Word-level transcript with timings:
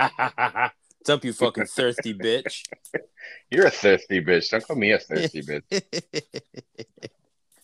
What's 0.16 1.10
up, 1.10 1.24
you 1.24 1.34
fucking 1.34 1.66
thirsty 1.66 2.14
bitch? 2.14 2.64
You're 3.50 3.66
a 3.66 3.70
thirsty 3.70 4.24
bitch. 4.24 4.50
Don't 4.50 4.66
call 4.66 4.76
me 4.76 4.92
a 4.92 4.98
thirsty 4.98 5.42
bitch. 5.42 5.82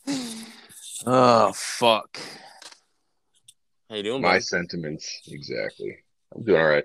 oh 1.07 1.53
fuck. 1.55 2.19
How 3.89 3.97
you 3.97 4.03
doing, 4.03 4.21
My 4.21 4.33
man? 4.33 4.41
sentiments, 4.43 5.23
exactly. 5.29 5.97
I'm 6.35 6.45
doing 6.45 6.61
all 6.61 6.69
right. 6.69 6.85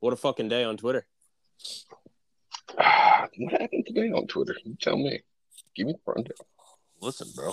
What 0.00 0.12
a 0.12 0.16
fucking 0.16 0.48
day 0.48 0.64
on 0.64 0.76
Twitter. 0.76 1.06
What 3.38 3.60
happened 3.60 3.84
today 3.86 4.10
on 4.12 4.26
Twitter? 4.26 4.56
You 4.64 4.76
tell 4.80 4.96
me. 4.96 5.20
Give 5.74 5.88
me 5.88 5.92
the 5.92 5.98
rundown. 6.06 6.32
Listen, 7.02 7.28
bro. 7.34 7.52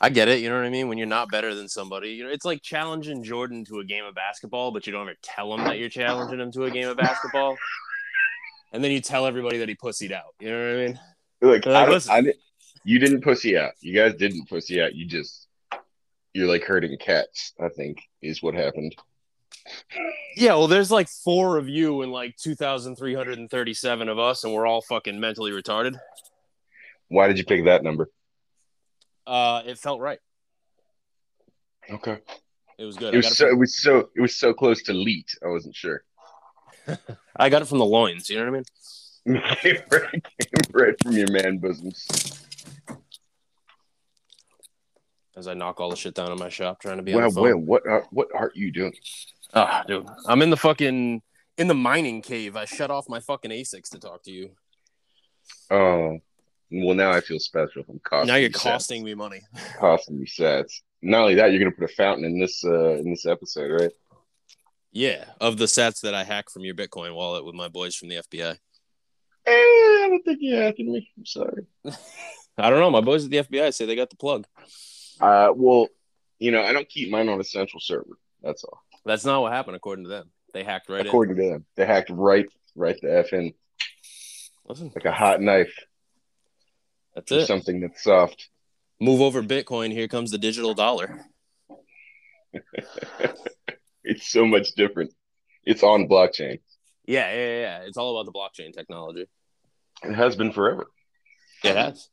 I 0.00 0.10
get 0.10 0.28
it. 0.28 0.40
You 0.40 0.50
know 0.50 0.56
what 0.56 0.64
I 0.64 0.70
mean? 0.70 0.88
When 0.88 0.98
you're 0.98 1.06
not 1.06 1.30
better 1.30 1.54
than 1.54 1.68
somebody, 1.68 2.10
you 2.10 2.24
know, 2.24 2.30
it's 2.30 2.44
like 2.44 2.62
challenging 2.62 3.22
Jordan 3.22 3.64
to 3.66 3.80
a 3.80 3.84
game 3.84 4.04
of 4.04 4.14
basketball, 4.14 4.70
but 4.70 4.86
you 4.86 4.92
don't 4.92 5.08
ever 5.08 5.16
tell 5.22 5.54
him 5.54 5.64
that 5.64 5.78
you're 5.78 5.88
challenging 5.88 6.40
him 6.40 6.52
to 6.52 6.64
a 6.64 6.70
game 6.70 6.88
of 6.88 6.96
basketball. 6.96 7.56
And 8.72 8.84
then 8.84 8.90
you 8.90 9.00
tell 9.00 9.26
everybody 9.26 9.58
that 9.58 9.68
he 9.68 9.74
pussied 9.74 10.12
out. 10.12 10.34
You 10.38 10.50
know 10.50 10.58
what 10.58 10.74
I 10.74 10.86
mean? 10.86 11.00
Look, 11.40 11.66
Like, 11.66 12.08
I 12.08 12.18
I 12.18 12.32
you 12.84 12.98
didn't 12.98 13.22
pussy 13.22 13.56
out. 13.56 13.72
You 13.80 13.94
guys 13.94 14.14
didn't 14.14 14.48
pussy 14.48 14.82
out. 14.82 14.94
You 14.94 15.06
just 15.06 15.48
you're 16.34 16.48
like 16.48 16.64
herding 16.64 16.96
cats. 16.98 17.54
I 17.58 17.68
think 17.68 18.02
is 18.20 18.42
what 18.42 18.54
happened. 18.54 18.94
Yeah, 20.36 20.54
well, 20.54 20.68
there's 20.68 20.90
like 20.90 21.08
four 21.08 21.56
of 21.56 21.68
you 21.68 22.02
and 22.02 22.12
like 22.12 22.36
2,337 22.36 24.08
of 24.08 24.18
us, 24.18 24.44
and 24.44 24.52
we're 24.52 24.66
all 24.66 24.82
fucking 24.82 25.18
mentally 25.18 25.50
retarded. 25.50 25.98
Why 27.08 27.26
did 27.26 27.38
you 27.38 27.44
pick 27.44 27.64
that 27.64 27.82
number? 27.82 28.10
Uh, 29.26 29.62
it 29.66 29.78
felt 29.78 30.00
right. 30.00 30.18
Okay. 31.90 32.18
It 32.78 32.84
was 32.84 32.96
good. 32.96 33.14
It 33.14 33.18
was 33.18 33.36
so 33.36 33.46
from, 33.46 33.56
it 33.56 33.58
was 33.58 33.82
so 33.82 34.08
it 34.14 34.20
was 34.20 34.36
so 34.36 34.52
close 34.52 34.82
to 34.84 34.92
leet. 34.92 35.30
I 35.44 35.48
wasn't 35.48 35.74
sure. 35.74 36.04
I 37.36 37.48
got 37.48 37.62
it 37.62 37.66
from 37.66 37.78
the 37.78 37.84
loins. 37.84 38.28
You 38.28 38.38
know 38.38 38.42
what 38.42 38.48
I 38.48 38.52
mean? 38.52 38.64
came 39.56 39.78
right, 39.90 40.12
came 40.38 40.72
right 40.72 40.94
from 41.02 41.12
your 41.12 41.30
man 41.30 41.58
bosoms. 41.58 42.06
As 45.36 45.48
I 45.48 45.54
knock 45.54 45.80
all 45.80 45.90
the 45.90 45.96
shit 45.96 46.14
down 46.14 46.32
in 46.32 46.38
my 46.38 46.48
shop, 46.48 46.80
trying 46.80 46.96
to 46.96 47.02
be 47.02 47.14
Wow, 47.14 47.28
wait, 47.34 47.58
what 47.58 47.86
are, 47.86 48.04
what 48.10 48.28
are 48.34 48.50
you 48.54 48.72
doing? 48.72 48.94
Ah, 49.52 49.84
dude, 49.86 50.06
I'm 50.26 50.40
in 50.42 50.50
the 50.50 50.56
fucking 50.56 51.22
in 51.58 51.68
the 51.68 51.74
mining 51.74 52.22
cave. 52.22 52.56
I 52.56 52.64
shut 52.64 52.90
off 52.90 53.08
my 53.08 53.20
fucking 53.20 53.50
ASICs 53.50 53.90
to 53.90 53.98
talk 53.98 54.22
to 54.24 54.30
you. 54.30 54.50
Oh, 55.70 56.18
well, 56.70 56.94
now 56.94 57.10
I 57.10 57.20
feel 57.20 57.38
special. 57.38 57.84
I'm 57.88 58.00
costing. 58.00 58.28
now 58.28 58.36
you're 58.36 58.50
costing 58.50 59.04
me 59.04 59.14
money. 59.14 59.40
costing 59.78 60.18
me 60.18 60.26
sats. 60.26 60.80
Not 61.02 61.22
only 61.22 61.34
that, 61.36 61.50
you're 61.50 61.60
gonna 61.60 61.70
put 61.70 61.90
a 61.90 61.94
fountain 61.94 62.24
in 62.24 62.40
this 62.40 62.64
uh 62.64 62.94
in 62.94 63.10
this 63.10 63.26
episode, 63.26 63.70
right? 63.80 63.92
Yeah, 64.92 65.24
of 65.40 65.58
the 65.58 65.66
sats 65.66 66.00
that 66.00 66.14
I 66.14 66.24
hacked 66.24 66.50
from 66.50 66.64
your 66.64 66.74
Bitcoin 66.74 67.14
wallet 67.14 67.44
with 67.44 67.54
my 67.54 67.68
boys 67.68 67.94
from 67.94 68.08
the 68.08 68.16
FBI. 68.16 68.56
Eh, 69.46 69.50
I 69.50 70.06
don't 70.08 70.24
think 70.24 70.38
you're 70.40 70.62
hacking 70.62 70.90
me. 70.90 71.10
I'm 71.16 71.26
sorry. 71.26 71.66
I 72.58 72.70
don't 72.70 72.80
know. 72.80 72.90
My 72.90 73.02
boys 73.02 73.24
at 73.24 73.30
the 73.30 73.36
FBI 73.38 73.74
say 73.74 73.84
they 73.84 73.94
got 73.94 74.10
the 74.10 74.16
plug. 74.16 74.46
Uh, 75.20 75.52
well, 75.54 75.88
you 76.38 76.50
know, 76.50 76.62
I 76.62 76.72
don't 76.72 76.88
keep 76.88 77.10
mine 77.10 77.28
on 77.28 77.38
a 77.38 77.44
central 77.44 77.80
server. 77.80 78.18
That's 78.42 78.64
all. 78.64 78.80
That's 79.04 79.24
not 79.24 79.42
what 79.42 79.52
happened, 79.52 79.76
according 79.76 80.04
to 80.04 80.08
them. 80.08 80.30
They 80.54 80.64
hacked 80.64 80.88
right 80.88 81.02
in. 81.02 81.06
According 81.06 81.36
to 81.36 81.50
them, 81.50 81.66
they 81.76 81.84
hacked 81.84 82.10
right, 82.10 82.46
right 82.74 82.96
the 83.02 83.18
f 83.18 83.32
in 83.34 83.52
Listen, 84.68 84.90
like 84.94 85.04
a 85.04 85.12
hot 85.12 85.40
knife 85.40 85.72
that's 87.16 87.32
it. 87.32 87.46
something 87.46 87.80
that's 87.80 88.04
soft. 88.04 88.48
Move 89.00 89.20
over 89.20 89.42
Bitcoin. 89.42 89.90
Here 89.92 90.06
comes 90.08 90.30
the 90.30 90.38
digital 90.38 90.72
dollar. 90.74 91.24
It's 94.08 94.30
so 94.30 94.46
much 94.46 94.68
different. 94.76 95.12
It's 95.64 95.82
on 95.82 96.06
blockchain. 96.08 96.60
Yeah, 97.06 97.28
yeah, 97.32 97.60
yeah. 97.60 97.78
It's 97.82 97.96
all 97.96 98.16
about 98.16 98.32
the 98.32 98.38
blockchain 98.38 98.72
technology. 98.72 99.26
It 100.04 100.14
has 100.14 100.36
been 100.36 100.52
forever. 100.52 100.86
It 101.64 101.74
has. 101.74 102.08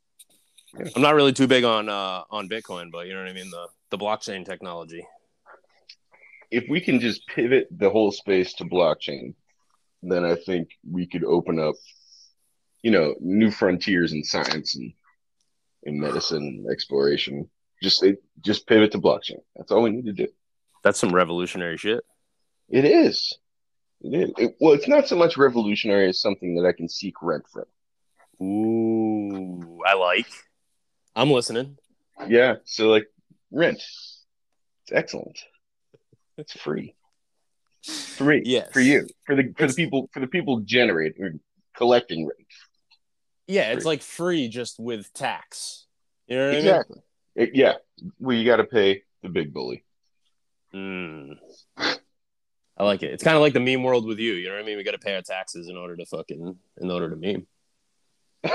Yeah. 0.76 0.86
I'm 0.96 1.02
not 1.02 1.14
really 1.14 1.32
too 1.32 1.46
big 1.46 1.62
on 1.62 1.88
uh, 1.88 2.24
on 2.30 2.48
Bitcoin, 2.48 2.90
but 2.90 3.06
you 3.06 3.12
know 3.14 3.20
what 3.20 3.30
I 3.30 3.32
mean 3.32 3.48
the 3.50 3.68
the 3.90 3.98
blockchain 3.98 4.44
technology. 4.44 5.06
if 6.50 6.64
we 6.68 6.80
can 6.80 6.98
just 6.98 7.26
pivot 7.28 7.68
the 7.70 7.90
whole 7.90 8.10
space 8.10 8.54
to 8.54 8.64
blockchain, 8.64 9.34
then 10.02 10.24
I 10.24 10.34
think 10.34 10.68
we 10.90 11.06
could 11.06 11.24
open 11.24 11.60
up, 11.60 11.76
you 12.84 12.90
know, 12.90 13.14
new 13.18 13.50
frontiers 13.50 14.12
in 14.12 14.22
science 14.22 14.76
and 14.76 14.92
in 15.84 15.98
medicine 15.98 16.42
and 16.42 16.70
exploration. 16.70 17.48
Just 17.82 18.02
it, 18.02 18.22
just 18.42 18.66
pivot 18.66 18.92
to 18.92 18.98
blockchain. 18.98 19.40
That's 19.56 19.72
all 19.72 19.82
we 19.82 19.90
need 19.90 20.04
to 20.04 20.12
do. 20.12 20.28
That's 20.82 20.98
some 20.98 21.14
revolutionary 21.14 21.78
shit. 21.78 22.04
It 22.68 22.84
is. 22.84 23.32
It 24.02 24.14
is. 24.14 24.30
It- 24.36 24.56
well, 24.60 24.74
it's 24.74 24.86
not 24.86 25.08
so 25.08 25.16
much 25.16 25.38
revolutionary 25.38 26.10
as 26.10 26.20
something 26.20 26.56
that 26.56 26.68
I 26.68 26.72
can 26.72 26.90
seek 26.90 27.14
rent 27.22 27.44
from. 27.50 27.64
Ooh, 28.46 29.80
I 29.86 29.94
like. 29.94 30.26
I'm 31.16 31.30
listening. 31.30 31.78
Yeah. 32.28 32.56
So 32.64 32.88
like 32.88 33.06
rent. 33.50 33.78
It's 33.78 34.92
excellent. 34.92 35.38
It's 36.36 36.52
free. 36.52 36.94
For 37.82 38.24
me. 38.24 38.42
Yes. 38.44 38.70
For 38.72 38.80
you. 38.80 39.08
For 39.24 39.36
the 39.36 39.54
for 39.56 39.66
the 39.68 39.72
people 39.72 40.10
for 40.12 40.20
the 40.20 40.26
people 40.26 40.60
generating 40.60 41.40
collecting 41.76 42.26
rent. 42.26 42.46
Yeah, 43.46 43.72
it's 43.72 43.84
like 43.84 44.02
free 44.02 44.48
just 44.48 44.80
with 44.80 45.12
tax. 45.12 45.86
You 46.26 46.36
know 46.38 46.46
what 46.48 46.56
Exactly. 46.56 47.00
It- 47.34 47.50
yeah. 47.54 47.74
Well, 48.18 48.36
you 48.36 48.44
got 48.44 48.56
to 48.56 48.64
pay 48.64 49.02
the 49.22 49.28
big 49.28 49.52
bully. 49.52 49.84
I? 50.72 50.76
Mm. 50.76 51.38
I 52.76 52.82
like 52.84 53.02
it. 53.02 53.12
It's 53.12 53.22
kind 53.22 53.36
of 53.36 53.42
like 53.42 53.52
the 53.52 53.60
meme 53.60 53.82
world 53.84 54.06
with 54.06 54.18
you. 54.18 54.32
You 54.32 54.48
know 54.48 54.54
what 54.54 54.62
I 54.62 54.66
mean? 54.66 54.76
We 54.76 54.82
got 54.82 54.92
to 54.92 54.98
pay 54.98 55.14
our 55.14 55.22
taxes 55.22 55.68
in 55.68 55.76
order 55.76 55.96
to 55.96 56.04
fucking 56.06 56.56
in 56.80 56.90
order 56.90 57.08
to 57.10 57.16
meme. 57.16 57.46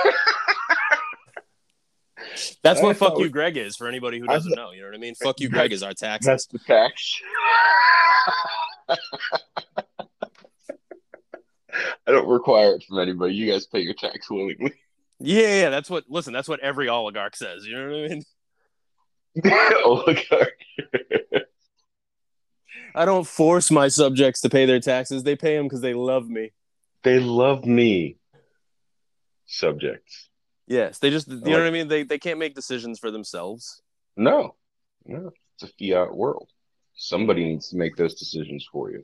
That's 2.64 2.82
I 2.82 2.84
what 2.84 2.98
fuck 2.98 3.18
you, 3.18 3.30
Greg 3.30 3.56
is 3.58 3.78
for 3.78 3.88
anybody 3.88 4.20
who 4.20 4.28
doesn't 4.28 4.54
know. 4.56 4.72
You 4.72 4.82
know 4.82 4.88
what 4.88 4.96
I 4.96 5.00
mean? 5.00 5.16
Fuck 5.16 5.40
you, 5.40 5.50
Greg 5.50 5.72
is 5.72 5.84
our 5.84 5.94
taxes. 5.94 6.28
That's 6.28 6.46
the 6.48 6.60
tax. 6.60 7.22
I 12.08 12.12
don't 12.12 12.28
require 12.28 12.76
it 12.76 12.84
from 12.84 13.00
anybody. 13.00 13.34
You 13.36 13.52
guys 13.52 13.66
pay 13.66 13.82
your 13.82 13.94
tax 13.94 14.30
willingly. 14.30 14.74
Yeah, 15.22 15.64
yeah, 15.64 15.70
that's 15.70 15.90
what. 15.90 16.06
Listen, 16.08 16.32
that's 16.32 16.48
what 16.48 16.62
every 16.62 16.88
oligarch 16.88 17.36
says. 17.36 17.66
You 17.66 17.78
know 17.78 17.88
what 17.90 18.06
I 18.06 18.08
mean? 18.08 18.24
Oligarch. 19.84 20.54
I 22.96 23.04
don't 23.04 23.28
force 23.28 23.70
my 23.70 23.90
subjects 23.90 24.40
to 24.40 24.50
pay 24.50 24.66
their 24.66 24.80
taxes. 24.80 25.24
They 25.24 25.36
pay 25.36 25.58
them 25.58 25.66
because 25.66 25.82
they 25.82 25.94
love 25.94 26.30
me. 26.30 26.54
They 27.04 27.20
love 27.20 27.66
me. 27.66 28.16
Subjects. 29.46 30.30
Yes, 30.68 31.00
they 31.00 31.10
just. 31.10 31.28
You 31.28 31.40
know 31.40 31.52
what 31.52 31.68
I 31.68 31.72
mean? 31.72 31.90
They 31.90 32.04
they 32.04 32.18
can't 32.18 32.40
make 32.40 32.56
decisions 32.56 32.98
for 32.98 33.12
themselves. 33.12 33.82
No, 34.16 34.56
no, 35.06 35.32
it's 35.56 35.70
a 35.70 35.74
fiat 35.78 36.16
world. 36.16 36.48
Somebody 36.96 37.44
needs 37.44 37.70
to 37.72 37.76
make 37.76 37.98
those 37.98 38.16
decisions 38.16 38.66
for 38.72 38.90
you. 38.90 39.04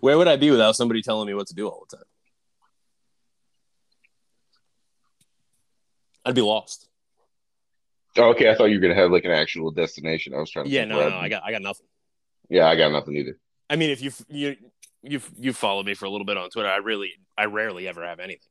Where 0.00 0.16
would 0.16 0.28
I 0.28 0.36
be 0.36 0.50
without 0.50 0.76
somebody 0.76 1.02
telling 1.02 1.26
me 1.26 1.34
what 1.34 1.48
to 1.48 1.54
do 1.54 1.68
all 1.68 1.86
the 1.88 1.96
time? 1.96 2.06
I'd 6.24 6.34
be 6.34 6.42
lost. 6.42 6.88
Oh, 8.18 8.30
okay, 8.30 8.50
I 8.50 8.54
thought 8.54 8.64
you 8.66 8.76
were 8.76 8.80
gonna 8.80 9.00
have 9.00 9.10
like 9.10 9.24
an 9.24 9.30
actual 9.30 9.70
destination. 9.70 10.34
I 10.34 10.38
was 10.38 10.50
trying 10.50 10.64
to. 10.64 10.70
Yeah, 10.70 10.84
no, 10.84 11.08
no, 11.08 11.16
I 11.16 11.28
got 11.28 11.42
I 11.44 11.52
got 11.52 11.62
nothing. 11.62 11.86
Yeah, 12.48 12.66
I 12.66 12.76
got 12.76 12.90
nothing 12.90 13.16
either. 13.16 13.38
I 13.68 13.76
mean, 13.76 13.90
if 13.90 14.02
you 14.02 14.10
you 14.28 14.56
you 15.02 15.20
you 15.38 15.52
followed 15.52 15.86
me 15.86 15.94
for 15.94 16.06
a 16.06 16.10
little 16.10 16.24
bit 16.24 16.36
on 16.36 16.50
Twitter, 16.50 16.68
I 16.68 16.76
really 16.76 17.12
I 17.36 17.44
rarely 17.44 17.86
ever 17.86 18.04
have 18.04 18.18
anything. 18.18 18.48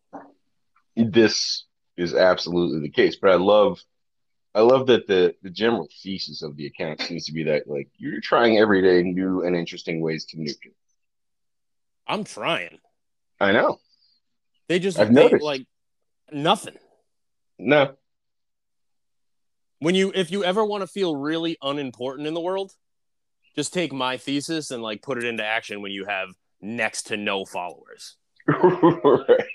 this 0.96 1.66
is 1.98 2.14
absolutely 2.14 2.82
the 2.82 2.92
case. 2.92 3.16
But 3.16 3.32
I 3.32 3.36
love, 3.36 3.82
I 4.54 4.62
love 4.62 4.88
that 4.88 5.08
the 5.08 5.36
the 5.42 5.50
general 5.50 5.88
thesis 6.04 6.44
of 6.44 6.56
the 6.56 6.68
account 6.68 7.02
seems 7.02 7.26
to 7.26 7.34
be 7.34 7.44
that 7.44 7.68
like 7.68 7.90
you're 7.98 8.22
trying 8.22 8.58
every 8.58 8.82
day 8.82 9.04
new 9.04 9.44
and 9.44 9.56
interesting 9.56 10.02
ways 10.02 10.26
to 10.26 10.38
nuke 10.38 10.64
it. 10.64 10.76
I'm 12.08 12.24
trying. 12.24 12.80
I 13.40 13.52
know. 13.52 13.80
They 14.68 14.80
just 14.80 15.00
I've 15.00 15.12
noticed. 15.12 15.44
like 15.44 15.66
nothing. 16.32 16.76
No, 17.58 17.96
When 19.80 19.96
you 19.96 20.12
if 20.14 20.30
you 20.32 20.44
ever 20.44 20.66
want 20.66 20.82
to 20.82 20.88
feel 20.88 21.16
really 21.16 21.58
unimportant 21.62 22.28
in 22.28 22.34
the 22.34 22.42
world, 22.42 22.74
just 23.56 23.74
take 23.74 23.94
my 23.94 24.18
thesis 24.18 24.72
and 24.72 24.84
like 24.84 25.02
put 25.02 25.18
it 25.18 25.24
into 25.24 25.46
action 25.46 25.82
when 25.82 25.92
you 25.92 26.06
have 26.06 26.30
next 26.62 27.04
to 27.04 27.18
no 27.18 27.46
followers. 27.46 28.18
right. 28.48 29.46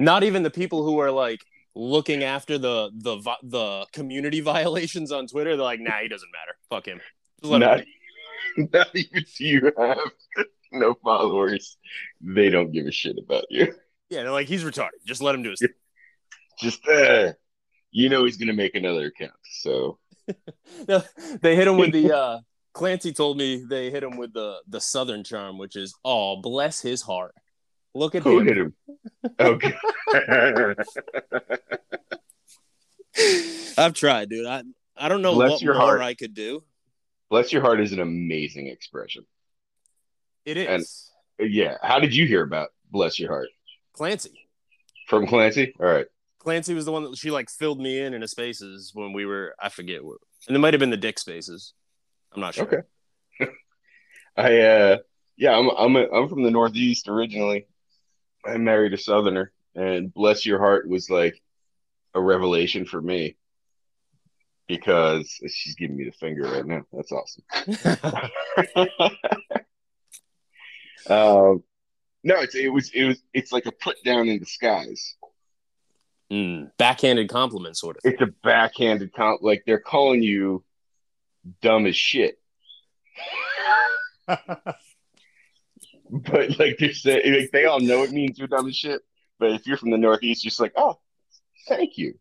Not 0.00 0.24
even 0.24 0.42
the 0.42 0.50
people 0.50 0.82
who 0.84 0.98
are 0.98 1.10
like 1.12 1.40
looking 1.76 2.24
after 2.24 2.58
the 2.58 2.90
the 2.94 3.16
the 3.42 3.86
community 3.92 4.40
violations 4.52 5.12
on 5.12 5.26
Twitter. 5.28 5.56
They're 5.56 5.64
like, 5.64 5.80
nah, 5.80 5.98
he 6.02 6.08
doesn't 6.08 6.30
matter. 6.32 6.56
Fuck 6.68 6.86
him. 6.86 7.00
Just 7.40 7.52
let 7.52 7.58
Not, 7.58 7.84
be. 8.56 8.68
not 8.72 8.88
even 8.94 9.24
you 9.38 9.72
have 9.78 9.98
no 10.80 10.94
followers, 11.02 11.76
they 12.20 12.50
don't 12.50 12.72
give 12.72 12.86
a 12.86 12.92
shit 12.92 13.16
about 13.18 13.44
you. 13.50 13.74
Yeah, 14.10 14.22
they're 14.22 14.32
like, 14.32 14.48
he's 14.48 14.64
retarded. 14.64 14.90
Just 15.06 15.22
let 15.22 15.34
him 15.34 15.42
do 15.42 15.50
his 15.50 15.60
thing. 15.60 15.70
Just 16.60 16.86
uh, 16.86 17.32
you 17.90 18.08
know 18.08 18.24
he's 18.24 18.36
gonna 18.36 18.52
make 18.52 18.74
another 18.74 19.06
account. 19.06 19.32
So 19.60 19.98
they 21.40 21.56
hit 21.56 21.66
him 21.66 21.78
with 21.78 21.92
the 21.92 22.12
uh 22.16 22.38
Clancy 22.74 23.12
told 23.12 23.38
me 23.38 23.64
they 23.68 23.90
hit 23.90 24.02
him 24.02 24.16
with 24.16 24.32
the 24.32 24.58
the 24.68 24.80
Southern 24.80 25.24
charm, 25.24 25.58
which 25.58 25.76
is 25.76 25.94
oh 26.04 26.40
bless 26.40 26.80
his 26.80 27.02
heart. 27.02 27.34
Look 27.94 28.14
at 28.14 28.22
Who 28.22 28.40
him. 28.40 28.46
hit 28.46 28.56
him? 28.58 28.74
Okay. 29.38 29.74
I've 33.78 33.94
tried, 33.94 34.28
dude. 34.28 34.46
I 34.46 34.62
I 34.96 35.08
don't 35.08 35.22
know 35.22 35.34
Bless 35.34 35.50
what 35.52 35.62
your 35.62 35.74
more 35.74 35.82
heart. 35.82 36.00
I 36.00 36.14
could 36.14 36.34
do. 36.34 36.62
Bless 37.30 37.52
your 37.52 37.62
heart 37.62 37.80
is 37.80 37.92
an 37.92 38.00
amazing 38.00 38.68
expression. 38.68 39.24
It 40.44 40.56
is 40.56 41.10
And- 41.38 41.50
Yeah. 41.52 41.76
How 41.82 41.98
did 41.98 42.14
you 42.14 42.26
hear 42.26 42.42
about 42.42 42.70
Bless 42.90 43.18
Your 43.18 43.30
Heart? 43.30 43.48
Clancy. 43.92 44.30
From 45.08 45.26
Clancy? 45.26 45.74
All 45.80 45.86
right. 45.86 46.06
Clancy 46.38 46.74
was 46.74 46.84
the 46.84 46.92
one 46.92 47.04
that 47.04 47.16
she 47.16 47.30
like 47.30 47.48
filled 47.50 47.80
me 47.80 48.00
in 48.00 48.12
in 48.14 48.20
the 48.20 48.28
spaces 48.28 48.90
when 48.94 49.12
we 49.12 49.24
were 49.24 49.54
I 49.58 49.68
forget 49.70 50.04
what, 50.04 50.18
and 50.46 50.54
it 50.56 50.60
might 50.60 50.74
have 50.74 50.80
been 50.80 50.90
the 50.90 50.96
Dick 50.96 51.18
spaces. 51.18 51.72
I'm 52.34 52.40
not 52.40 52.54
sure. 52.54 52.64
Okay. 53.40 53.52
I 54.36 54.60
uh 54.60 54.98
yeah, 55.36 55.56
I'm 55.56 55.68
I'm 55.70 55.96
a, 55.96 56.06
I'm 56.10 56.28
from 56.28 56.42
the 56.42 56.50
Northeast 56.50 57.08
originally. 57.08 57.66
I 58.44 58.58
married 58.58 58.92
a 58.92 58.98
Southerner, 58.98 59.52
and 59.74 60.12
Bless 60.12 60.44
Your 60.44 60.58
Heart 60.58 60.86
was 60.88 61.08
like 61.08 61.40
a 62.14 62.20
revelation 62.20 62.84
for 62.84 63.00
me 63.00 63.36
because 64.68 65.28
she's 65.48 65.74
giving 65.76 65.96
me 65.96 66.04
the 66.04 66.12
finger 66.12 66.42
right 66.42 66.66
now. 66.66 66.82
That's 66.92 67.10
awesome. 67.12 67.44
um, 71.08 71.62
no, 72.22 72.40
it's 72.40 72.54
it 72.54 72.72
was 72.72 72.90
it 72.94 73.04
was 73.04 73.22
it's 73.32 73.52
like 73.52 73.66
a 73.66 73.72
put 73.72 74.02
down 74.04 74.28
in 74.28 74.38
disguise. 74.38 75.16
Mm, 76.32 76.70
backhanded 76.78 77.28
compliment, 77.28 77.76
sort 77.76 77.96
of. 77.96 78.02
It's 78.04 78.22
a 78.22 78.32
backhanded 78.42 79.12
comp. 79.12 79.42
Like 79.42 79.64
they're 79.66 79.78
calling 79.78 80.22
you 80.22 80.64
dumb 81.60 81.86
as 81.86 81.96
shit, 81.96 82.38
but 84.26 84.48
like 86.58 86.78
they're 86.78 86.94
saying, 86.94 87.40
like 87.40 87.50
they 87.52 87.66
all 87.66 87.80
know 87.80 88.02
it 88.02 88.12
means 88.12 88.38
you're 88.38 88.48
dumb 88.48 88.68
as 88.68 88.76
shit. 88.76 89.02
But 89.38 89.52
if 89.52 89.66
you're 89.66 89.76
from 89.76 89.90
the 89.90 89.98
Northeast, 89.98 90.44
you're 90.44 90.50
just 90.50 90.60
like, 90.60 90.72
oh, 90.76 90.98
thank 91.68 91.98
you, 91.98 92.18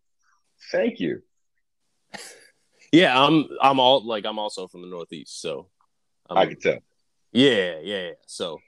thank 0.72 1.00
you. 1.00 1.22
Yeah, 2.92 3.20
I'm 3.20 3.48
I'm 3.60 3.80
all 3.80 4.06
like 4.06 4.24
I'm 4.24 4.38
also 4.38 4.68
from 4.68 4.84
the 4.84 4.88
Northeast, 4.88 5.42
so 5.42 5.68
I'm, 6.30 6.38
I 6.38 6.46
can 6.46 6.60
tell. 6.60 6.78
yeah, 7.32 7.80
yeah, 7.82 8.02
yeah. 8.02 8.12
So 8.28 8.60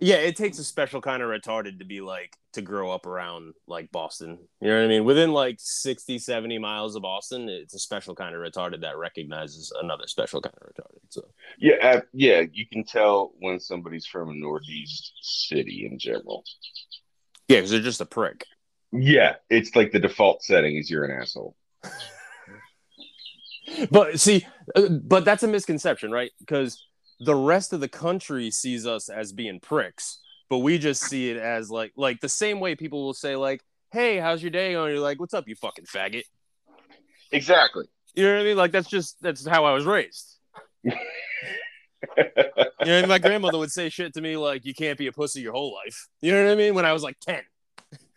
yeah, 0.00 0.16
it 0.16 0.36
takes 0.36 0.58
a 0.58 0.64
special 0.64 1.00
kind 1.00 1.22
of 1.22 1.28
retarded 1.28 1.78
to 1.78 1.84
be 1.84 2.00
like 2.00 2.36
to 2.52 2.62
grow 2.62 2.90
up 2.90 3.06
around 3.06 3.54
like 3.66 3.90
Boston. 3.90 4.38
You 4.60 4.68
know 4.68 4.76
what 4.78 4.84
I 4.84 4.88
mean? 4.88 5.04
Within 5.04 5.32
like 5.32 5.56
60, 5.58 6.18
70 6.18 6.58
miles 6.58 6.96
of 6.96 7.02
Boston, 7.02 7.48
it's 7.48 7.74
a 7.74 7.78
special 7.78 8.14
kind 8.14 8.34
of 8.34 8.40
retarded 8.40 8.80
that 8.82 8.96
recognizes 8.98 9.72
another 9.82 10.04
special 10.06 10.40
kind 10.40 10.54
of 10.60 10.68
retarded. 10.68 10.98
So 11.10 11.22
Yeah, 11.58 11.74
uh, 11.82 12.00
yeah, 12.12 12.42
you 12.52 12.66
can 12.70 12.84
tell 12.84 13.32
when 13.38 13.60
somebody's 13.60 14.06
from 14.06 14.30
a 14.30 14.34
Northeast 14.34 15.12
city 15.22 15.88
in 15.90 15.98
general. 15.98 16.44
yeah, 17.48 17.58
because 17.58 17.70
they're 17.70 17.80
just 17.80 18.00
a 18.00 18.06
prick. 18.06 18.44
Yeah, 18.92 19.34
it's 19.50 19.74
like 19.74 19.90
the 19.92 19.98
default 19.98 20.42
setting 20.42 20.76
is 20.76 20.88
you're 20.90 21.04
an 21.04 21.20
asshole. 21.20 21.56
But 23.90 24.20
see, 24.20 24.46
uh, 24.76 24.88
but 24.88 25.24
that's 25.24 25.42
a 25.42 25.48
misconception, 25.48 26.10
right? 26.12 26.30
Because 26.38 26.86
the 27.20 27.34
rest 27.34 27.72
of 27.72 27.80
the 27.80 27.88
country 27.88 28.50
sees 28.50 28.86
us 28.86 29.08
as 29.08 29.32
being 29.32 29.60
pricks, 29.60 30.18
but 30.48 30.58
we 30.58 30.78
just 30.78 31.02
see 31.02 31.30
it 31.30 31.36
as 31.36 31.70
like 31.70 31.92
like 31.96 32.20
the 32.20 32.28
same 32.28 32.60
way 32.60 32.74
people 32.74 33.04
will 33.04 33.14
say 33.14 33.36
like, 33.36 33.62
"Hey, 33.92 34.18
how's 34.18 34.42
your 34.42 34.50
day 34.50 34.72
going?" 34.72 34.92
You're 34.92 35.00
like, 35.00 35.20
"What's 35.20 35.34
up, 35.34 35.48
you 35.48 35.54
fucking 35.54 35.86
faggot?" 35.86 36.24
Exactly. 37.32 37.86
You 38.14 38.24
know 38.24 38.34
what 38.34 38.40
I 38.40 38.44
mean? 38.44 38.56
Like 38.56 38.72
that's 38.72 38.88
just 38.88 39.20
that's 39.20 39.46
how 39.46 39.64
I 39.64 39.72
was 39.72 39.84
raised. 39.84 40.36
You 40.82 40.92
know, 42.90 42.98
I 42.98 43.00
mean? 43.00 43.08
my 43.08 43.18
grandmother 43.18 43.58
would 43.58 43.72
say 43.72 43.88
shit 43.88 44.12
to 44.14 44.20
me 44.20 44.36
like, 44.36 44.64
"You 44.64 44.74
can't 44.74 44.98
be 44.98 45.06
a 45.06 45.12
pussy 45.12 45.40
your 45.40 45.52
whole 45.52 45.74
life." 45.74 46.08
You 46.20 46.32
know 46.32 46.44
what 46.44 46.52
I 46.52 46.54
mean? 46.54 46.74
When 46.74 46.84
I 46.84 46.92
was 46.92 47.02
like 47.02 47.18
ten. 47.20 47.42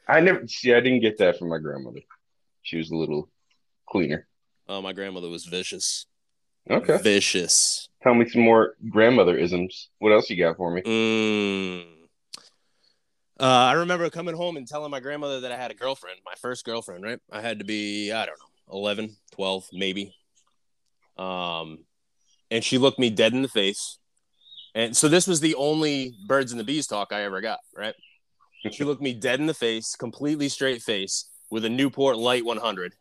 I 0.07 0.19
never 0.19 0.47
see. 0.47 0.73
I 0.73 0.79
didn't 0.79 1.01
get 1.01 1.17
that 1.19 1.37
from 1.37 1.49
my 1.49 1.57
grandmother. 1.57 2.01
She 2.63 2.77
was 2.77 2.91
a 2.91 2.95
little 2.95 3.29
cleaner. 3.87 4.27
Oh, 4.67 4.81
my 4.81 4.93
grandmother 4.93 5.29
was 5.29 5.45
vicious. 5.45 6.05
Okay. 6.69 6.97
Vicious. 6.97 7.89
Tell 8.03 8.13
me 8.13 8.27
some 8.27 8.41
more 8.41 8.75
grandmother 8.89 9.37
isms. 9.37 9.89
What 9.99 10.11
else 10.11 10.29
you 10.29 10.37
got 10.37 10.57
for 10.57 10.71
me? 10.71 10.81
Mm. 10.81 11.85
Uh, 13.39 13.43
I 13.43 13.73
remember 13.73 14.09
coming 14.09 14.35
home 14.35 14.57
and 14.57 14.67
telling 14.67 14.91
my 14.91 14.99
grandmother 14.99 15.41
that 15.41 15.51
I 15.51 15.57
had 15.57 15.71
a 15.71 15.75
girlfriend, 15.75 16.19
my 16.25 16.33
first 16.41 16.65
girlfriend, 16.65 17.03
right? 17.03 17.19
I 17.31 17.41
had 17.41 17.59
to 17.59 17.65
be, 17.65 18.11
I 18.11 18.25
don't 18.25 18.37
know, 18.39 18.73
11, 18.73 19.15
12, 19.31 19.69
maybe. 19.73 20.15
Um, 21.17 21.85
and 22.49 22.63
she 22.63 22.77
looked 22.77 22.99
me 22.99 23.09
dead 23.09 23.33
in 23.33 23.41
the 23.41 23.47
face. 23.47 23.99
And 24.73 24.95
so 24.95 25.07
this 25.07 25.27
was 25.27 25.39
the 25.39 25.55
only 25.55 26.15
birds 26.27 26.51
and 26.51 26.59
the 26.59 26.63
bees 26.63 26.87
talk 26.87 27.11
I 27.11 27.23
ever 27.23 27.41
got, 27.41 27.59
right? 27.75 27.95
She 28.71 28.83
looked 28.83 29.01
me 29.01 29.13
dead 29.13 29.39
in 29.39 29.45
the 29.45 29.53
face, 29.53 29.95
completely 29.95 30.49
straight 30.49 30.81
face, 30.81 31.29
with 31.49 31.63
a 31.63 31.69
Newport 31.69 32.17
Light 32.17 32.43
100, 32.43 32.93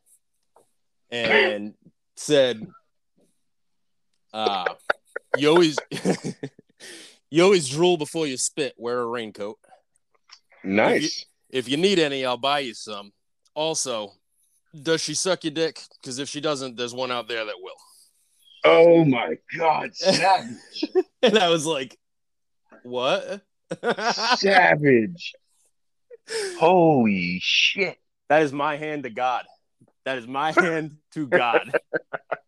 and 1.11 1.75
said, 2.15 2.67
uh, 4.37 4.75
"You 5.39 5.49
always, 5.49 5.79
you 7.31 7.43
always 7.43 7.69
drool 7.69 7.97
before 7.97 8.27
you 8.27 8.37
spit. 8.37 8.75
Wear 8.77 9.01
a 9.01 9.07
raincoat. 9.07 9.59
Nice. 10.63 11.25
If 11.49 11.69
you 11.69 11.77
need 11.77 11.99
any, 11.99 12.25
I'll 12.25 12.37
buy 12.37 12.59
you 12.61 12.75
some. 12.75 13.13
Also, 13.55 14.13
does 14.83 15.01
she 15.01 15.15
suck 15.15 15.45
your 15.45 15.53
dick? 15.53 15.81
Because 16.01 16.19
if 16.19 16.29
she 16.29 16.41
doesn't, 16.41 16.77
there's 16.77 16.95
one 16.95 17.11
out 17.11 17.29
there 17.29 17.45
that 17.45 17.55
will." 17.59 17.77
Oh 18.65 19.05
my 19.05 19.37
God, 19.57 19.95
savage! 19.97 20.85
And 21.23 21.39
I 21.39 21.49
was 21.49 21.65
like, 21.65 21.97
"What?" 22.83 23.41
savage! 24.37 25.33
Holy 26.59 27.39
shit! 27.41 27.97
That 28.29 28.43
is 28.43 28.53
my 28.53 28.77
hand 28.77 29.05
to 29.05 29.11
God. 29.11 29.45
That 30.05 30.19
is 30.19 30.27
my 30.27 30.53
hand 30.53 30.99
to 31.13 31.27
God. 31.27 31.73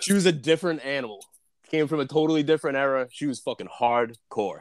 she 0.00 0.12
was 0.12 0.26
a 0.26 0.32
different 0.32 0.84
animal. 0.84 1.24
Came 1.70 1.88
from 1.88 2.00
a 2.00 2.06
totally 2.06 2.42
different 2.42 2.76
era. 2.76 3.08
She 3.10 3.26
was 3.26 3.40
fucking 3.40 3.68
hardcore. 3.68 4.60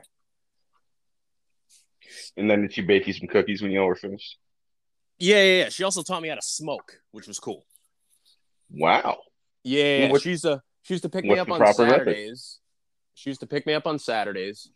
And 2.38 2.50
then 2.50 2.62
did 2.62 2.74
she 2.74 2.82
bake 2.82 3.08
you 3.08 3.14
some 3.14 3.28
cookies 3.28 3.62
when 3.62 3.72
y'all 3.72 3.86
were 3.86 3.96
finished? 3.96 4.38
Yeah, 5.20 5.38
yeah, 5.38 5.64
yeah. 5.64 5.70
She 5.70 5.84
also 5.84 6.02
taught 6.02 6.22
me 6.22 6.30
how 6.30 6.36
to 6.36 6.42
smoke, 6.42 7.00
which 7.12 7.28
was 7.28 7.40
cool. 7.40 7.66
Wow. 8.72 9.20
Yeah, 9.64 10.12
Well, 10.12 10.20
she 10.20 10.32
used 10.32 10.44
to 10.44 10.62
she 10.84 10.94
used 10.94 11.04
to 11.04 11.10
pick 11.10 11.24
me 11.24 11.38
up 11.40 11.50
on 11.50 11.60
proper 11.60 11.84
method? 11.84 12.00
Saturdays. 12.00 12.60
She 13.14 13.30
used 13.30 13.40
to 13.40 13.48
pick 13.48 13.66
me 13.66 13.74
up 13.74 13.88
on 13.88 14.00
Saturdays, 14.00 14.70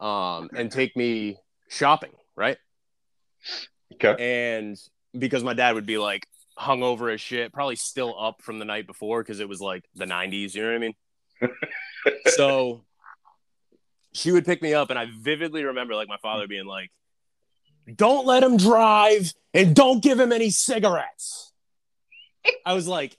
um, 0.00 0.48
and 0.56 0.70
take 0.70 0.96
me 0.96 1.36
shopping, 1.68 2.12
right? 2.36 2.56
Okay. 3.94 4.14
and 4.18 4.78
because 5.18 5.44
my 5.44 5.52
dad 5.52 5.74
would 5.74 5.84
be 5.84 5.98
like 5.98 6.26
hungover 6.58 7.12
as 7.12 7.20
shit, 7.20 7.52
probably 7.52 7.76
still 7.76 8.14
up 8.18 8.42
from 8.42 8.58
the 8.58 8.64
night 8.64 8.86
before 8.86 9.22
because 9.22 9.40
it 9.40 9.48
was 9.48 9.60
like 9.60 9.84
the 9.94 10.04
90s, 10.04 10.54
you 10.54 10.62
know 10.62 10.68
what 10.68 10.74
I 10.74 10.78
mean? 10.78 10.94
so 12.26 12.84
she 14.12 14.32
would 14.32 14.44
pick 14.44 14.62
me 14.62 14.74
up, 14.74 14.90
and 14.90 14.98
I 14.98 15.08
vividly 15.20 15.64
remember 15.64 15.94
like 15.94 16.08
my 16.08 16.18
father 16.18 16.46
being 16.46 16.66
like, 16.66 16.90
Don't 17.94 18.26
let 18.26 18.42
him 18.42 18.56
drive 18.56 19.32
and 19.54 19.74
don't 19.74 20.02
give 20.02 20.18
him 20.18 20.32
any 20.32 20.50
cigarettes. 20.50 21.52
I 22.66 22.74
was 22.74 22.88
like 22.88 23.16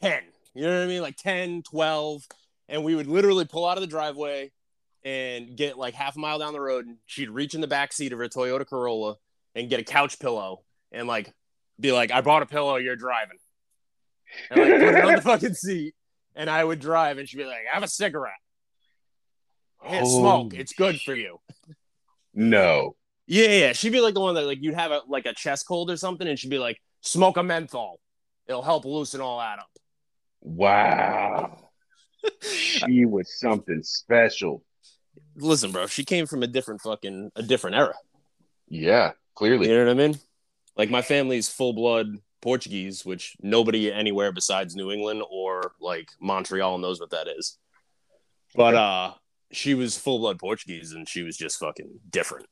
10, 0.00 0.22
you 0.54 0.62
know 0.62 0.78
what 0.78 0.84
I 0.84 0.86
mean? 0.86 1.02
Like 1.02 1.16
10, 1.16 1.62
12. 1.62 2.26
And 2.68 2.84
we 2.84 2.94
would 2.94 3.08
literally 3.08 3.44
pull 3.44 3.66
out 3.66 3.76
of 3.76 3.80
the 3.80 3.88
driveway 3.88 4.52
and 5.04 5.56
get 5.56 5.76
like 5.76 5.94
half 5.94 6.16
a 6.16 6.18
mile 6.18 6.38
down 6.38 6.52
the 6.52 6.60
road, 6.60 6.86
and 6.86 6.96
she'd 7.06 7.30
reach 7.30 7.54
in 7.54 7.60
the 7.60 7.66
back 7.66 7.92
seat 7.92 8.12
of 8.12 8.18
her 8.18 8.28
Toyota 8.28 8.66
Corolla 8.66 9.16
and 9.54 9.68
get 9.68 9.80
a 9.80 9.84
couch 9.84 10.18
pillow 10.18 10.62
and 10.92 11.08
like 11.08 11.32
be 11.80 11.92
like, 11.92 12.10
I 12.10 12.20
bought 12.20 12.42
a 12.42 12.46
pillow, 12.46 12.76
you're 12.76 12.96
driving. 12.96 13.38
And 14.50 14.60
like 14.60 14.70
put 14.72 14.82
it 14.82 15.04
on 15.04 15.14
the 15.14 15.20
fucking 15.22 15.54
seat. 15.54 15.94
And 16.36 16.48
I 16.48 16.62
would 16.62 16.80
drive 16.80 17.18
and 17.18 17.28
she'd 17.28 17.38
be 17.38 17.44
like, 17.44 17.58
have 17.70 17.82
a 17.82 17.88
cigarette. 17.88 18.34
Hit 19.82 20.06
smoke. 20.06 20.54
It's 20.54 20.72
good 20.72 21.00
for 21.00 21.14
you. 21.14 21.40
No. 22.34 22.96
Yeah, 23.26 23.48
yeah. 23.48 23.72
She'd 23.72 23.92
be 23.92 24.00
like 24.00 24.14
the 24.14 24.20
one 24.20 24.34
that 24.34 24.44
like 24.44 24.58
you'd 24.60 24.74
have 24.74 24.90
a 24.90 25.00
like 25.08 25.26
a 25.26 25.32
chest 25.32 25.66
cold 25.66 25.90
or 25.90 25.96
something, 25.96 26.26
and 26.26 26.38
she'd 26.38 26.50
be 26.50 26.58
like, 26.58 26.80
smoke 27.00 27.36
a 27.36 27.42
menthol. 27.42 28.00
It'll 28.46 28.62
help 28.62 28.84
loosen 28.84 29.20
all 29.20 29.38
that 29.38 29.58
up. 29.58 29.70
Wow. 30.40 31.70
she 32.40 33.04
was 33.04 33.38
something 33.38 33.82
special. 33.82 34.62
Listen, 35.36 35.70
bro, 35.70 35.86
she 35.86 36.04
came 36.04 36.26
from 36.26 36.42
a 36.42 36.46
different 36.46 36.80
fucking 36.80 37.30
a 37.36 37.42
different 37.42 37.76
era. 37.76 37.94
Yeah, 38.68 39.12
clearly. 39.34 39.68
You 39.68 39.74
know 39.76 39.84
what 39.86 39.90
I 39.90 39.94
mean? 39.94 40.18
Like 40.76 40.90
my 40.90 41.02
family's 41.02 41.48
full 41.48 41.72
blood 41.72 42.16
Portuguese, 42.40 43.04
which 43.04 43.36
nobody 43.42 43.92
anywhere 43.92 44.32
besides 44.32 44.74
New 44.74 44.90
England 44.90 45.22
or 45.30 45.72
like 45.80 46.08
Montreal 46.20 46.78
knows 46.78 47.00
what 47.00 47.10
that 47.10 47.28
is. 47.28 47.58
But 48.54 48.74
uh 48.74 49.14
she 49.52 49.74
was 49.74 49.98
full 49.98 50.18
blood 50.20 50.38
Portuguese 50.38 50.92
and 50.92 51.08
she 51.08 51.22
was 51.22 51.36
just 51.36 51.58
fucking 51.58 52.00
different. 52.08 52.46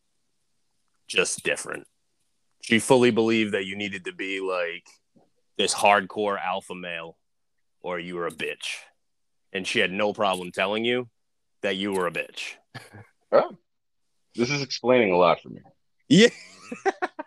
Just 1.07 1.43
different. 1.43 1.87
She 2.63 2.79
fully 2.81 3.11
believed 3.11 3.55
that 3.55 3.65
you 3.65 3.77
needed 3.77 4.05
to 4.07 4.13
be 4.13 4.41
like 4.41 4.85
this 5.57 5.75
hardcore 5.75 6.39
alpha 6.39 6.75
male 6.75 7.17
or 7.81 7.99
you 7.99 8.17
were 8.17 8.27
a 8.27 8.33
bitch. 8.33 8.79
and 9.53 9.67
she 9.67 9.79
had 9.79 9.91
no 9.93 10.13
problem 10.13 10.51
telling 10.53 10.85
you 10.85 11.09
that 11.63 11.77
you 11.77 11.93
were 11.93 12.07
a 12.07 12.13
bitch. 12.13 12.55
Oh, 13.31 13.59
this 14.35 14.51
is 14.51 14.63
explaining 14.63 15.13
a 15.13 15.17
lot 15.19 15.41
for 15.43 15.51
me. 15.51 15.61
Yeah. 16.09 16.29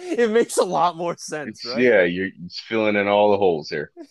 it 0.00 0.30
makes 0.30 0.56
a 0.56 0.64
lot 0.64 0.96
more 0.96 1.16
sense, 1.16 1.64
It's- 1.64 1.74
right? 1.76 1.82
Yeah, 1.84 2.02
you're 2.02 2.28
it's 2.44 2.58
filling 2.60 2.96
in 2.96 3.06
all 3.08 3.30
the 3.30 3.36
holes 3.38 3.68
here. 3.68 3.92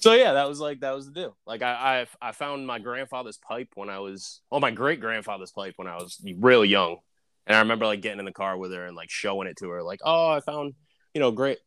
So 0.00 0.12
yeah, 0.14 0.34
that 0.34 0.48
was 0.48 0.60
like 0.60 0.80
that 0.80 0.94
was 0.94 1.06
the 1.06 1.12
deal. 1.12 1.36
Like 1.46 1.60
I 1.62 2.06
I, 2.22 2.28
I 2.28 2.32
found 2.32 2.66
my 2.66 2.78
grandfather's 2.78 3.36
pipe 3.38 3.68
when 3.74 3.90
I 3.90 3.98
was 3.98 4.40
oh 4.50 4.60
my 4.60 4.70
great 4.70 5.00
grandfather's 5.00 5.50
pipe 5.50 5.74
when 5.76 5.88
I 5.88 5.96
was 5.96 6.22
real 6.38 6.64
young, 6.64 6.98
and 7.46 7.56
I 7.56 7.60
remember 7.60 7.84
like 7.84 8.00
getting 8.00 8.20
in 8.20 8.24
the 8.24 8.32
car 8.32 8.56
with 8.56 8.72
her 8.72 8.86
and 8.86 8.96
like 8.96 9.10
showing 9.10 9.48
it 9.48 9.56
to 9.58 9.68
her, 9.70 9.82
like 9.82 10.00
oh 10.04 10.30
I 10.30 10.40
found 10.40 10.74
you 11.12 11.20
know 11.20 11.30
great 11.32 11.58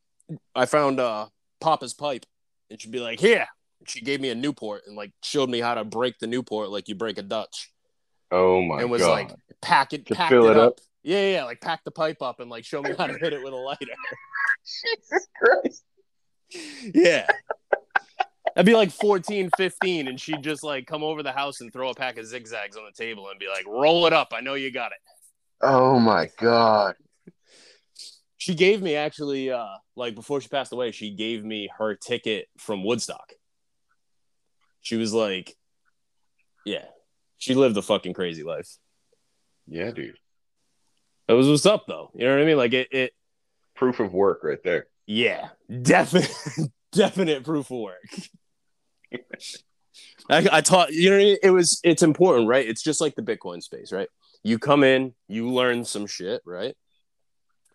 I 0.55 0.65
found 0.65 0.99
uh 0.99 1.27
Papa's 1.61 1.93
pipe, 1.93 2.25
and 2.69 2.81
she'd 2.81 2.91
be 2.91 2.99
like 2.99 3.19
here. 3.19 3.45
And 3.79 3.89
she 3.89 4.01
gave 4.01 4.21
me 4.21 4.29
a 4.29 4.35
Newport 4.35 4.83
and 4.87 4.95
like 4.95 5.11
showed 5.21 5.49
me 5.49 5.59
how 5.59 5.75
to 5.75 5.83
break 5.83 6.17
the 6.19 6.27
Newport 6.27 6.69
like 6.69 6.87
you 6.87 6.95
break 6.95 7.17
a 7.17 7.23
Dutch. 7.23 7.71
Oh 8.31 8.61
my 8.61 8.75
god. 8.75 8.81
and 8.83 8.91
was 8.91 9.01
god. 9.01 9.11
like 9.11 9.31
pack 9.61 9.93
it, 9.93 10.05
To 10.07 10.15
pack 10.15 10.29
fill 10.29 10.47
it, 10.47 10.51
it 10.51 10.57
up. 10.57 10.67
up? 10.73 10.79
Yeah, 11.07 11.21
yeah, 11.21 11.31
yeah, 11.35 11.43
like 11.45 11.61
pack 11.61 11.85
the 11.85 11.91
pipe 11.91 12.21
up 12.21 12.41
and 12.41 12.49
like 12.49 12.65
show 12.65 12.81
me 12.81 12.91
how 12.97 13.07
to 13.07 13.17
hit 13.17 13.31
it 13.31 13.41
with 13.41 13.53
a 13.53 13.55
lighter. 13.55 13.85
Jesus 14.65 15.27
Christ. 15.41 15.83
Yeah. 16.93 17.25
I'd 18.57 18.65
be 18.65 18.75
like 18.75 18.91
14, 18.91 19.49
15, 19.55 20.09
and 20.09 20.19
she'd 20.19 20.43
just 20.43 20.65
like 20.65 20.85
come 20.85 21.03
over 21.03 21.23
the 21.23 21.31
house 21.31 21.61
and 21.61 21.71
throw 21.71 21.91
a 21.91 21.93
pack 21.93 22.17
of 22.17 22.25
zigzags 22.25 22.75
on 22.75 22.83
the 22.83 22.91
table 22.91 23.29
and 23.29 23.39
be 23.39 23.47
like, 23.47 23.65
roll 23.65 24.05
it 24.05 24.11
up. 24.11 24.33
I 24.35 24.41
know 24.41 24.55
you 24.55 24.69
got 24.69 24.91
it. 24.91 24.97
Oh 25.61 25.97
my 25.97 26.29
god. 26.39 26.95
She 28.35 28.53
gave 28.53 28.81
me 28.81 28.95
actually, 28.95 29.49
uh, 29.49 29.77
like 29.95 30.13
before 30.13 30.41
she 30.41 30.49
passed 30.49 30.73
away, 30.73 30.91
she 30.91 31.15
gave 31.15 31.41
me 31.41 31.69
her 31.77 31.95
ticket 31.95 32.47
from 32.57 32.83
Woodstock. 32.83 33.31
She 34.81 34.97
was 34.97 35.13
like, 35.13 35.55
yeah, 36.65 36.83
she 37.37 37.55
lived 37.55 37.77
a 37.77 37.81
fucking 37.81 38.13
crazy 38.13 38.43
life. 38.43 38.67
Yeah, 39.67 39.91
dude. 39.91 40.17
That 41.27 41.35
was 41.35 41.47
what's 41.47 41.65
up 41.65 41.85
though. 41.87 42.11
You 42.13 42.25
know 42.25 42.35
what 42.35 42.41
I 42.41 42.45
mean? 42.45 42.57
Like 42.57 42.73
it, 42.73 42.87
it 42.91 43.13
Proof 43.75 43.99
of 43.99 44.13
work 44.13 44.43
right 44.43 44.61
there. 44.63 44.87
Yeah, 45.05 45.49
definite, 45.81 46.33
definite 46.91 47.43
proof 47.43 47.69
of 47.69 47.77
work. 47.77 48.09
I, 50.29 50.47
I 50.51 50.61
taught 50.61 50.91
you 50.91 51.09
know 51.09 51.15
I 51.15 51.19
mean? 51.19 51.37
it 51.43 51.51
was 51.51 51.79
it's 51.83 52.03
important, 52.03 52.47
right? 52.47 52.67
It's 52.67 52.83
just 52.83 52.99
like 52.99 53.15
the 53.15 53.21
Bitcoin 53.21 53.61
space, 53.61 53.91
right? 53.91 54.09
You 54.43 54.57
come 54.57 54.83
in, 54.83 55.13
you 55.27 55.49
learn 55.49 55.85
some 55.85 56.07
shit, 56.07 56.41
right? 56.45 56.75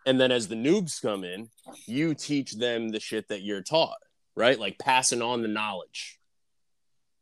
And 0.05 0.21
then 0.21 0.33
as 0.33 0.49
the 0.49 0.57
noobs 0.57 1.01
come 1.01 1.23
in, 1.23 1.49
you 1.87 2.15
teach 2.15 2.55
them 2.55 2.89
the 2.89 3.01
shit 3.01 3.29
that 3.29 3.43
you're 3.43 3.63
taught, 3.63 3.99
right? 4.35 4.59
Like 4.59 4.79
passing 4.79 5.23
on 5.23 5.43
the 5.43 5.49
knowledge. 5.49 6.19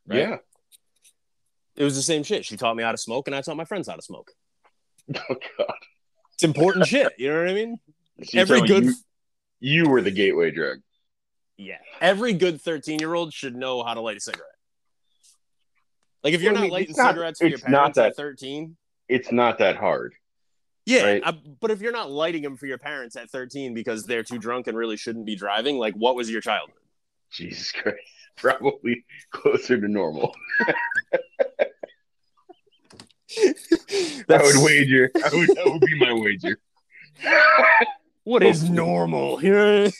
Right? 0.07 0.19
Yeah. 0.19 0.37
It 1.75 1.83
was 1.83 1.95
the 1.95 2.01
same 2.01 2.23
shit. 2.23 2.45
She 2.45 2.57
taught 2.57 2.75
me 2.75 2.83
how 2.83 2.91
to 2.91 2.97
smoke, 2.97 3.27
and 3.27 3.35
I 3.35 3.41
taught 3.41 3.57
my 3.57 3.65
friends 3.65 3.87
how 3.87 3.95
to 3.95 4.01
smoke. 4.01 4.31
Oh 5.15 5.35
god. 5.57 5.75
It's 6.41 6.47
important 6.47 6.87
shit. 6.87 7.13
You 7.19 7.31
know 7.31 7.39
what 7.41 7.49
I 7.49 7.53
mean? 7.53 7.77
So 8.23 8.39
Every 8.39 8.61
good 8.61 8.83
you, 8.85 8.93
you 9.59 9.89
were 9.89 10.01
the 10.01 10.11
gateway 10.11 10.51
drug. 10.51 10.77
Yeah. 11.57 11.77
Every 11.99 12.33
good 12.33 12.61
13 12.61 12.99
year 12.99 13.13
old 13.15 13.33
should 13.33 13.55
know 13.55 13.81
how 13.83 13.93
to 13.95 14.01
light 14.01 14.17
a 14.17 14.19
cigarette. 14.19 14.45
Like 16.23 16.33
if 16.35 16.41
you're 16.43 16.51
Well, 16.53 16.61
I 16.61 16.61
not 16.61 16.65
mean, 16.65 16.71
lighting 16.73 16.95
not- 16.97 17.09
cigarettes 17.15 17.39
for 17.39 17.47
your 17.47 17.57
parents 17.57 17.97
at 17.97 18.15
13. 18.15 18.75
It's 19.09 19.31
not 19.31 19.57
that 19.57 19.75
hard. 19.77 20.13
Yeah, 20.85 21.03
Right. 21.03 21.21
I- 21.25 21.31
but 21.59 21.71
if 21.71 21.81
you're 21.81 21.91
not 21.91 22.11
lighting 22.11 22.43
them 22.43 22.57
for 22.57 22.67
your 22.67 22.77
parents 22.77 23.15
at 23.15 23.31
13 23.31 23.73
because 23.73 24.05
they're 24.05 24.23
too 24.23 24.37
drunk 24.37 24.67
and 24.67 24.77
really 24.77 24.97
shouldn't 24.97 25.25
be 25.25 25.35
driving, 25.35 25.77
like 25.79 25.95
what 25.95 26.15
was 26.15 26.29
your 26.29 26.41
childhood? 26.41 26.75
Jesus 27.31 27.71
Christ. 27.71 27.97
Probably 28.37 29.03
closer 29.31 29.81
to 29.81 29.87
normal. 29.87 30.35
I 33.37 34.41
would 34.43 34.63
wager. 34.63 35.11
I 35.15 35.29
would 35.35 35.47
that 35.49 35.63
would 35.65 35.81
be 35.81 35.99
my 35.99 36.13
wager. 36.13 36.59
what 38.23 38.43
is 38.43 38.69
normal. 38.69 39.41
You 39.43 39.51
know 39.51 39.65
what 39.65 39.73
I 39.73 39.83
mean? 39.83 39.91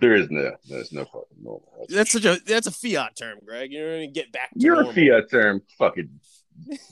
There 0.00 0.14
is 0.14 0.30
no 0.30 0.52
there's 0.68 0.92
no 0.92 1.04
fucking 1.04 1.42
normal. 1.42 1.86
That's 1.88 2.12
such 2.12 2.24
a 2.24 2.38
that's 2.46 2.66
a 2.66 2.70
fiat 2.70 3.16
term, 3.16 3.38
Greg. 3.44 3.72
You 3.72 3.80
know 3.80 3.86
what 3.86 3.94
I 3.94 3.98
mean? 3.98 4.12
Get 4.12 4.32
back 4.32 4.50
to 4.50 4.60
You're 4.60 4.76
normal. 4.76 4.92
a 4.92 4.94
fiat 4.94 5.30
term. 5.30 5.62
Fucking 5.78 6.08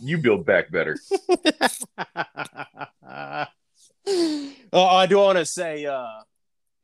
you 0.01 0.19
build 0.19 0.47
back 0.47 0.71
better. 0.71 0.99
oh, 1.97 3.47
I 4.73 5.07
do 5.07 5.19
want 5.19 5.39
to 5.39 5.47
say 5.47 5.87
uh 5.87 6.07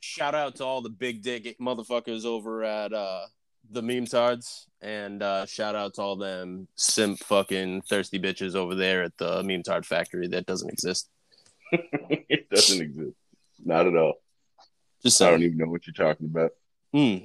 shout 0.01 0.35
out 0.35 0.57
to 0.57 0.65
all 0.65 0.83
the 0.83 0.91
big 0.91 1.23
dick 1.23 1.57
motherfuckers 1.61 2.25
over 2.25 2.65
at 2.65 2.93
uh 2.93 3.23
the 3.73 3.83
meme 3.83 4.07
tards 4.07 4.67
and 4.81 5.23
uh 5.23 5.47
shout 5.47 5.75
out 5.75 5.95
to 5.95 6.03
all 6.03 6.17
them 6.17 6.69
simp 6.77 7.19
fucking 7.21 7.83
thirsty 7.83 8.19
bitches 8.19 8.55
over 8.55 8.75
there 8.75 9.03
at 9.03 9.17
the 9.19 9.43
meme 9.43 9.63
tard 9.63 9.87
factory 9.87 10.29
that 10.29 10.47
doesn't 10.47 10.71
exist. 10.71 11.09
it 11.73 12.51
doesn't 12.51 12.83
exist. 12.83 13.17
Not 13.65 13.87
at 13.87 13.97
all. 13.97 14.15
Just 15.03 15.23
I 15.23 15.31
don't 15.31 15.43
even 15.43 15.59
know 15.59 15.67
what 15.67 15.87
you're 15.87 15.95
talking 15.95 16.27
about. 16.27 16.51
Hmm. 16.93 17.25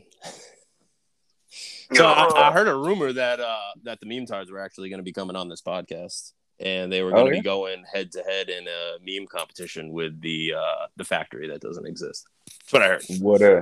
So 1.94 2.06
I, 2.06 2.50
I 2.50 2.52
heard 2.52 2.68
a 2.68 2.76
rumor 2.76 3.14
that 3.14 3.40
uh 3.40 3.72
that 3.84 4.00
the 4.00 4.06
meme 4.06 4.26
tards 4.26 4.52
were 4.52 4.60
actually 4.60 4.90
going 4.90 5.00
to 5.00 5.04
be 5.04 5.14
coming 5.14 5.36
on 5.36 5.48
this 5.50 5.62
podcast, 5.62 6.34
and 6.60 6.92
they 6.92 7.02
were 7.02 7.12
going 7.12 7.26
to 7.26 7.32
Oh, 7.32 7.40
be 7.40 7.42
going 7.42 7.84
head 7.92 8.12
to 8.14 8.22
head 8.24 8.50
in 8.50 8.68
a 8.68 8.98
meme 9.06 9.28
competition 9.28 9.92
with 9.92 10.20
the 10.22 10.54
uh 10.58 10.88
the 10.98 11.06
factory 11.06 11.48
that 11.50 11.62
doesn't 11.62 11.86
exist. 11.88 12.28
That's 12.46 12.74
what 12.74 12.82
I 12.82 12.88
heard. 12.88 13.04
What 13.20 13.42
uh 13.42 13.62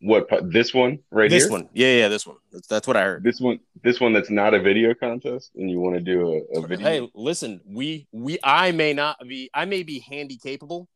what 0.00 0.28
this 0.52 0.74
one 0.74 0.98
right 1.10 1.30
this 1.30 1.44
here? 1.44 1.48
This 1.48 1.50
one, 1.50 1.68
yeah, 1.72 1.92
yeah, 1.96 2.08
this 2.08 2.26
one. 2.26 2.36
That's, 2.52 2.66
that's 2.66 2.86
what 2.86 2.96
I 2.96 3.02
heard. 3.02 3.24
This 3.24 3.40
one 3.40 3.60
this 3.82 4.00
one 4.00 4.12
that's 4.12 4.30
not 4.30 4.54
a 4.54 4.60
video 4.60 4.94
contest 4.94 5.52
and 5.56 5.70
you 5.70 5.80
want 5.80 5.94
to 5.96 6.00
do 6.00 6.44
a, 6.54 6.58
a 6.58 6.66
video. 6.66 6.86
Hey, 6.86 7.10
listen, 7.14 7.60
we 7.66 8.06
we 8.12 8.38
I 8.44 8.72
may 8.72 8.92
not 8.92 9.18
be 9.26 9.50
I 9.54 9.64
may 9.64 9.82
be 9.82 10.00
handy 10.00 10.36
capable, 10.36 10.88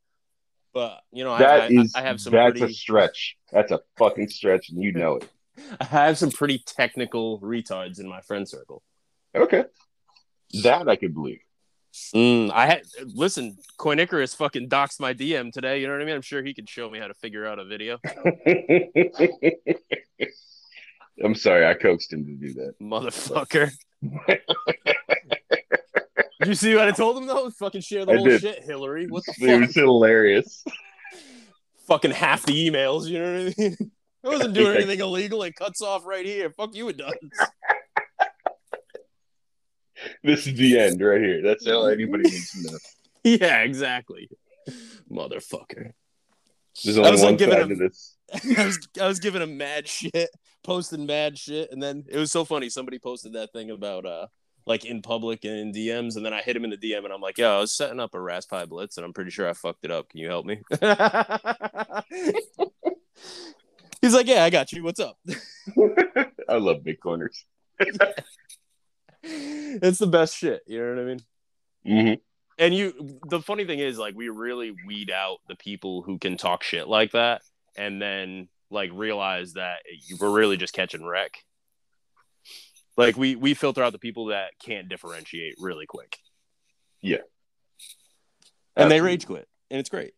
but 0.75 1.01
you 1.13 1.25
know 1.25 1.33
I, 1.33 1.39
That 1.39 1.63
I, 1.63 1.67
is 1.69 1.95
I 1.95 2.03
have 2.03 2.21
some 2.21 2.33
that's 2.33 2.59
pretty 2.59 2.73
a 2.73 2.77
stretch. 2.77 3.37
That's 3.51 3.73
a 3.73 3.81
fucking 3.99 4.29
stretch 4.29 4.71
and 4.71 4.83
you 4.83 4.93
know 4.93 5.17
it. 5.17 5.29
I 5.81 5.85
have 5.85 6.19
some 6.19 6.31
pretty 6.31 6.63
technical 6.67 7.41
retards 7.41 8.01
in 8.01 8.09
my 8.09 8.21
friend 8.21 8.49
circle. 8.49 8.83
Okay. 9.35 9.65
That 10.63 10.89
I 10.89 10.97
could 10.97 11.15
believe. 11.15 11.41
Mm, 12.15 12.51
I 12.53 12.67
had 12.67 12.83
listen. 13.15 13.57
Coin 13.77 13.99
Icarus 13.99 14.35
fucking 14.35 14.69
doxed 14.69 15.01
my 15.01 15.13
DM 15.15 15.53
today. 15.53 15.81
You 15.81 15.87
know 15.87 15.95
what 15.95 16.03
I 16.03 16.05
mean? 16.05 16.15
I'm 16.15 16.23
sure 16.23 16.43
he 16.43 16.55
could 16.55 16.69
show 16.69 16.89
me 16.91 16.99
how 16.99 17.09
to 17.09 17.15
figure 17.15 17.47
out 17.47 17.59
a 17.59 17.65
video. 17.65 17.99
I'm 21.23 21.35
sorry, 21.35 21.67
I 21.67 21.75
coaxed 21.75 22.13
him 22.13 22.25
to 22.25 22.33
do 22.33 22.55
that. 22.55 22.75
Motherfucker. 22.81 23.71
Did 26.41 26.49
you 26.49 26.55
see 26.55 26.75
what 26.75 26.89
I 26.89 26.93
told 26.93 27.19
him 27.19 27.27
though? 27.27 27.51
Fucking 27.51 27.83
share 27.83 28.07
the 28.07 28.13
I 28.13 28.17
whole 28.17 28.27
did. 28.27 28.41
shit, 28.41 28.63
Hillary. 28.63 29.07
What 29.07 29.25
the 29.27 29.35
It 29.39 29.51
fuck? 29.51 29.61
was 29.67 29.75
hilarious. 29.75 30.65
Fucking 31.87 32.13
half 32.13 32.47
the 32.47 32.71
emails. 32.71 33.07
You 33.09 33.19
know 33.19 33.33
what 33.45 33.55
I 33.59 33.61
mean? 33.63 33.77
I 34.25 34.29
wasn't 34.29 34.55
doing 34.55 34.77
anything 34.77 35.01
illegal. 35.01 35.43
It 35.43 35.57
cuts 35.57 35.81
off 35.83 36.05
right 36.07 36.25
here. 36.27 36.51
Fuck 36.51 36.75
you, 36.75 36.89
it 36.89 36.97
does. 36.99 37.15
This 40.25 40.47
is 40.47 40.55
the 40.55 40.79
end 40.79 41.01
right 41.01 41.21
here. 41.21 41.43
That's 41.43 41.67
all 41.67 41.87
anybody 41.87 42.25
needs 42.25 42.51
to 42.53 42.71
know. 42.71 42.79
yeah, 43.25 43.61
exactly. 43.63 44.29
Motherfucker. 45.11 45.93
There's 46.85 46.97
I 46.99 47.01
only 47.01 47.13
was, 47.13 47.21
like, 47.23 47.29
one 47.29 47.37
giving 47.37 47.55
side 47.55 47.63
him- 47.63 47.69
to 47.71 47.89
this. 47.89 48.17
I 48.59 48.65
was 48.67 48.89
I 49.03 49.07
was 49.09 49.19
giving 49.19 49.43
him 49.43 49.59
mad 49.59 49.89
shit, 49.89 50.31
posting 50.63 51.05
mad 51.07 51.37
shit, 51.37 51.71
and 51.73 51.83
then 51.83 52.05
it 52.09 52.17
was 52.17 52.31
so 52.31 52.45
funny. 52.45 52.69
Somebody 52.69 52.99
posted 52.99 53.33
that 53.33 53.53
thing 53.53 53.71
about 53.71 54.07
uh 54.07 54.27
like 54.67 54.85
in 54.85 55.03
public 55.03 55.45
and 55.45 55.55
in 55.59 55.73
DMs, 55.73 56.17
and 56.17 56.25
then 56.25 56.33
I 56.33 56.41
hit 56.43 56.55
him 56.55 56.65
in 56.65 56.71
the 56.71 56.77
DM, 56.77 57.05
and 57.05 57.13
I'm 57.13 57.21
like, 57.21 57.39
"Yo, 57.39 57.57
I 57.57 57.61
was 57.61 57.73
setting 57.73 57.99
up 57.99 58.15
a 58.15 58.19
Raspi 58.19 58.69
Blitz, 58.69 58.97
and 58.99 59.05
I'm 59.05 59.13
pretty 59.13 59.31
sure 59.33 59.49
I 59.49 59.53
fucked 59.53 59.85
it 59.85 59.91
up. 59.91 60.09
Can 60.11 60.21
you 60.21 60.29
help 60.29 60.47
me?" 60.47 60.61
He's 64.01 64.15
like, 64.15 64.29
"Yeah, 64.29 64.45
I 64.45 64.51
got 64.51 64.71
you. 64.73 64.85
What's 64.85 65.01
up?" 65.01 65.19
I 66.49 66.57
love 66.57 66.79
Bitcoiners. 66.85 67.45
it's 69.83 69.99
the 69.99 70.07
best 70.07 70.37
shit. 70.37 70.63
You 70.67 70.79
know 70.81 70.95
what 70.95 71.03
I 71.03 71.05
mean? 71.05 71.21
hmm 71.87 72.15
and 72.59 72.75
you 72.75 73.19
the 73.29 73.41
funny 73.41 73.65
thing 73.65 73.79
is 73.79 73.99
like 73.99 74.15
we 74.15 74.29
really 74.29 74.75
weed 74.87 75.11
out 75.11 75.39
the 75.49 75.55
people 75.57 76.03
who 76.03 76.19
can 76.19 76.37
talk 76.37 76.63
shit 76.63 76.87
like 76.87 77.13
that 77.13 77.41
and 77.75 78.03
then 78.03 78.49
like 78.71 78.91
realize 78.93 79.55
that 79.55 79.79
we're 80.21 80.31
really 80.31 80.59
just 80.59 80.75
catching 80.75 81.03
wreck 81.07 81.31
like 82.99 83.17
we 83.17 83.35
we 83.35 83.55
filter 83.55 83.83
out 83.83 83.93
the 83.93 83.99
people 83.99 84.27
that 84.27 84.51
can't 84.63 84.91
differentiate 84.91 85.55
really 85.59 85.87
quick 85.87 86.19
Yeah. 87.01 87.23
and 88.77 88.91
they 88.91 89.01
rage 89.01 89.27
quit 89.27 89.49
and 89.71 89.81
it's 89.81 89.89
great 89.89 90.13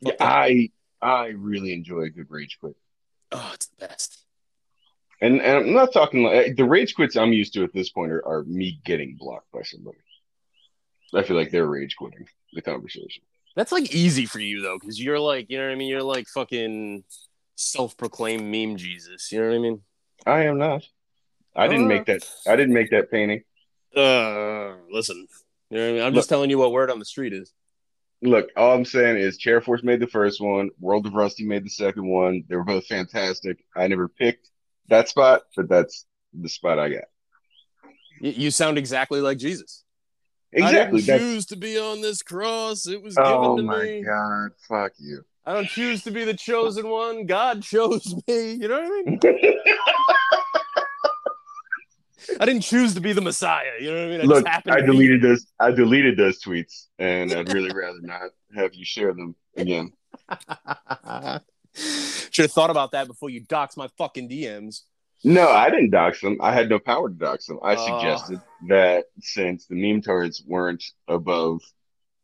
Yeah, 0.00 0.12
Fuck. 0.12 0.20
I 0.20 0.70
I 1.02 1.26
really 1.36 1.72
enjoy 1.72 2.02
a 2.02 2.10
good 2.10 2.26
rage 2.30 2.58
quit. 2.60 2.76
oh 3.32 3.50
it's 3.54 3.66
the 3.66 3.86
best 3.88 4.24
And, 5.20 5.40
and 5.40 5.56
I'm 5.68 5.72
not 5.72 5.92
talking 5.92 6.22
like 6.24 6.56
the 6.56 6.64
rage 6.64 6.94
quits 6.94 7.16
I'm 7.16 7.32
used 7.32 7.54
to 7.54 7.64
at 7.64 7.72
this 7.72 7.88
point 7.90 8.12
are, 8.12 8.26
are 8.26 8.44
me 8.44 8.80
getting 8.84 9.16
blocked 9.18 9.50
by 9.52 9.62
somebody. 9.62 9.98
I 11.14 11.22
feel 11.22 11.36
like 11.36 11.50
they're 11.50 11.66
rage 11.66 11.96
quitting 11.96 12.26
the 12.52 12.60
conversation. 12.62 13.22
that's 13.54 13.72
like 13.72 13.94
easy 13.94 14.26
for 14.26 14.40
you 14.40 14.60
though 14.60 14.78
because 14.78 15.00
you're 15.02 15.18
like 15.20 15.46
you 15.48 15.56
know 15.56 15.64
what 15.64 15.72
i 15.72 15.74
mean 15.74 15.88
you're 15.88 16.02
like 16.02 16.26
fucking 16.28 17.02
self-proclaimed 17.54 18.44
meme 18.44 18.76
Jesus. 18.76 19.32
You 19.32 19.40
know 19.40 19.48
what 19.48 19.54
I 19.54 19.58
mean? 19.58 19.80
I 20.26 20.42
am 20.44 20.58
not. 20.58 20.82
I 21.54 21.68
didn't 21.68 21.86
Uh. 21.86 21.88
make 21.88 22.04
that. 22.06 22.22
I 22.46 22.54
didn't 22.56 22.74
make 22.74 22.90
that 22.90 23.10
painting. 23.10 23.42
Uh, 23.96 24.74
listen. 24.90 25.26
You 25.70 25.78
know 25.78 25.82
what 25.84 25.88
I 25.88 25.92
mean? 25.94 26.02
I'm 26.02 26.14
just 26.14 26.28
telling 26.28 26.50
you 26.50 26.58
what 26.58 26.72
word 26.72 26.90
on 26.90 26.98
the 26.98 27.04
street 27.06 27.32
is. 27.32 27.52
Look, 28.22 28.48
all 28.56 28.74
I'm 28.74 28.84
saying 28.84 29.16
is 29.18 29.38
Chair 29.38 29.60
Force 29.62 29.82
made 29.82 30.00
the 30.00 30.06
first 30.06 30.40
one. 30.40 30.70
World 30.80 31.06
of 31.06 31.14
Rusty 31.14 31.44
made 31.46 31.64
the 31.64 31.70
second 31.70 32.06
one. 32.06 32.44
They 32.48 32.56
were 32.56 32.64
both 32.64 32.86
fantastic. 32.86 33.58
I 33.74 33.88
never 33.88 34.08
picked 34.08 34.50
that 34.88 35.08
spot, 35.08 35.42
but 35.56 35.68
that's 35.68 36.06
the 36.32 36.48
spot 36.48 36.78
I 36.78 36.90
got. 36.90 37.04
You, 38.20 38.50
sound 38.50 38.78
exactly 38.78 39.20
like 39.20 39.38
Jesus. 39.38 39.84
Exactly. 40.52 41.02
I 41.02 41.04
didn't 41.04 41.18
choose 41.18 41.46
to 41.46 41.56
be 41.56 41.78
on 41.78 42.00
this 42.00 42.22
cross. 42.22 42.86
It 42.86 43.02
was 43.02 43.14
given 43.14 43.32
oh 43.32 43.56
to 43.56 43.62
me. 43.62 43.68
Oh 43.68 43.72
my 43.76 44.00
god! 44.00 44.50
Fuck 44.68 44.92
you. 44.98 45.22
I 45.44 45.52
don't 45.52 45.68
choose 45.68 46.02
to 46.04 46.10
be 46.10 46.24
the 46.24 46.34
chosen 46.34 46.88
one. 46.88 47.26
God 47.26 47.62
chose 47.62 48.14
me. 48.26 48.52
You 48.52 48.68
know 48.68 48.80
what 48.80 48.90
I 48.90 49.02
mean? 49.04 49.20
I 52.40 52.44
didn't 52.44 52.62
choose 52.62 52.94
to 52.94 53.00
be 53.00 53.12
the 53.12 53.20
Messiah. 53.20 53.72
You 53.80 53.92
know 53.92 53.98
what 53.98 54.02
I 54.02 54.08
mean? 54.08 54.20
I 54.20 54.24
Look, 54.24 54.46
I 54.48 54.80
be- 54.80 54.86
deleted 54.86 55.22
those. 55.22 55.46
I 55.60 55.70
deleted 55.70 56.16
those 56.16 56.42
tweets, 56.42 56.86
and 56.98 57.32
I'd 57.32 57.52
really 57.52 57.70
rather 57.72 58.00
not 58.00 58.30
have 58.54 58.74
you 58.74 58.84
share 58.84 59.12
them 59.12 59.36
again. 59.56 59.92
Should 62.30 62.44
have 62.44 62.52
thought 62.52 62.70
about 62.70 62.92
that 62.92 63.06
before 63.06 63.30
you 63.30 63.40
dox 63.40 63.76
my 63.76 63.88
fucking 63.98 64.28
DMs. 64.28 64.82
No, 65.24 65.48
I 65.48 65.70
didn't 65.70 65.90
dox 65.90 66.20
them. 66.20 66.38
I 66.40 66.52
had 66.52 66.68
no 66.68 66.78
power 66.78 67.08
to 67.08 67.14
dox 67.14 67.46
them. 67.46 67.58
I 67.62 67.74
Oh. 67.76 67.86
suggested 67.86 68.40
that 68.68 69.06
since 69.20 69.66
the 69.66 69.74
meme 69.74 70.02
tards 70.02 70.42
weren't 70.46 70.84
above 71.08 71.60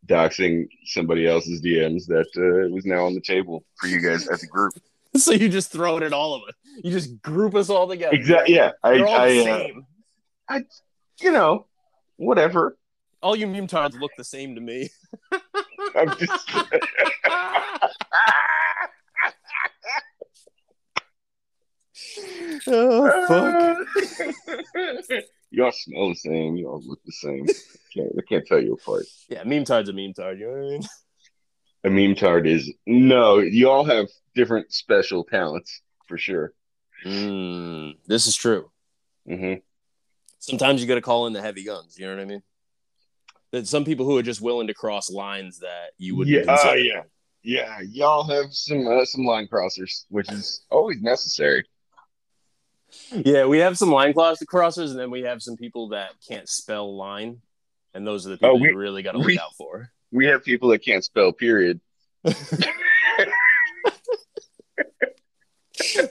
doxing 0.06 0.68
somebody 0.85 1.26
else's 1.26 1.62
DMs, 1.62 2.06
that 2.06 2.26
uh, 2.37 2.66
it 2.66 2.71
was 2.73 2.85
now 2.85 3.06
on 3.06 3.14
the 3.14 3.21
table 3.21 3.64
for 3.80 3.87
you 3.87 4.00
guys 4.00 4.26
as 4.28 4.42
a 4.42 4.47
group. 4.47 4.75
So 5.14 5.32
you 5.32 5.50
just 5.50 5.71
throw 5.71 5.99
it 5.99 6.02
at 6.02 6.14
all 6.14 6.35
of 6.37 6.42
us. 6.49 6.54
You 6.82 6.90
just 6.90 7.21
group 7.21 7.54
us 7.54 7.68
all 7.68 7.87
together. 7.87 8.14
Exactly. 8.16 8.54
Yeah. 8.54 8.71
I. 8.82 8.94
They're 8.94 9.06
all 9.06 9.14
I 9.14 9.28
the 9.35 9.40
uh, 9.40 9.44
same. 9.44 9.87
you 11.21 11.32
know, 11.32 11.66
whatever. 12.16 12.78
all 13.23 13.37
you 13.37 13.47
meme 13.47 13.66
tards 13.66 13.94
look 13.94 14.12
the 14.16 14.25
same 14.25 14.54
to 14.54 14.62
me. 14.62 14.88
I'm 15.94 16.16
just. 16.16 16.50
oh 22.69 23.26
fuck. 23.28 24.99
Y'all 25.50 25.73
smell 25.73 26.09
the 26.09 26.14
same. 26.14 26.57
Y'all 26.57 26.83
look 26.87 27.00
the 27.04 27.12
same. 27.12 27.47
Can't, 27.95 28.09
I 28.16 28.23
can't 28.28 28.47
tell 28.47 28.61
you 28.62 28.75
apart. 28.75 29.04
Yeah, 29.28 29.45
meme 29.45 29.64
tard's 29.64 29.88
a 29.90 29.92
meme 29.92 30.14
tard. 30.14 30.38
You 30.38 30.47
know 30.47 30.52
what 30.52 30.66
I 30.66 30.71
mean? 30.71 30.83
A 31.85 31.90
meme 31.90 32.14
tard 32.14 32.47
is 32.47 32.73
no. 32.87 33.38
You 33.40 33.69
all 33.69 33.85
have 33.85 34.07
different 34.37 34.73
special 34.73 35.25
talents 35.25 35.83
for 36.07 36.16
sure. 36.16 36.52
Mm, 37.04 37.97
this 38.07 38.28
is 38.28 38.37
true. 38.37 38.71
hmm 39.26 39.54
Sometimes 40.38 40.81
you 40.81 40.87
got 40.87 40.95
to 40.95 41.00
call 41.00 41.26
in 41.26 41.33
the 41.33 41.42
heavy 41.42 41.64
guns. 41.64 41.99
You 41.99 42.07
know 42.07 42.14
what 42.14 42.23
I 42.23 42.25
mean? 42.25 42.42
That 43.50 43.66
some 43.66 43.85
people 43.85 44.07
who 44.07 44.16
are 44.16 44.23
just 44.23 44.40
willing 44.40 44.69
to 44.69 44.75
cross 44.75 45.11
lines 45.11 45.59
that 45.59 45.90
you 45.99 46.14
wouldn't. 46.16 46.35
Yeah. 46.35 46.42
Oh 46.49 46.62
consider. 46.73 46.78
yeah. 46.78 47.02
Yeah. 47.42 47.81
Y'all 47.90 48.23
have 48.28 48.52
some 48.54 48.87
uh, 48.87 49.04
some 49.04 49.25
line 49.25 49.49
crossers, 49.52 50.04
which 50.09 50.31
is 50.31 50.64
always 50.71 51.02
necessary. 51.02 51.64
Yeah, 53.11 53.46
we 53.46 53.58
have 53.58 53.78
some 53.78 53.90
line 53.90 54.12
cross- 54.12 54.42
crossers, 54.42 54.90
and 54.90 54.99
then 54.99 55.11
we 55.11 55.22
have 55.22 55.42
some 55.42 55.56
people 55.56 55.88
that 55.88 56.11
can't 56.28 56.49
spell 56.49 56.94
line, 56.96 57.40
and 57.94 58.06
those 58.06 58.26
are 58.26 58.30
the 58.30 58.37
people 58.37 58.50
Oh, 58.50 58.54
we- 58.56 58.68
you 58.68 58.76
really 58.76 59.02
got 59.02 59.12
to 59.12 59.18
look 59.18 59.26
we- 59.26 59.38
out 59.38 59.54
for. 59.56 59.90
We 60.11 60.26
have 60.26 60.44
people 60.44 60.68
that 60.70 60.84
can't 60.84 61.02
spell. 61.02 61.32
Period. 61.32 61.80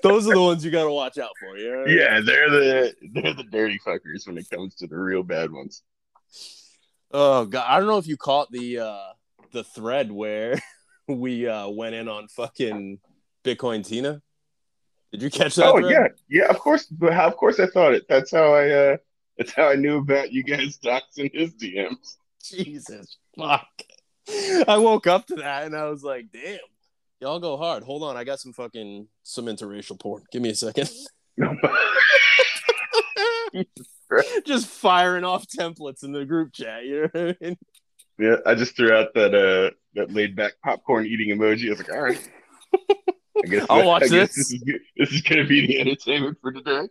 those 0.04 0.28
are 0.28 0.34
the 0.34 0.42
ones 0.42 0.66
you 0.66 0.72
got 0.72 0.84
to 0.86 0.92
watch 0.92 1.18
out 1.18 1.32
for. 1.40 1.58
You 1.58 1.72
know 1.72 1.78
what 1.80 1.84
I 1.88 1.90
mean? 1.90 1.98
Yeah, 2.00 2.20
they're 2.22 2.50
the 2.50 2.94
they're 3.14 3.34
the 3.34 3.44
dirty 3.44 3.80
fuckers 3.86 4.26
when 4.28 4.38
it 4.38 4.50
comes 4.50 4.76
to 4.76 4.88
the 4.88 4.98
real 4.98 5.24
bad 5.24 5.52
ones. 5.52 5.84
Oh 7.12 7.46
god, 7.46 7.66
I 7.68 7.78
don't 7.80 7.88
know 7.88 7.98
if 7.98 8.08
you 8.08 8.18
caught 8.18 8.52
the 8.52 8.80
uh 8.80 9.14
the 9.52 9.64
thread 9.64 10.12
where 10.12 10.60
we 11.08 11.48
uh 11.48 11.70
went 11.70 11.96
in 11.96 12.08
on 12.08 12.28
fucking 12.28 13.00
Bitcoin 13.44 13.86
Tina. 13.86 14.22
Did 15.12 15.22
you 15.22 15.30
catch 15.30 15.56
that? 15.56 15.66
Oh 15.66 15.80
thread? 15.80 15.92
yeah, 15.92 16.08
yeah. 16.30 16.50
Of 16.50 16.60
course, 16.60 16.86
but 16.86 17.14
how, 17.14 17.28
of 17.28 17.36
course 17.36 17.60
I 17.60 17.68
thought 17.68 17.94
it. 17.94 18.06
That's 18.08 18.32
how 18.32 18.54
I. 18.54 18.70
uh 18.70 18.98
That's 19.38 19.54
how 19.54 19.70
I 19.70 19.76
knew 19.76 19.98
about 19.98 20.32
you 20.32 20.44
guys 20.44 20.78
doxing 20.78 21.32
his 21.34 21.54
DMs. 21.56 22.18
Jesus 22.44 23.18
fuck. 23.38 23.68
I 24.68 24.78
woke 24.78 25.08
up 25.08 25.28
to 25.28 25.36
that 25.36 25.66
and 25.66 25.76
I 25.76 25.90
was 25.90 26.04
like, 26.04 26.28
damn, 26.32 26.60
y'all 27.20 27.40
go 27.40 27.58
hard. 27.58 27.84
Hold 27.84 28.04
on, 28.04 28.16
I 28.18 28.24
got 28.24 28.40
some 28.40 28.54
fucking 28.54 29.08
some 29.24 29.46
interracial 29.46 30.00
porn. 30.00 30.24
Give 30.32 30.42
me 30.42 30.50
a 30.50 30.56
second. 30.56 30.90
Just 34.46 34.68
firing 34.68 35.24
off 35.24 35.46
templates 35.48 36.04
in 36.04 36.12
the 36.12 36.26
group 36.26 36.54
chat. 36.54 36.86
You 36.86 37.02
know 37.02 37.10
what 37.12 37.38
I 37.42 37.46
mean? 37.46 37.58
yeah, 38.20 38.36
I 38.46 38.56
just 38.56 38.76
threw 38.76 38.94
out 38.94 39.14
that 39.16 39.34
uh 39.34 39.72
that 39.96 40.14
laid 40.14 40.36
back 40.36 40.54
popcorn 40.64 41.06
eating 41.06 41.36
emoji. 41.36 41.68
I 41.68 41.70
was 41.70 41.80
like, 41.80 41.92
all 41.92 42.02
right. 42.02 42.30
I 43.44 43.48
guess 43.48 43.66
I'll 43.70 43.86
watch 43.88 44.04
I 44.04 44.08
guess 44.08 44.36
this. 44.36 44.50
This 44.50 44.52
is, 44.52 44.64
this 44.98 45.12
is 45.12 45.22
gonna 45.22 45.46
be 45.46 45.68
the 45.68 45.80
entertainment 45.80 46.38
for 46.42 46.52
today. 46.52 46.88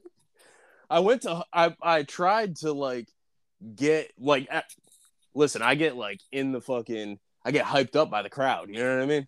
I 0.88 1.00
went 1.00 1.22
to 1.22 1.44
I 1.52 1.74
I 1.82 2.02
tried 2.02 2.56
to 2.56 2.72
like 2.72 3.08
get 3.76 4.12
like 4.18 4.48
at, 4.50 4.64
listen, 5.34 5.62
I 5.62 5.74
get 5.74 5.96
like 5.96 6.20
in 6.32 6.52
the 6.52 6.60
fucking 6.60 7.18
I 7.44 7.50
get 7.52 7.64
hyped 7.64 7.96
up 7.96 8.10
by 8.10 8.22
the 8.22 8.30
crowd, 8.30 8.68
you 8.68 8.76
know 8.82 8.96
what 8.96 9.02
I 9.02 9.06
mean? 9.06 9.26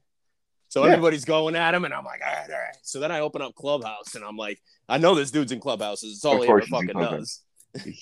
So 0.69 0.83
Yeah. 0.83 0.89
everybody's 0.91 1.25
going 1.25 1.55
at 1.55 1.75
him 1.75 1.85
and 1.85 1.93
I'm 1.95 2.05
like, 2.05 2.21
all 2.27 2.33
right, 2.33 2.51
all 2.51 2.59
right. 2.59 2.77
So 2.83 2.99
then 2.99 3.13
I 3.13 3.21
open 3.21 3.43
up 3.43 3.55
Clubhouse 3.55 4.15
and 4.15 4.25
I'm 4.25 4.37
like, 4.37 4.59
I 4.89 4.99
know 4.99 5.15
this 5.15 5.31
dude's 5.31 5.53
in 5.53 5.61
Clubhouses. 5.61 6.15
It's 6.17 6.25
all 6.25 6.37
Of 6.37 6.43
he 6.45 6.49
ever 6.49 6.61
course 6.61 6.65
he's 6.67 6.71
fucking 6.73 6.89
Clubhouse. 6.93 7.19
does. 7.21 7.41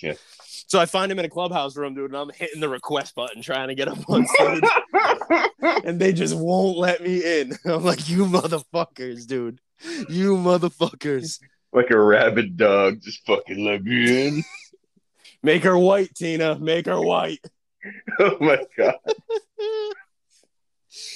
Yeah. 0.03 0.15
So 0.71 0.79
I 0.79 0.87
find 0.87 1.11
him 1.11 1.19
in 1.19 1.25
a 1.25 1.29
clubhouse 1.29 1.77
room, 1.77 1.95
dude, 1.95 2.13
and 2.13 2.17
I'm 2.17 2.31
hitting 2.31 2.61
the 2.61 2.69
request 2.69 3.15
button 3.15 3.43
trying 3.43 3.69
to 3.69 3.75
get 3.75 3.89
him 3.89 4.05
on 4.09 4.27
stage. 4.27 4.63
and 5.85 6.01
they 6.01 6.13
just 6.13 6.37
won't 6.37 6.79
let 6.79 7.03
me 7.03 7.41
in. 7.41 7.53
I'm 7.65 7.85
like, 7.85 8.09
you 8.09 8.27
motherfuckers, 8.27 9.27
dude. 9.27 9.61
You 10.09 10.37
motherfuckers. 10.37 11.41
like 11.73 11.91
a 11.91 11.99
rabid 11.99 12.57
dog, 12.57 13.01
just 13.03 13.27
fucking 13.27 13.65
let 13.65 13.83
me 13.83 14.29
in. 14.29 14.45
Make 15.43 15.65
her 15.65 15.79
white, 15.79 16.15
Tina. 16.15 16.59
Make 16.59 16.87
her 16.87 17.01
white. 17.01 17.45
Oh 18.19 18.37
my 18.41 18.63
god. 18.77 18.97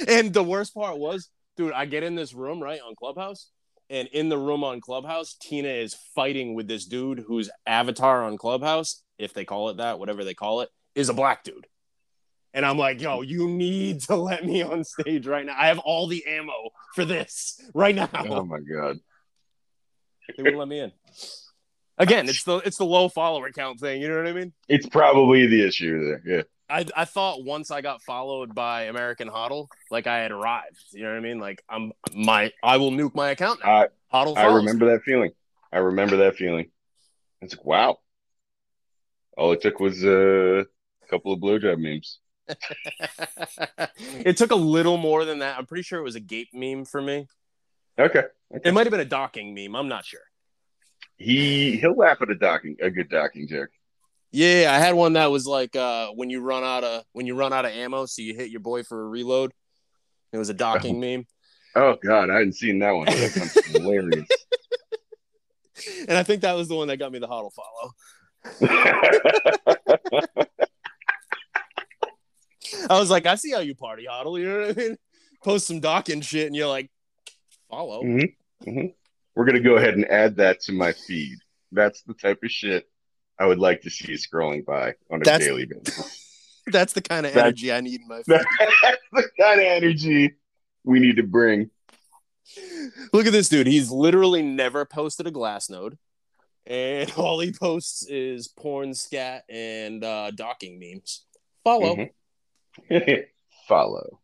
And 0.09 0.33
the 0.33 0.43
worst 0.43 0.73
part 0.73 0.99
was, 0.99 1.29
dude, 1.57 1.73
I 1.73 1.85
get 1.85 2.03
in 2.03 2.14
this 2.14 2.33
room, 2.33 2.62
right, 2.62 2.81
on 2.81 2.95
Clubhouse. 2.95 3.51
And 3.90 4.09
in 4.09 4.29
the 4.29 4.38
room 4.38 4.64
on 4.64 4.81
Clubhouse, 4.81 5.37
Tina 5.40 5.68
is 5.68 5.94
fighting 6.14 6.55
with 6.55 6.68
this 6.68 6.87
dude 6.87 7.20
whose 7.20 7.51
avatar 7.66 8.25
on 8.25 8.38
Clubhouse, 8.38 9.03
if 9.18 9.35
they 9.35 9.44
call 9.44 9.68
it 9.68 9.77
that, 9.77 9.99
whatever 9.99 10.25
they 10.25 10.35
call 10.35 10.62
it, 10.62 10.70
is 10.94 11.09
a 11.09 11.14
black 11.14 11.44
dude. 11.44 11.66
And 12.55 12.64
I'm 12.64 12.79
like, 12.79 13.01
yo, 13.01 13.23
you 13.23 13.49
need 13.49 14.01
to 14.03 14.14
let 14.14 14.44
me 14.44 14.62
on 14.62 14.85
stage 14.85 15.27
right 15.27 15.44
now. 15.44 15.57
I 15.59 15.66
have 15.66 15.81
all 15.81 16.07
the 16.07 16.25
ammo 16.25 16.70
for 16.94 17.05
this 17.05 17.61
right 17.75 17.94
now. 17.94 18.09
Oh 18.14 18.44
my 18.44 18.61
god. 18.61 18.99
They 20.37 20.42
wouldn't 20.42 20.59
let 20.59 20.68
me 20.68 20.79
in. 20.81 20.92
Again, 21.99 22.29
it's 22.29 22.44
the 22.44 22.59
it's 22.59 22.79
the 22.79 22.85
low 22.85 23.09
follower 23.09 23.51
count 23.53 23.81
thing. 23.81 24.01
You 24.01 24.09
know 24.09 24.16
what 24.16 24.27
I 24.27 24.33
mean? 24.33 24.53
It's 24.68 24.88
probably 24.88 25.47
the 25.47 25.66
issue 25.66 26.05
there. 26.05 26.23
Yeah. 26.25 26.42
I 26.75 26.85
I 26.97 27.05
thought 27.05 27.45
once 27.45 27.71
I 27.71 27.81
got 27.83 28.03
followed 28.03 28.53
by 28.53 28.85
American 28.85 29.29
Hodl, 29.29 29.69
like 29.93 30.09
I 30.09 30.19
had 30.19 30.33
arrived. 30.33 30.83
You 30.91 31.05
know 31.05 31.11
what 31.11 31.19
I 31.19 31.21
mean? 31.21 31.39
Like 31.39 31.63
I'm 31.69 31.93
my 32.13 32.53
I 32.63 32.79
will 32.79 32.91
nuke 32.91 33.15
my 33.15 33.31
account 33.31 33.61
now. 33.65 33.71
I 33.71 33.87
Hodl 34.13 34.37
I 34.37 34.47
remember 34.47 34.91
that 34.91 35.03
feeling. 35.03 35.31
I 35.73 35.79
remember 35.79 36.17
that 36.19 36.35
feeling. 36.35 36.71
It's 37.41 37.57
like 37.57 37.65
wow. 37.65 37.99
All 39.37 39.53
it 39.53 39.63
took 39.63 39.79
was 39.79 40.05
uh, 40.05 40.63
a 40.63 41.07
couple 41.09 41.33
of 41.33 41.41
blowjob 41.41 41.79
memes. 41.79 42.19
it 43.99 44.37
took 44.37 44.51
a 44.51 44.57
little 44.57 44.97
more 44.97 45.25
than 45.25 45.41
that. 45.41 45.59
I'm 45.59 45.67
pretty 45.67 45.83
sure 45.83 45.99
it 46.01 46.05
was 46.05 46.17
a 46.17 46.21
gape 46.21 46.51
meme 46.53 46.85
for 46.85 47.01
me. 47.01 47.27
Okay. 47.99 48.25
It 48.65 48.75
might 48.75 48.87
have 48.87 48.91
been 48.91 49.01
a 49.01 49.05
docking 49.05 49.55
meme. 49.55 49.75
I'm 49.75 49.89
not 49.89 50.05
sure. 50.05 50.21
He 51.17 51.77
he'll 51.77 51.97
laugh 51.97 52.21
at 52.21 52.31
a 52.31 52.35
docking 52.35 52.77
a 52.83 52.91
good 52.91 53.09
docking 53.09 53.47
joke. 53.47 53.71
Yeah, 54.35 54.75
I 54.75 54.81
had 54.81 54.97
one 54.97 55.12
that 55.12 55.31
was 55.31 55.47
like 55.47 55.77
uh, 55.77 56.09
when 56.09 56.29
you 56.29 56.40
run 56.40 56.64
out 56.64 56.83
of 56.83 57.05
when 57.12 57.25
you 57.25 57.37
run 57.37 57.53
out 57.53 57.66
of 57.66 57.70
ammo, 57.70 58.05
so 58.05 58.20
you 58.20 58.35
hit 58.35 58.51
your 58.51 58.59
boy 58.59 58.83
for 58.83 59.01
a 59.01 59.09
reload. 59.09 59.53
It 60.33 60.38
was 60.38 60.49
a 60.49 60.55
docking 60.55 60.99
meme, 60.99 61.25
Oh 61.77 61.94
god, 62.03 62.31
I 62.31 62.38
hadn't 62.38 62.55
seen 62.55 62.81
that 62.81 62.90
one. 62.90 63.07
That 63.07 63.62
hilarious. 63.70 64.27
and 66.09 66.18
I 66.18 66.25
think 66.25 66.42
that 66.42 66.57
was 66.57 66.66
the 66.66 66.75
one 66.75 66.88
that 66.88 66.97
got 66.97 67.12
me 67.12 67.20
the 67.20 67.29
hodl 67.29 67.53
follow. 67.53 67.92
I 72.90 72.99
was 72.99 73.11
like, 73.11 73.27
I 73.27 73.37
see 73.37 73.53
how 73.53 73.61
you 73.61 73.77
party 73.77 74.07
hodl. 74.11 74.37
You 74.40 74.49
know 74.49 74.66
what 74.66 74.70
I 74.70 74.73
mean? 74.81 74.97
Post 75.44 75.68
some 75.68 75.79
docking 75.79 76.23
shit, 76.23 76.49
and 76.49 76.57
you're 76.57 76.66
like, 76.66 76.90
follow. 77.70 78.03
Mhm, 78.03 78.35
mhm. 78.66 78.94
We're 79.37 79.44
gonna 79.44 79.61
go 79.61 79.77
ahead 79.77 79.94
and 79.94 80.11
add 80.11 80.35
that 80.38 80.59
to 80.62 80.73
my 80.73 80.92
feed. 80.92 81.38
That's 81.70 82.03
the 82.03 82.14
type 82.14 82.42
of 82.42 82.51
shit 82.51 82.88
I 83.38 83.47
would 83.47 83.59
like 83.59 83.83
to 83.83 83.90
see 83.90 84.12
scrolling 84.14 84.64
by 84.64 84.94
on 85.11 85.20
a 85.20 85.25
That's- 85.25 85.47
daily 85.47 85.66
basis. 85.66 86.20
That's 86.66 86.94
the 86.94 87.03
kind 87.03 87.27
of 87.27 87.37
energy 87.37 87.70
I 87.73 87.83
need 87.83 88.01
in 88.01 88.09
my. 88.09 88.23
That's 88.27 88.44
the 89.12 89.29
kind 89.38 89.61
of 89.61 89.66
energy 89.66 90.33
we 90.83 90.99
need 90.99 91.16
to 91.16 91.23
bring. 91.23 91.68
Look 93.12 93.27
at 93.27 93.33
this 93.33 93.51
dude. 93.51 93.66
He's 93.66 93.90
literally 93.90 94.40
never 94.42 94.87
posted 94.87 95.27
a 95.27 95.31
Glassnode. 95.31 95.99
And 96.66 97.12
all 97.18 97.38
he 97.40 97.53
posts 97.53 98.07
is 98.09 98.49
porn, 98.49 98.94
scat, 98.94 99.44
and 99.51 100.03
uh, 100.03 100.31
docking 100.31 100.79
memes. 100.79 101.25
Follow. 101.64 102.09
Mhm. 102.90 103.25
Follow. 103.68 104.20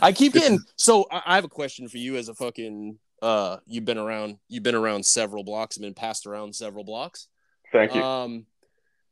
I 0.00 0.12
keep 0.12 0.32
getting 0.32 0.60
so 0.76 1.06
I 1.10 1.22
I 1.26 1.34
have 1.36 1.44
a 1.44 1.48
question 1.48 1.88
for 1.88 1.98
you 1.98 2.16
as 2.16 2.28
a 2.28 2.34
fucking 2.34 2.98
uh 3.22 3.58
you've 3.66 3.84
been 3.84 3.98
around 3.98 4.38
you've 4.48 4.62
been 4.62 4.74
around 4.74 5.04
several 5.06 5.44
blocks 5.44 5.76
and 5.76 5.82
been 5.84 5.94
passed 5.94 6.26
around 6.26 6.54
several 6.54 6.82
blocks. 6.84 7.28
Thank 7.72 7.94
you. 7.94 8.02
Um 8.02 8.46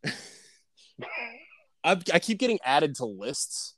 I, 1.85 1.92
I 2.12 2.19
keep 2.19 2.38
getting 2.38 2.59
added 2.64 2.97
to 2.97 3.05
lists. 3.05 3.75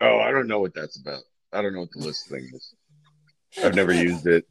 oh, 0.00 0.18
I 0.18 0.30
don't 0.32 0.48
know 0.48 0.60
what 0.60 0.74
that's 0.74 0.98
about. 1.00 1.22
I 1.52 1.62
don't 1.62 1.74
know 1.74 1.80
what 1.80 1.92
the 1.92 2.00
list 2.00 2.28
thing 2.28 2.48
is. 2.52 2.74
I've 3.62 3.74
never 3.74 3.92
used 4.08 4.26
it. 4.26 4.44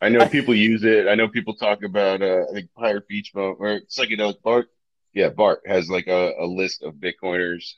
I 0.00 0.10
know 0.10 0.28
people 0.28 0.54
use 0.54 0.84
it. 0.84 1.08
I 1.08 1.14
know 1.14 1.28
people 1.28 1.54
talk 1.54 1.82
about 1.82 2.20
uh, 2.20 2.44
I 2.50 2.52
think 2.52 2.68
Pirate 2.76 3.08
Beach 3.08 3.32
Bum 3.32 3.56
or 3.58 3.80
psychedelic 3.88 4.42
Bart. 4.42 4.68
Yeah, 5.14 5.30
Bart 5.30 5.60
has 5.66 5.88
like 5.88 6.08
a, 6.08 6.32
a 6.38 6.44
list 6.44 6.82
of 6.82 6.94
Bitcoiners, 6.94 7.72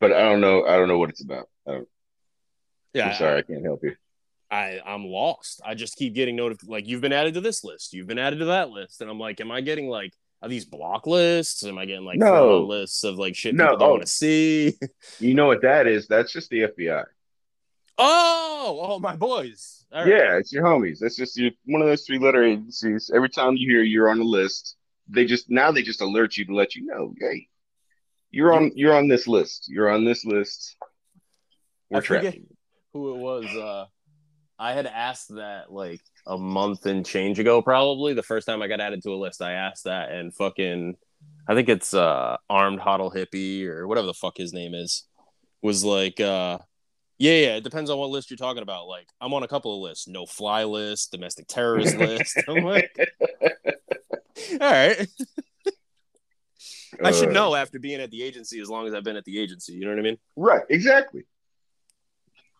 but 0.00 0.12
I 0.12 0.20
don't 0.22 0.40
know. 0.40 0.64
I 0.66 0.76
don't 0.76 0.88
know 0.88 0.98
what 0.98 1.10
it's 1.10 1.22
about. 1.22 1.48
I 1.66 1.72
don't, 1.72 1.88
Yeah, 2.94 3.10
I'm 3.10 3.14
sorry, 3.14 3.38
I 3.38 3.42
can't 3.42 3.64
help 3.64 3.84
you. 3.84 3.94
I 4.50 4.80
I'm 4.84 5.04
lost. 5.06 5.60
I 5.64 5.74
just 5.74 5.96
keep 5.96 6.14
getting 6.14 6.36
notified 6.36 6.68
like 6.68 6.88
you've 6.88 7.00
been 7.02 7.12
added 7.12 7.34
to 7.34 7.40
this 7.40 7.64
list, 7.64 7.92
you've 7.92 8.06
been 8.06 8.18
added 8.18 8.38
to 8.40 8.46
that 8.46 8.70
list, 8.70 9.00
and 9.02 9.10
I'm 9.10 9.18
like, 9.20 9.40
am 9.40 9.50
I 9.50 9.60
getting 9.60 9.88
like 9.88 10.12
are 10.40 10.48
these 10.48 10.64
block 10.64 11.06
lists? 11.06 11.64
Am 11.64 11.76
I 11.78 11.84
getting 11.84 12.04
like 12.04 12.18
No. 12.18 12.60
lists 12.62 13.02
of 13.04 13.18
like 13.18 13.34
shit 13.34 13.54
No. 13.56 13.64
people 13.64 13.78
don't 13.78 13.88
Oh. 13.88 13.90
want 13.92 14.02
to 14.02 14.08
see? 14.08 14.74
You 15.18 15.34
know 15.34 15.46
what 15.46 15.62
that 15.62 15.86
is? 15.88 16.06
That's 16.06 16.32
just 16.32 16.48
the 16.50 16.60
FBI. 16.62 17.04
oh, 17.98 18.78
oh 18.82 18.98
my 18.98 19.16
boys. 19.16 19.84
All 19.92 20.02
right. 20.04 20.08
Yeah, 20.10 20.36
it's 20.38 20.52
your 20.52 20.64
homies. 20.64 20.98
That's 21.00 21.16
just 21.16 21.36
your, 21.36 21.50
one 21.64 21.80
of 21.82 21.88
those 21.88 22.02
three 22.04 22.18
letter 22.18 22.44
agencies. 22.44 23.10
Every 23.14 23.28
time 23.30 23.56
you 23.56 23.68
hear 23.70 23.82
you're 23.82 24.08
on 24.10 24.18
the 24.18 24.24
list, 24.24 24.76
they 25.08 25.24
just 25.24 25.48
now 25.50 25.72
they 25.72 25.82
just 25.82 26.00
alert 26.02 26.36
you 26.36 26.44
to 26.44 26.54
let 26.54 26.74
you 26.76 26.86
know, 26.86 27.14
hey, 27.18 27.48
you're 28.30 28.52
on 28.52 28.70
you're 28.74 28.94
on 28.94 29.08
this 29.08 29.26
list. 29.26 29.68
You're 29.68 29.88
on 29.90 30.04
this 30.04 30.24
list. 30.24 30.76
We're 31.90 31.98
I 31.98 32.02
tracking. 32.02 32.46
who 32.92 33.14
it 33.14 33.18
was. 33.18 33.46
Uh, 33.46 33.86
I 34.58 34.72
had 34.72 34.86
asked 34.86 35.34
that 35.36 35.72
like 35.72 36.00
a 36.26 36.36
month 36.36 36.86
and 36.86 37.06
change 37.06 37.38
ago, 37.38 37.62
probably 37.62 38.14
the 38.14 38.22
first 38.22 38.46
time 38.46 38.60
I 38.62 38.68
got 38.68 38.80
added 38.80 39.02
to 39.04 39.14
a 39.14 39.16
list. 39.16 39.40
I 39.42 39.52
asked 39.52 39.84
that, 39.84 40.10
and 40.10 40.34
fucking, 40.34 40.96
I 41.46 41.54
think 41.54 41.68
it's 41.68 41.94
uh, 41.94 42.36
armed 42.50 42.80
hodl 42.80 43.14
hippie 43.14 43.66
or 43.66 43.86
whatever 43.86 44.06
the 44.06 44.14
fuck 44.14 44.36
his 44.36 44.52
name 44.52 44.74
is, 44.74 45.04
was 45.62 45.84
like, 45.84 46.20
uh, 46.20 46.58
yeah, 47.18 47.32
yeah, 47.32 47.56
it 47.56 47.64
depends 47.64 47.88
on 47.90 47.98
what 47.98 48.10
list 48.10 48.30
you're 48.30 48.36
talking 48.36 48.62
about. 48.62 48.86
Like, 48.88 49.08
I'm 49.20 49.32
on 49.34 49.42
a 49.42 49.48
couple 49.48 49.74
of 49.74 49.80
lists, 49.80 50.06
no 50.08 50.26
fly 50.26 50.64
list, 50.64 51.12
domestic 51.12 51.46
terrorist 51.48 51.96
list. 51.98 52.36
I'm 52.48 52.64
like, 52.64 52.90
all 54.52 54.58
right, 54.60 55.06
I 57.04 57.12
should 57.12 57.28
Uh, 57.28 57.32
know 57.32 57.54
after 57.54 57.78
being 57.78 58.00
at 58.00 58.10
the 58.10 58.22
agency 58.22 58.60
as 58.60 58.68
long 58.68 58.86
as 58.86 58.94
I've 58.94 59.04
been 59.04 59.16
at 59.16 59.24
the 59.24 59.38
agency. 59.38 59.72
You 59.74 59.82
know 59.84 59.90
what 59.90 59.98
I 59.98 60.02
mean? 60.02 60.18
Right, 60.36 60.62
exactly. 60.68 61.24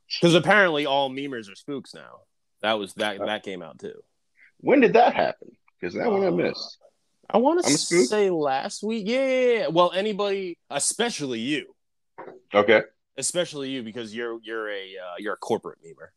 Because 0.08 0.34
apparently 0.34 0.86
all 0.86 1.10
memers 1.10 1.50
are 1.50 1.54
spooks 1.54 1.94
now. 1.94 2.20
That 2.62 2.74
was 2.74 2.94
that 2.94 3.18
that 3.18 3.42
came 3.42 3.62
out 3.62 3.78
too. 3.78 4.00
When 4.60 4.80
did 4.80 4.94
that 4.94 5.14
happen? 5.14 5.50
Because 5.80 5.94
that 5.94 6.10
one 6.10 6.22
I 6.24 6.28
Uh, 6.28 6.30
missed. 6.32 6.78
I 7.30 7.36
want 7.38 7.62
to 7.64 7.70
say 7.76 8.30
last 8.30 8.82
week. 8.82 9.04
Yeah, 9.06 9.26
yeah, 9.26 9.52
yeah. 9.58 9.66
Well, 9.68 9.92
anybody, 9.94 10.56
especially 10.70 11.40
you, 11.40 11.74
Okay. 12.54 12.82
especially 13.18 13.68
you, 13.70 13.82
because 13.82 14.14
you're 14.14 14.38
you're 14.42 14.70
a 14.70 14.82
uh, 14.96 15.14
you're 15.18 15.34
a 15.34 15.36
corporate 15.36 15.78
memer. 15.84 16.08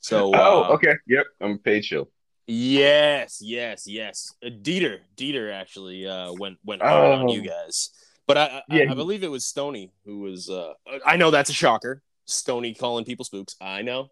So 0.00 0.30
oh, 0.34 0.64
uh, 0.64 0.68
okay. 0.74 0.94
Yep. 1.06 1.24
I'm 1.40 1.50
a 1.52 1.58
paid 1.58 1.84
show. 1.84 2.08
Yes, 2.46 3.38
yes, 3.40 3.84
yes. 3.86 4.34
Uh, 4.44 4.50
Dieter, 4.50 4.98
Dieter 5.16 5.50
actually 5.52 6.06
uh, 6.06 6.32
went 6.34 6.58
went 6.64 6.82
hard 6.82 7.18
on 7.20 7.30
Oh. 7.30 7.32
you 7.32 7.40
guys, 7.42 7.88
but 8.26 8.36
I 8.36 8.44
I, 8.44 8.62
Yeah. 8.76 8.90
I 8.92 8.94
believe 8.94 9.24
it 9.24 9.30
was 9.30 9.46
Stony 9.46 9.90
who 10.04 10.20
was. 10.20 10.50
Uh, 10.50 10.74
I 11.06 11.16
know 11.16 11.30
that's 11.30 11.48
a 11.50 11.54
shocker. 11.54 12.02
Stony 12.26 12.74
calling 12.74 13.04
people 13.04 13.24
spooks. 13.24 13.56
I 13.60 13.82
know, 13.82 14.08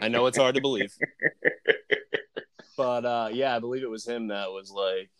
I 0.00 0.08
know 0.08 0.26
it's 0.26 0.38
hard 0.38 0.54
to 0.54 0.60
believe, 0.60 0.94
but 2.76 3.04
uh, 3.04 3.28
yeah, 3.32 3.56
I 3.56 3.58
believe 3.58 3.82
it 3.82 3.90
was 3.90 4.06
him 4.06 4.28
that 4.28 4.50
was 4.50 4.70
like 4.70 5.10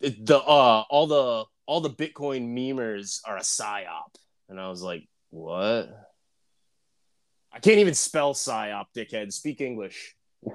it, 0.00 0.24
the 0.24 0.38
uh 0.38 0.84
all 0.88 1.06
the 1.06 1.44
all 1.66 1.80
the 1.80 1.90
Bitcoin 1.90 2.54
memers 2.54 3.20
are 3.26 3.36
a 3.36 3.42
psyop, 3.42 4.14
and 4.48 4.60
I 4.60 4.68
was 4.68 4.82
like, 4.82 5.08
what? 5.30 5.90
I 7.52 7.60
can't 7.60 7.78
even 7.78 7.94
spell 7.94 8.34
psyop, 8.34 8.86
dickhead. 8.96 9.32
Speak 9.32 9.60
English. 9.60 10.14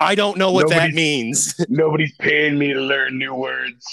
I 0.00 0.14
don't 0.14 0.36
know 0.36 0.50
what 0.50 0.68
that 0.70 0.92
means. 0.92 1.54
Nobody's 1.68 2.14
paying 2.18 2.58
me 2.58 2.72
to 2.72 2.80
learn 2.80 3.18
new 3.18 3.34
words. 3.34 3.86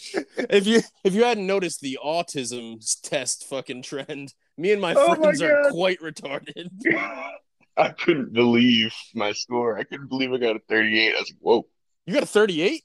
If 0.00 0.66
you 0.66 0.80
if 1.04 1.14
you 1.14 1.24
hadn't 1.24 1.46
noticed 1.46 1.80
the 1.80 1.98
autism 2.04 2.78
test 3.02 3.46
fucking 3.48 3.82
trend, 3.82 4.34
me 4.56 4.72
and 4.72 4.80
my 4.80 4.94
Oh 4.96 5.08
my 5.08 5.16
friends 5.16 5.42
are 5.42 5.70
quite 5.70 6.00
retarded. 6.00 6.68
I 7.76 7.88
couldn't 7.90 8.32
believe 8.32 8.92
my 9.14 9.32
score. 9.32 9.78
I 9.78 9.84
couldn't 9.84 10.08
believe 10.08 10.32
I 10.32 10.36
got 10.38 10.56
a 10.56 10.60
38. 10.68 11.14
I 11.14 11.18
was 11.18 11.30
like, 11.30 11.38
whoa. 11.40 11.66
You 12.06 12.14
got 12.14 12.22
a 12.24 12.26
38? 12.26 12.82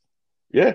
Yeah. 0.51 0.73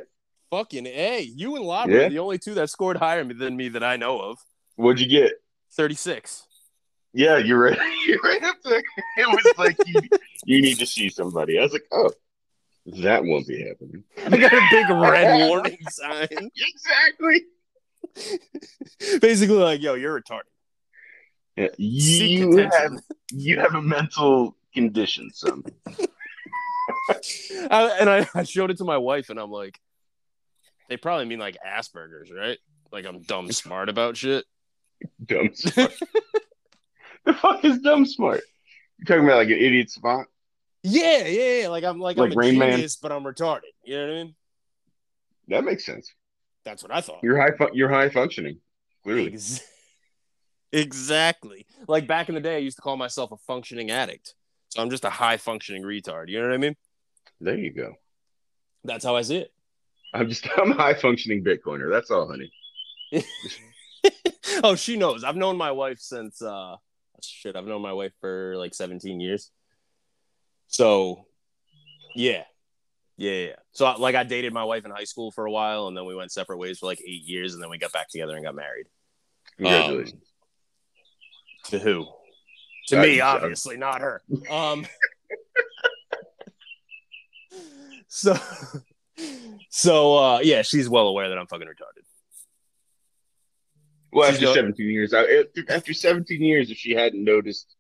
Fucking 0.51 0.87
A. 0.87 1.21
You 1.21 1.57
and 1.57 1.65
Labra 1.65 1.89
Yeah. 1.93 2.07
are 2.07 2.11
the 2.11 2.19
only 2.19 2.37
two 2.39 2.53
that 2.55 2.69
scored 2.69 2.99
higher 2.99 3.25
than 3.25 3.57
me 3.57 3.71
that 3.71 3.83
I 3.83 3.97
know 3.97 4.21
of. 4.21 4.39
What'd 4.77 5.01
you 5.01 5.09
get? 5.09 5.33
36. 5.73 6.47
Yeah, 7.15 7.39
you're 7.39 7.59
right. 7.59 7.79
You're 8.07 8.19
right 8.25 8.43
up 8.43 8.57
there. 8.65 8.83
It 9.19 9.27
was 9.29 9.55
like 9.59 9.77
you, 9.87 10.01
you 10.45 10.63
need 10.63 10.79
to 10.79 10.87
see 10.87 11.09
somebody. 11.11 11.59
I 11.59 11.63
was 11.63 11.73
like, 11.73 11.85
oh, 11.93 12.11
that 12.87 13.25
won't 13.25 13.47
be 13.47 13.63
happening. 13.63 14.05
I 14.27 14.37
got 14.37 14.53
a 14.53 14.67
big 14.71 14.89
red 14.91 15.49
warning 15.49 15.79
sign. 15.89 16.29
Exactly. 16.57 17.45
Basically, 19.21 19.57
like, 19.57 19.81
yo, 19.81 19.95
you're 19.95 20.21
retarded. 20.21 20.43
Yeah, 21.57 21.69
you 21.77 22.57
have 22.57 22.93
you 23.31 23.59
have 23.61 23.75
a 23.75 23.83
mental 23.83 24.57
condition, 24.73 25.31
son. 25.35 25.63
I, 27.71 27.97
and 28.01 28.09
I, 28.09 28.27
I 28.35 28.43
showed 28.45 28.71
it 28.71 28.79
to 28.79 28.85
my 28.85 28.97
wife, 28.97 29.29
and 29.29 29.39
I'm 29.39 29.51
like, 29.51 29.79
they 30.89 30.97
probably 30.97 31.27
mean 31.27 31.39
like 31.39 31.59
Asperger's, 31.67 32.33
right? 32.33 32.59
Like 32.91 33.05
I'm 33.05 33.21
dumb 33.21 33.53
smart 33.53 33.91
about 33.91 34.17
shit. 34.17 34.47
dumb 35.25 35.51
smart. 35.55 35.93
the 37.27 37.35
fuck 37.35 37.65
is 37.67 37.79
dumb 37.81 38.07
smart? 38.07 38.43
You're 38.99 39.17
talking 39.17 39.29
about 39.29 39.39
like 39.39 39.49
an 39.49 39.59
idiot 39.59 39.91
spot? 39.91 40.27
Yeah, 40.83 41.27
yeah, 41.27 41.61
yeah. 41.63 41.69
Like 41.69 41.85
I'm 41.85 42.01
like, 42.01 42.17
Like 42.17 42.33
I'm 42.33 42.39
a 42.39 42.41
Rain 42.41 42.59
Man? 42.59 42.73
genius, 42.73 42.97
but 42.97 43.13
I'm 43.13 43.23
retarded. 43.23 43.61
You 43.85 43.97
know 43.97 44.07
what 44.07 44.11
I 44.11 44.15
mean? 44.25 44.35
That 45.49 45.65
makes 45.65 45.85
sense. 45.85 46.13
That's 46.65 46.83
what 46.83 46.93
I 46.93 47.01
thought. 47.01 47.21
You're 47.23 47.41
high. 47.41 47.57
Fu- 47.57 47.71
you're 47.73 47.89
high 47.89 48.09
functioning. 48.09 48.59
Clearly. 49.03 49.33
Ex- 49.33 49.61
exactly. 50.73 51.67
Like 51.89 52.07
back 52.07 52.29
in 52.29 52.35
the 52.35 52.41
day, 52.41 52.57
I 52.57 52.59
used 52.59 52.77
to 52.77 52.83
call 52.83 52.97
myself 52.97 53.33
a 53.33 53.37
functioning 53.37 53.91
addict. 53.91 54.35
So 54.71 54.81
I'm 54.81 54.91
just 54.91 55.05
a 55.05 55.11
high 55.11 55.37
functioning 55.37 55.83
retard. 55.83 56.29
You 56.29 56.41
know 56.41 56.49
what 56.49 56.55
I 56.55 56.59
mean? 56.59 56.77
There 57.41 57.59
you 57.59 57.73
go. 57.73 57.95
That's 58.85 59.05
how 59.05 59.17
I 59.17 59.23
see 59.23 59.39
it. 59.39 59.53
I'm 60.15 60.29
just 60.29 60.49
I'm 60.57 60.73
a 60.73 60.75
high 60.75 60.95
functioning 60.95 61.45
Bitcoiner. 61.45 61.91
That's 61.91 62.11
all, 62.11 62.29
honey. 62.29 62.53
oh, 64.65 64.75
she 64.75 64.97
knows. 64.97 65.25
I've 65.25 65.37
known 65.37 65.57
my 65.57 65.71
wife 65.73 65.99
since 65.99 66.41
uh 66.43 66.77
shit, 67.23 67.55
I've 67.55 67.67
known 67.67 67.83
my 67.83 67.93
wife 67.93 68.13
for 68.21 68.55
like 68.57 68.75
17 68.75 69.21
years. 69.21 69.51
So, 70.73 71.27
yeah. 72.17 72.45
Yeah, 73.19 73.31
yeah. 73.33 73.57
So 73.73 73.85
like 73.99 74.15
I 74.15 74.25
dated 74.25 74.53
my 74.55 74.65
wife 74.65 74.85
in 74.87 74.91
high 74.91 75.05
school 75.05 75.31
for 75.31 75.45
a 75.47 75.51
while 75.51 75.87
and 75.87 75.97
then 75.97 76.07
we 76.07 76.15
went 76.17 76.33
separate 76.33 76.57
ways 76.57 76.79
for 76.79 76.87
like 76.87 77.01
8 77.01 77.07
years 77.25 77.53
and 77.55 77.63
then 77.63 77.69
we 77.71 77.77
got 77.79 77.93
back 77.93 78.09
together 78.09 78.35
and 78.35 78.45
got 78.45 78.55
married. 78.55 78.87
Congratulations. 79.59 80.25
To 81.67 81.79
who? 81.79 82.07
To 82.89 82.99
Uh, 82.99 83.03
me, 83.03 83.21
obviously, 83.21 83.77
not 83.77 84.01
her. 84.01 84.23
Um 84.51 84.87
So 88.09 88.35
So 89.69 90.17
uh 90.17 90.41
yeah, 90.43 90.63
she's 90.63 90.89
well 90.89 91.07
aware 91.09 91.29
that 91.29 91.39
I'm 91.39 91.47
fucking 91.47 91.69
retarded. 91.69 92.05
well, 94.13 94.29
after 94.31 94.47
no- 94.47 94.55
17 94.55 94.91
years, 94.91 95.13
after 95.13 95.93
17 95.95 96.43
years, 96.43 96.71
if 96.71 96.79
she 96.79 96.93
hadn't 96.93 97.23
noticed 97.23 97.77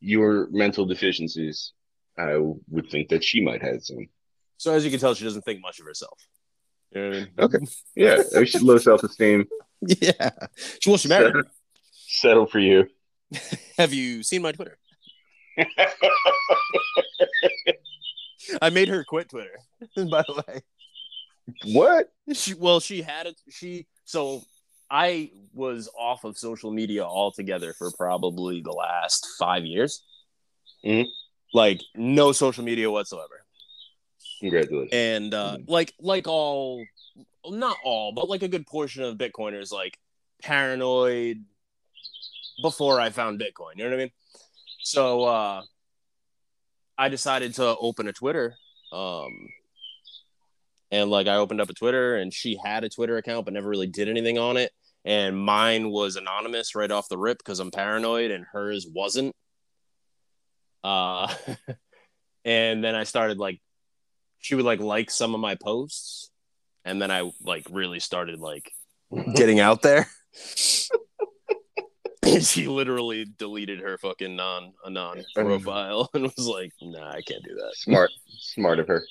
your 0.00 0.48
mental 0.50 0.86
deficiencies, 0.86 1.72
I 2.18 2.36
would 2.68 2.90
think 2.90 3.08
that 3.10 3.22
she 3.24 3.40
might 3.42 3.62
have 3.62 3.84
some. 3.84 4.08
So 4.56 4.72
as 4.74 4.84
you 4.84 4.90
can 4.90 4.98
tell, 5.00 5.14
she 5.14 5.24
doesn't 5.24 5.42
think 5.42 5.60
much 5.60 5.78
of 5.78 5.86
herself. 5.86 6.18
You 6.90 7.00
know 7.00 7.06
I 7.08 7.12
mean? 7.12 7.28
Okay. 7.38 7.58
Yeah, 7.94 8.22
should 8.44 8.62
low 8.62 8.78
self 8.78 9.02
esteem. 9.04 9.46
Yeah. 9.80 10.30
She 10.80 10.90
wants 10.90 11.02
to 11.04 11.08
marry. 11.08 11.32
me. 11.32 11.42
Settle 11.92 12.46
for 12.46 12.58
you. 12.58 12.88
Have 13.78 13.92
you 13.92 14.22
seen 14.22 14.42
my 14.42 14.52
Twitter? 14.52 14.78
I 18.62 18.70
made 18.70 18.88
her 18.88 19.04
quit 19.04 19.28
Twitter, 19.28 19.58
by 19.96 20.22
the 20.26 20.42
way. 20.46 20.60
what? 21.72 22.10
She 22.32 22.54
well, 22.54 22.80
she 22.80 23.02
had 23.02 23.26
it. 23.26 23.40
She 23.50 23.86
so 24.04 24.42
I 24.90 25.30
was 25.52 25.88
off 25.98 26.24
of 26.24 26.38
social 26.38 26.70
media 26.70 27.04
altogether 27.04 27.74
for 27.74 27.90
probably 27.92 28.62
the 28.62 28.72
last 28.72 29.26
five 29.38 29.64
years. 29.64 30.02
Mhm. 30.84 31.06
Like 31.54 31.80
no 31.94 32.32
social 32.32 32.64
media 32.64 32.90
whatsoever. 32.90 33.44
Congratulations. 34.40 34.92
And 34.92 35.34
uh, 35.34 35.56
Mhm. 35.58 35.64
like 35.68 35.94
like 35.98 36.28
all, 36.28 36.84
not 37.46 37.76
all, 37.84 38.12
but 38.12 38.28
like 38.28 38.42
a 38.42 38.48
good 38.48 38.66
portion 38.66 39.02
of 39.02 39.16
Bitcoiners, 39.16 39.72
like 39.72 39.98
paranoid 40.42 41.44
before 42.62 43.00
I 43.00 43.10
found 43.10 43.40
Bitcoin. 43.40 43.76
You 43.76 43.84
know 43.84 43.90
what 43.90 43.94
I 44.00 44.02
mean? 44.04 44.12
So 44.82 45.24
uh, 45.24 45.62
I 46.96 47.08
decided 47.08 47.54
to 47.54 47.76
open 47.78 48.08
a 48.08 48.12
Twitter. 48.12 48.54
Um, 48.92 49.32
and 50.90 51.10
like 51.10 51.26
I 51.26 51.36
opened 51.36 51.60
up 51.60 51.68
a 51.70 51.74
Twitter, 51.74 52.16
and 52.16 52.32
she 52.32 52.58
had 52.62 52.84
a 52.84 52.88
Twitter 52.88 53.16
account, 53.16 53.44
but 53.44 53.54
never 53.54 53.68
really 53.68 53.86
did 53.86 54.08
anything 54.08 54.38
on 54.38 54.56
it. 54.56 54.72
And 55.04 55.36
mine 55.38 55.90
was 55.90 56.16
anonymous 56.16 56.74
right 56.74 56.90
off 56.90 57.08
the 57.08 57.18
rip 57.18 57.38
because 57.38 57.60
I'm 57.60 57.70
paranoid, 57.70 58.30
and 58.30 58.44
hers 58.52 58.86
wasn't. 58.92 59.34
Uh, 60.88 61.28
and 62.46 62.82
then 62.82 62.94
I 62.94 63.04
started 63.04 63.38
like, 63.38 63.60
she 64.38 64.54
would 64.54 64.64
like 64.64 64.80
like 64.80 65.10
some 65.10 65.34
of 65.34 65.40
my 65.40 65.54
posts, 65.54 66.30
and 66.84 67.02
then 67.02 67.10
I 67.10 67.30
like 67.42 67.66
really 67.70 68.00
started 68.00 68.38
like 68.40 68.72
getting 69.34 69.60
out 69.60 69.82
there. 69.82 70.08
She 72.42 72.68
literally 72.68 73.24
deleted 73.24 73.80
her 73.80 73.96
fucking 73.96 74.36
non 74.36 74.74
anon 74.86 75.24
profile 75.34 76.10
and 76.14 76.24
was 76.24 76.46
like, 76.46 76.72
"Nah, 76.82 77.08
I 77.08 77.22
can't 77.22 77.42
do 77.42 77.54
that." 77.54 77.72
Smart. 77.74 78.10
Smart 78.38 78.78
of 78.80 78.88
her. 78.88 79.06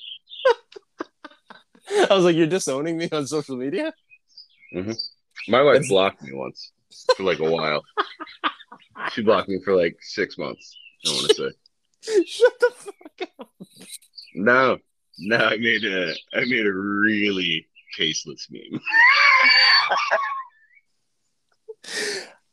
I 1.90 2.14
was 2.14 2.24
like, 2.24 2.36
"You're 2.36 2.46
disowning 2.46 2.96
me 2.96 3.08
on 3.10 3.26
social 3.26 3.56
media?" 3.56 3.92
My 5.48 5.62
wife 5.62 5.88
blocked 5.88 6.22
me 6.22 6.32
once 6.32 6.70
for 7.16 7.24
like 7.24 7.40
a 7.40 7.50
while. 7.50 7.82
She 9.12 9.22
blocked 9.22 9.48
me 9.48 9.58
for 9.64 9.74
like 9.74 9.96
six 10.00 10.38
months. 10.38 10.76
I 11.04 11.10
want 11.10 11.28
to 11.28 11.34
say. 11.34 11.67
Shut 12.26 12.52
the 12.60 12.72
fuck 12.76 13.28
up. 13.40 13.50
No, 14.34 14.78
no, 15.18 15.36
I 15.36 15.56
made 15.56 15.84
a 15.84 16.14
I 16.34 16.44
made 16.44 16.66
a 16.66 16.72
really 16.72 17.66
tasteless 17.96 18.48
meme. 18.50 18.80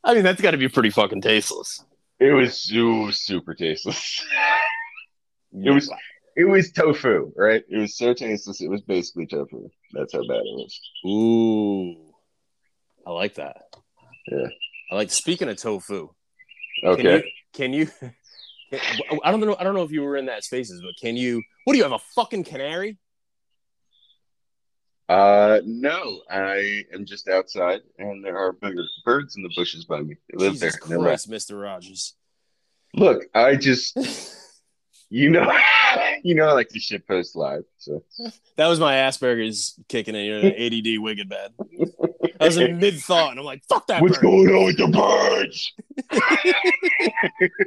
I 0.04 0.14
mean, 0.14 0.22
that's 0.22 0.40
got 0.40 0.52
to 0.52 0.56
be 0.56 0.68
pretty 0.68 0.90
fucking 0.90 1.20
tasteless. 1.20 1.84
It 2.18 2.32
was 2.32 2.56
so 2.62 3.10
super 3.10 3.54
tasteless. 3.54 4.24
It 5.52 5.70
was 5.70 5.90
it 6.36 6.44
was 6.44 6.70
tofu, 6.72 7.32
right? 7.36 7.62
It 7.68 7.78
was 7.78 7.96
so 7.96 8.14
tasteless. 8.14 8.60
It 8.60 8.68
was 8.68 8.82
basically 8.82 9.26
tofu. 9.26 9.68
That's 9.92 10.12
how 10.12 10.20
bad 10.20 10.40
it 10.40 10.44
was. 10.44 10.80
Ooh, 11.06 12.14
I 13.06 13.10
like 13.10 13.34
that. 13.34 13.62
Yeah. 14.26 14.48
I 14.90 14.94
like. 14.94 15.10
Speaking 15.10 15.48
of 15.48 15.56
tofu, 15.56 16.10
Okay. 16.84 17.02
Can 17.02 17.12
you? 17.12 17.22
Can 17.54 17.72
you 17.72 17.88
I 18.72 19.30
don't 19.30 19.40
know. 19.40 19.56
I 19.58 19.64
don't 19.64 19.74
know 19.74 19.82
if 19.82 19.90
you 19.92 20.02
were 20.02 20.16
in 20.16 20.26
that 20.26 20.44
spaces, 20.44 20.80
but 20.80 20.92
can 21.00 21.16
you? 21.16 21.42
What 21.64 21.72
do 21.72 21.78
you 21.78 21.84
have? 21.84 21.92
A 21.92 21.98
fucking 22.14 22.44
canary? 22.44 22.98
Uh, 25.08 25.60
no, 25.64 26.22
I 26.28 26.84
am 26.92 27.04
just 27.06 27.28
outside, 27.28 27.80
and 27.98 28.24
there 28.24 28.36
are 28.36 28.52
bigger 28.52 28.82
birds 29.04 29.36
in 29.36 29.42
the 29.42 29.50
bushes 29.54 29.84
by 29.84 30.00
me. 30.00 30.16
They 30.28 30.38
live 30.38 30.54
Jesus 30.54 30.78
there. 30.84 30.98
Christ, 30.98 31.28
Mister 31.28 31.56
Rogers. 31.56 32.14
Look, 32.94 33.24
I 33.34 33.54
just, 33.54 33.96
you 35.10 35.30
know, 35.30 35.48
you 36.24 36.34
know, 36.34 36.48
I 36.48 36.52
like 36.52 36.70
to 36.70 36.80
shit 36.80 37.06
post 37.06 37.36
live. 37.36 37.62
So 37.78 38.02
That 38.56 38.66
was 38.66 38.80
my 38.80 38.94
Asperger's 38.94 39.78
kicking 39.88 40.16
in. 40.16 40.24
You 40.24 40.42
know, 40.42 40.48
ADD 40.48 41.00
wicked 41.02 41.28
bad. 41.28 41.52
I 42.40 42.44
was 42.46 42.56
in 42.56 42.78
mid 42.80 42.98
thought, 43.00 43.30
and 43.30 43.40
I'm 43.40 43.44
like, 43.46 43.64
"Fuck 43.68 43.86
that 43.88 44.02
what's 44.02 44.18
bird. 44.18 44.22
going 44.22 44.48
on 44.48 44.64
with 44.66 44.76
the 44.76 44.88
birds? 44.88 45.72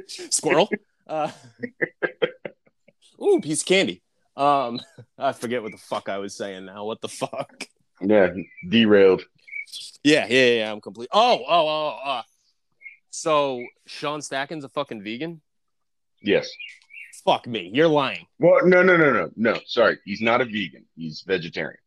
squirrel." 0.32 0.68
Uh, 1.06 1.30
ooh, 3.22 3.40
piece 3.40 3.62
of 3.62 3.66
candy. 3.66 4.02
Um, 4.36 4.80
I 5.18 5.32
forget 5.32 5.62
what 5.62 5.72
the 5.72 5.78
fuck 5.78 6.08
I 6.08 6.18
was 6.18 6.36
saying 6.36 6.66
now. 6.66 6.84
What 6.84 7.00
the 7.00 7.08
fuck? 7.08 7.66
Yeah, 8.00 8.30
derailed. 8.68 9.22
Yeah, 10.02 10.26
yeah, 10.28 10.46
yeah. 10.46 10.72
I'm 10.72 10.80
complete. 10.80 11.08
Oh, 11.12 11.40
oh, 11.46 11.68
oh. 11.68 11.98
Uh, 12.04 12.22
so 13.10 13.64
Sean 13.86 14.22
Stacken's 14.22 14.64
a 14.64 14.68
fucking 14.68 15.02
vegan. 15.02 15.40
Yes. 16.22 16.48
Fuck 17.24 17.46
me, 17.46 17.70
you're 17.74 17.88
lying. 17.88 18.26
Well, 18.38 18.64
no, 18.64 18.82
no, 18.82 18.96
no, 18.96 19.12
no, 19.12 19.30
no. 19.36 19.58
Sorry, 19.66 19.98
he's 20.04 20.22
not 20.22 20.40
a 20.40 20.44
vegan. 20.44 20.86
He's 20.96 21.22
vegetarian. 21.26 21.80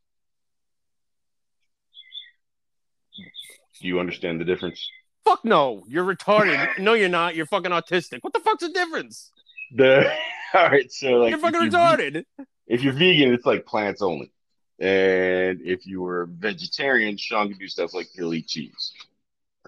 Do 3.84 3.90
you 3.90 4.00
understand 4.00 4.40
the 4.40 4.46
difference? 4.46 4.90
Fuck 5.26 5.44
no, 5.44 5.84
you're 5.90 6.06
retarded. 6.06 6.80
no, 6.80 6.94
you're 6.94 7.10
not. 7.10 7.36
You're 7.36 7.46
fucking 7.46 7.72
autistic. 7.72 8.20
What 8.22 8.32
the 8.32 8.40
fuck's 8.40 8.64
the 8.64 8.70
difference? 8.70 9.30
The 9.76 10.10
all 10.54 10.70
right, 10.70 10.90
so 10.90 11.10
like 11.16 11.32
you're 11.32 11.40
fucking 11.40 11.64
if 11.64 11.72
ve- 11.74 11.78
retarded. 11.78 12.26
if 12.66 12.82
you're 12.82 12.94
vegan, 12.94 13.34
it's 13.34 13.46
like 13.46 13.66
plants 13.66 14.02
only. 14.02 14.32
And 14.80 15.60
if 15.62 15.86
you 15.86 16.02
were 16.02 16.28
vegetarian, 16.32 17.18
Sean 17.18 17.50
could 17.50 17.60
do 17.60 17.68
stuff 17.68 17.94
like 17.94 18.08
he'll 18.16 18.34
eat 18.34 18.48
cheese. 18.48 18.94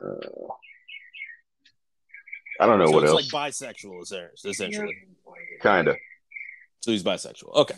Uh, 0.01 0.15
I 2.60 2.65
don't 2.65 2.80
know 2.80 2.86
so 2.86 2.91
what 2.93 3.04
it's 3.04 3.12
else. 3.12 3.34
like 3.34 3.51
bisexual, 3.51 4.01
is 4.01 4.10
there, 4.10 4.32
essentially. 4.45 4.95
Kinda. 5.62 5.95
So 6.80 6.91
he's 6.91 7.04
bisexual. 7.04 7.54
Okay, 7.54 7.75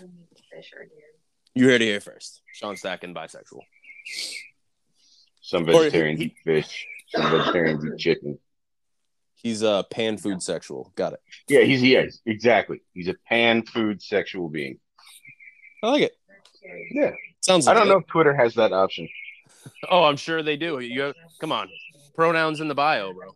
you 1.56 1.66
heard 1.66 1.82
it 1.82 1.86
here 1.86 2.00
first. 2.00 2.44
Sean 2.54 2.76
Stacken, 2.76 3.16
bisexual. 3.16 3.62
Some 5.48 5.64
vegetarians 5.64 6.20
he- 6.20 6.26
eat 6.26 6.36
fish. 6.44 6.86
Some 7.08 7.32
vegetarians 7.32 7.86
eat 7.86 7.98
chicken. 7.98 8.38
He's 9.36 9.62
a 9.62 9.86
pan 9.90 10.18
food 10.18 10.44
sexual. 10.44 10.92
Got 10.96 11.14
it. 11.14 11.20
Yeah, 11.48 11.62
he's 11.62 11.82
yeah, 11.82 12.04
exactly. 12.26 12.82
He's 12.94 13.08
a 13.08 13.16
pan 13.30 13.64
food 13.64 14.02
sexual 14.02 14.50
being. 14.50 14.78
I 15.82 15.88
like 15.90 16.02
it. 16.02 16.12
Yeah. 16.92 17.12
Sounds. 17.40 17.66
I 17.66 17.74
don't 17.74 17.84
legit. 17.84 17.94
know 17.94 18.00
if 18.00 18.08
Twitter 18.08 18.36
has 18.36 18.56
that 18.56 18.74
option. 18.74 19.08
Oh, 19.90 20.06
I'm 20.06 20.16
sure 20.16 20.42
they 20.44 20.56
do. 20.56 20.80
You 20.80 21.02
have, 21.02 21.16
come 21.42 21.52
on, 21.52 21.68
pronouns 22.16 22.62
in 22.62 22.70
the 22.70 22.76
bio, 22.76 23.12
bro. 23.12 23.36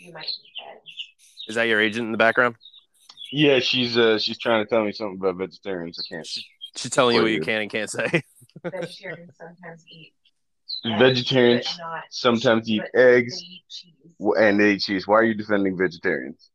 You 0.00 0.12
might 0.12 0.24
eat 0.24 0.34
eggs. 0.68 1.48
Is 1.48 1.54
that 1.54 1.64
your 1.64 1.80
agent 1.80 2.06
in 2.06 2.12
the 2.12 2.18
background? 2.18 2.56
Yeah, 3.30 3.60
she's 3.60 3.96
uh 3.96 4.18
she's 4.18 4.38
trying 4.38 4.64
to 4.64 4.68
tell 4.68 4.84
me 4.84 4.90
something 4.90 5.16
about 5.20 5.36
vegetarians. 5.36 5.98
I 6.00 6.02
can't. 6.12 6.26
She's 6.80 6.90
telling 6.90 7.16
you 7.16 7.22
what 7.22 7.28
you 7.30 7.36
you. 7.36 7.42
can 7.42 7.60
and 7.62 7.70
can't 7.70 7.90
say. 7.90 8.22
Vegetarians 8.64 9.36
sometimes 9.36 9.84
eat. 9.90 10.12
Vegetarians 10.98 11.66
but 11.66 11.82
not- 11.84 12.02
sometimes 12.10 12.68
eat 12.70 12.82
but 12.92 13.00
eggs 13.00 13.38
they 13.38 13.44
eat 13.46 13.64
cheese. 13.68 14.34
and 14.38 14.58
they 14.60 14.72
eat 14.72 14.80
cheese. 14.80 15.06
Why 15.06 15.16
are 15.16 15.24
you 15.24 15.34
defending 15.34 15.76
vegetarians? 15.76 16.48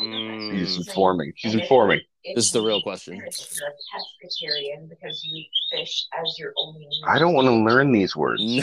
Mm. 0.00 0.58
She's 0.58 0.76
informing. 0.76 1.32
She's 1.36 1.54
informing. 1.54 2.00
If 2.24 2.36
This 2.36 2.46
is 2.46 2.52
the 2.52 2.62
real 2.62 2.80
question. 2.82 3.16
You're 3.16 3.26
a 3.26 3.30
pescatarian 3.30 4.88
because 4.88 5.22
you 5.24 5.36
eat 5.40 5.50
fish 5.70 6.06
as 6.22 6.38
your 6.38 6.52
only. 6.58 6.86
I 7.08 7.18
don't 7.18 7.34
want 7.34 7.46
to 7.46 7.54
learn 7.54 7.92
these 7.92 8.14
words. 8.14 8.42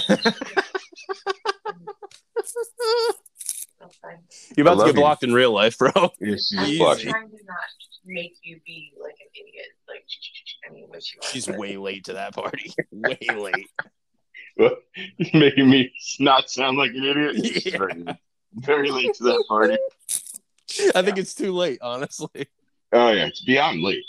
You're 4.56 4.64
about 4.66 4.74
to 4.74 4.78
love 4.80 4.88
get 4.88 4.96
you. 4.96 5.02
blocked 5.02 5.24
in 5.24 5.34
real 5.34 5.52
life, 5.52 5.78
bro. 5.78 5.92
Yeah, 6.20 6.36
she's 6.36 6.56
I'm 6.58 6.66
Easy. 6.68 6.80
trying 7.10 7.30
to 7.30 7.38
not 7.46 7.58
make 8.06 8.34
you 8.44 8.60
be 8.66 8.92
like 9.02 9.16
an 9.20 9.28
idiot. 9.34 9.68
Like, 9.90 10.04
I 10.70 10.74
mean, 10.74 10.86
what. 10.88 11.04
She's 11.32 11.46
but- 11.48 11.58
way 11.58 11.78
late 11.78 12.06
to 12.06 12.14
that 12.14 12.34
party. 12.36 12.72
Way 12.92 13.18
late. 13.36 13.68
You're 14.58 14.72
making 15.34 15.70
me 15.70 15.92
not 16.20 16.50
sound 16.50 16.78
like 16.78 16.92
an 16.92 17.04
idiot. 17.06 17.36
Yeah. 17.66 17.78
Very, 17.78 18.06
very 18.54 18.92
late 18.92 19.14
to 19.16 19.24
that 19.26 19.44
party. 19.48 19.78
I 20.96 21.02
think 21.02 21.18
it's 21.18 21.34
too 21.34 21.54
late, 21.54 21.80
honestly. 21.82 22.48
Oh 22.92 23.12
yeah, 23.12 23.28
it's 23.28 23.42
beyond 23.46 23.82
late. 23.82 24.04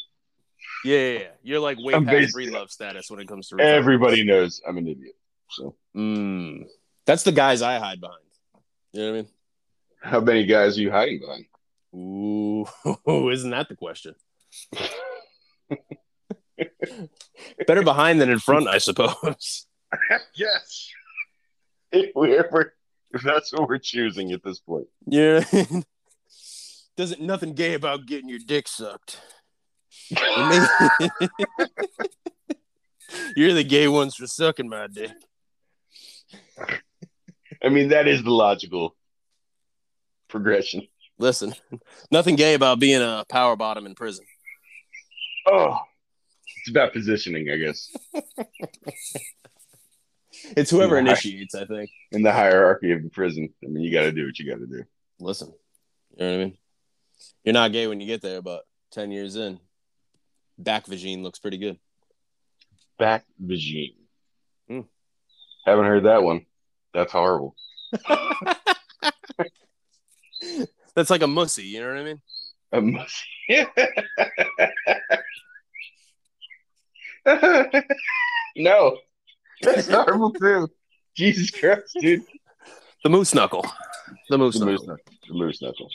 Yeah, 0.85 0.97
yeah, 0.99 1.19
yeah. 1.19 1.29
You're 1.43 1.61
like 1.61 1.79
way 1.79 1.95
I'm 1.95 2.07
past 2.07 2.33
free 2.33 2.49
love 2.51 2.71
status 2.71 3.11
when 3.11 3.21
it 3.21 3.29
comes 3.29 3.49
to 3.49 3.61
Everybody 3.61 4.25
knows 4.25 4.61
I'm 4.67 4.79
an 4.79 4.89
idiot. 4.89 5.15
So 5.51 5.77
Mm. 5.97 6.67
That's 7.07 7.23
the 7.23 7.33
guys 7.33 7.61
I 7.63 7.79
hide 7.79 8.01
behind. 8.01 8.19
You 8.93 9.01
know 9.01 9.07
what 9.07 9.13
I 9.19 9.23
mean? 9.23 9.29
how 10.03 10.21
many 10.21 10.47
guys 10.47 10.79
are 10.79 10.81
you 10.81 10.91
hiding 10.91 11.21
behind? 11.21 11.45
Ooh, 11.95 13.31
isn't 13.31 13.51
that 13.51 13.69
the 13.69 13.77
question? 13.77 14.15
Better 17.67 17.83
behind 17.83 18.21
than 18.21 18.31
in 18.31 18.39
front, 18.39 18.69
I 18.69 18.79
suppose. 18.79 19.67
yes. 20.35 20.91
If 21.93 22.13
we 22.15 22.37
ever, 22.37 22.75
if 23.13 23.23
that's 23.23 23.53
what 23.53 23.69
we're 23.69 23.79
choosing 23.79 24.33
at 24.33 24.43
this 24.43 24.61
point. 24.61 24.87
Yeah. 25.07 25.45
Doesn't 26.97 27.21
nothing 27.21 27.55
gay 27.55 27.75
about 27.75 28.07
getting 28.07 28.29
your 28.29 28.41
dick 28.45 28.69
sucked. 28.69 29.21
You're 33.37 33.55
the 33.55 33.65
gay 33.67 33.89
ones 33.89 34.15
for 34.15 34.27
sucking 34.27 34.69
my 34.69 34.87
dick. 34.87 35.13
I 37.63 37.69
mean, 37.69 37.89
that 37.89 38.07
is 38.07 38.23
the 38.23 38.31
logical 38.31 38.97
progression. 40.29 40.87
Listen, 41.19 41.55
nothing 42.11 42.37
gay 42.37 42.55
about 42.55 42.79
being 42.79 43.03
a 43.03 43.25
power 43.29 43.57
bottom 43.57 43.87
in 43.87 43.95
prison. 43.95 44.25
Oh, 45.47 45.79
It's 46.59 46.69
about 46.71 46.93
positioning, 46.93 47.51
I 47.51 47.57
guess, 47.57 47.91
It's 50.57 50.71
whoever 50.71 50.95
Yeah. 50.97 51.01
initiates, 51.03 51.55
I 51.55 51.65
think. 51.67 51.91
in 52.13 52.23
the 52.23 52.33
hierarchy 52.33 52.93
of 52.93 53.03
the 53.03 53.11
prison. 53.11 53.53
I 53.65 53.67
mean, 53.69 53.83
you 53.83 53.93
got 53.93 54.03
to 54.03 54.13
do 54.13 54.25
what 54.27 54.39
you 54.39 54.49
got 54.51 54.59
to 54.61 54.67
do. 54.67 54.85
Listen, 55.19 55.53
you 56.17 56.25
know 56.25 56.31
what 56.31 56.41
I 56.41 56.45
mean? 56.45 56.59
You're 57.45 57.53
not 57.53 57.73
gay 57.73 57.87
when 57.87 58.01
you 58.01 58.07
get 58.07 58.23
there, 58.23 58.41
but 58.43 58.65
10 58.93 59.11
years 59.11 59.37
in, 59.37 59.59
back 60.59 60.87
vagine 60.87 61.23
looks 61.23 61.39
pretty 61.39 61.59
good. 61.59 61.79
Back 62.99 63.25
regime. 63.41 63.95
Hmm. 64.69 64.81
Haven't 65.67 65.87
heard 65.87 66.05
that 66.05 66.23
one. 66.23 66.47
That's 66.95 67.13
horrible. 67.13 67.55
That's 70.95 71.11
like 71.11 71.23
a 71.23 71.27
mussy, 71.27 71.65
you 71.65 71.81
know 71.81 71.89
what 71.89 71.99
I 71.99 72.05
mean? 72.05 72.21
A 72.73 72.81
mus- 72.81 73.25
no, 78.57 78.99
that's 79.63 79.89
horrible 79.89 80.33
too. 80.33 80.69
Jesus 81.17 81.51
Christ, 81.51 81.97
dude. 82.01 82.23
The 83.05 83.11
moose 83.11 83.35
knuckle. 83.35 83.67
The 84.29 84.39
moose 84.39 84.59
The 84.59 84.67
knuckle. 84.67 84.73
moose 84.73 84.87
knuckle. 84.87 85.13
The 85.29 85.35
moose 85.35 85.63
knuckle. 85.63 85.89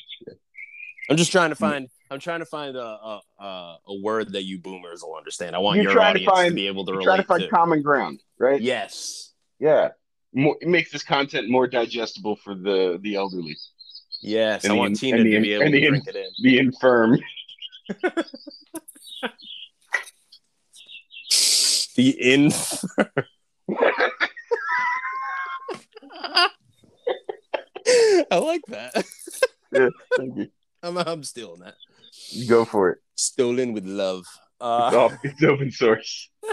I'm 1.10 1.18
just 1.18 1.32
trying 1.32 1.50
to 1.50 1.56
find. 1.56 1.88
I'm 2.12 2.20
trying 2.20 2.40
to 2.40 2.46
find 2.46 2.76
a 2.76 2.82
a, 2.82 3.22
a, 3.40 3.78
a 3.88 3.96
word 4.02 4.34
that 4.34 4.44
you 4.44 4.60
boomers 4.60 5.02
will 5.02 5.16
understand. 5.16 5.56
I 5.56 5.60
want 5.60 5.78
You're 5.78 5.86
your 5.86 5.94
trying 5.94 6.16
to 6.16 6.20
audience 6.26 6.32
to, 6.38 6.44
find- 6.44 6.56
be 6.56 6.68
able 6.68 6.86
to 6.86 6.92
You're 6.92 7.00
relate 7.00 7.06
trying 7.08 7.22
to 7.22 7.28
find 7.28 7.42
to. 7.44 7.48
common 7.50 7.82
ground, 7.82 8.22
right? 8.40 8.62
yes, 8.62 9.34
Yeah. 9.60 9.90
More, 10.38 10.58
it 10.60 10.68
makes 10.68 10.92
this 10.92 11.02
content 11.04 11.50
more 11.50 11.66
digestible 11.66 12.36
for 12.36 12.56
the 12.56 13.00
the 13.02 13.16
elderly, 13.16 13.56
yes. 14.26 14.64
And 14.64 14.74
I 14.74 14.76
the 14.76 14.80
want 14.80 14.96
Tina 14.98 15.18
to 15.18 15.24
be 15.24 15.36
able 15.36 15.66
to 15.66 15.72
the 15.72 15.88
drink 15.88 16.08
it 16.08 16.16
in. 16.16 16.30
the 16.44 16.60
infirm. 16.60 17.20
The 21.96 22.10
in. 22.10 22.52
I 28.32 28.38
like 28.38 28.62
that. 28.68 28.94
Thank 30.18 30.38
you. 30.38 30.48
I'm, 30.84 30.98
I'm 30.98 31.24
stealing 31.24 31.62
that. 31.62 31.76
You 32.30 32.48
Go 32.50 32.66
for 32.66 32.90
it. 32.92 32.98
Stolen 33.16 33.74
with 33.74 33.86
love. 33.86 34.20
It's, 34.20 34.40
Uh, 34.60 34.92
off, 35.00 35.14
it's 35.24 35.42
open 35.44 35.72
source. 35.72 36.30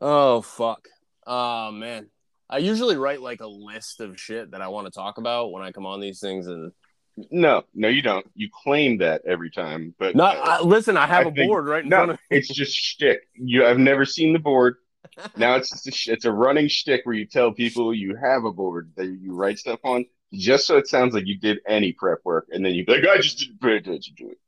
oh 0.00 0.40
fuck. 0.42 0.86
Oh 1.26 1.72
man. 1.72 2.08
I 2.48 2.58
usually 2.58 2.96
write 2.96 3.20
like 3.20 3.40
a 3.40 3.46
list 3.46 4.00
of 4.00 4.18
shit 4.20 4.50
that 4.52 4.60
I 4.60 4.68
want 4.68 4.86
to 4.86 4.90
talk 4.90 5.18
about 5.18 5.50
when 5.52 5.62
I 5.62 5.72
come 5.72 5.86
on 5.86 6.00
these 6.00 6.20
things, 6.20 6.46
and 6.46 6.72
No, 7.30 7.62
no, 7.74 7.88
you 7.88 8.02
don't. 8.02 8.26
You 8.34 8.48
claim 8.52 8.98
that 8.98 9.22
every 9.26 9.50
time, 9.50 9.94
but 9.98 10.14
not. 10.14 10.36
I, 10.36 10.60
listen, 10.62 10.96
I 10.96 11.06
have 11.06 11.26
I 11.26 11.30
a 11.30 11.32
think- 11.32 11.48
board 11.48 11.66
right 11.66 11.82
in 11.84 11.90
front 11.90 12.08
no, 12.08 12.14
of 12.14 12.20
me. 12.30 12.36
it's 12.38 12.48
just 12.48 12.74
shtick. 12.76 13.20
You, 13.34 13.66
I've 13.66 13.78
never 13.78 14.04
seen 14.04 14.32
the 14.32 14.38
board. 14.38 14.76
Now 15.36 15.54
it's 15.56 15.70
just 15.70 15.86
a, 15.86 15.90
sh- 15.92 16.08
it's 16.08 16.24
a 16.24 16.32
running 16.32 16.66
shtick 16.66 17.02
where 17.04 17.14
you 17.14 17.26
tell 17.26 17.52
people 17.52 17.94
you 17.94 18.16
have 18.16 18.44
a 18.44 18.50
board 18.52 18.90
that 18.96 19.06
you 19.06 19.32
write 19.34 19.58
stuff 19.58 19.78
on, 19.84 20.06
just 20.32 20.66
so 20.66 20.76
it 20.76 20.88
sounds 20.88 21.14
like 21.14 21.26
you 21.26 21.38
did 21.38 21.58
any 21.68 21.92
prep 21.92 22.18
work, 22.24 22.46
and 22.50 22.64
then 22.64 22.74
you 22.74 22.84
be 22.84 22.94
like, 22.94 23.06
I 23.06 23.18
just 23.20 23.38
didn't 23.38 23.60
pay 23.60 23.76
attention 23.76 24.14
to 24.16 24.30
it. 24.30 24.38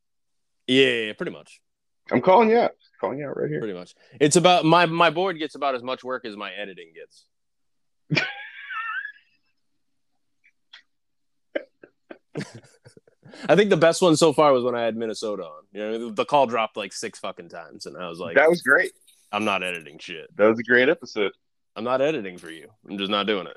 Yeah, 0.67 1.13
pretty 1.13 1.31
much. 1.33 1.61
I'm 2.11 2.21
calling 2.23 2.51
you 2.51 2.59
out. 2.59 2.73
Calling 3.01 3.19
you 3.19 3.29
out 3.29 3.37
right 3.37 3.49
here. 3.51 3.61
Pretty 3.61 3.75
much. 3.75 3.95
It's 4.19 4.35
about 4.37 4.65
my 4.65 4.87
my 4.87 5.11
board 5.11 5.39
gets 5.39 5.55
about 5.55 5.75
as 5.77 5.83
much 5.83 6.03
work 6.03 6.25
as 6.25 6.37
my 6.37 6.51
editing 6.53 6.93
gets. 6.95 7.27
I 13.49 13.57
think 13.57 13.71
the 13.71 13.77
best 13.77 14.03
one 14.03 14.17
so 14.17 14.33
far 14.33 14.53
was 14.53 14.65
when 14.65 14.75
I 14.75 14.83
had 14.83 14.97
Minnesota 14.97 15.45
on. 15.45 15.63
You 15.73 15.81
know, 15.81 16.11
the 16.11 16.25
call 16.25 16.47
dropped 16.47 16.77
like 16.77 16.93
six 16.93 17.19
fucking 17.19 17.49
times, 17.49 17.87
and 17.87 17.97
I 17.97 18.09
was 18.09 18.19
like, 18.19 18.37
that 18.37 18.49
was 18.49 18.63
great. 18.63 18.93
"I'm 19.33 19.45
not 19.45 19.63
editing 19.63 19.99
shit. 19.99 20.35
That 20.37 20.47
was 20.47 20.59
a 20.59 20.63
great 20.63 20.89
episode. 20.89 21.33
I'm 21.75 21.85
not 21.85 22.01
editing 22.01 22.39
for 22.39 22.51
you. 22.51 22.69
I'm 22.89 22.99
just 22.99 23.11
not 23.11 23.27
doing 23.27 23.47
it." 23.47 23.57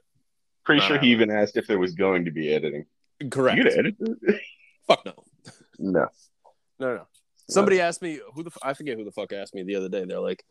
Pretty 0.66 0.82
Not 0.82 0.88
sure 0.88 0.98
he 1.00 1.08
even 1.12 1.32
asked 1.32 1.58
if 1.58 1.68
there 1.68 1.80
was 1.80 1.94
going 1.94 2.26
to 2.26 2.32
be 2.32 2.54
editing. 2.54 2.86
Correct. 3.32 3.58
You 3.58 3.66
edit? 3.72 3.96
Fuck 4.88 5.06
no. 5.06 5.14
no. 5.78 6.08
No, 6.80 6.96
no. 6.96 7.08
Somebody 7.50 7.82
asked 7.82 8.02
me 8.02 8.20
who 8.34 8.44
the 8.44 8.52
f- 8.52 8.58
I 8.62 8.74
forget 8.74 8.98
who 8.98 9.04
the 9.04 9.12
fuck 9.12 9.34
asked 9.34 9.56
me 9.56 9.64
the 9.64 9.76
other 9.76 9.90
day. 9.90 10.06
They're 10.06 10.20
like, 10.20 10.44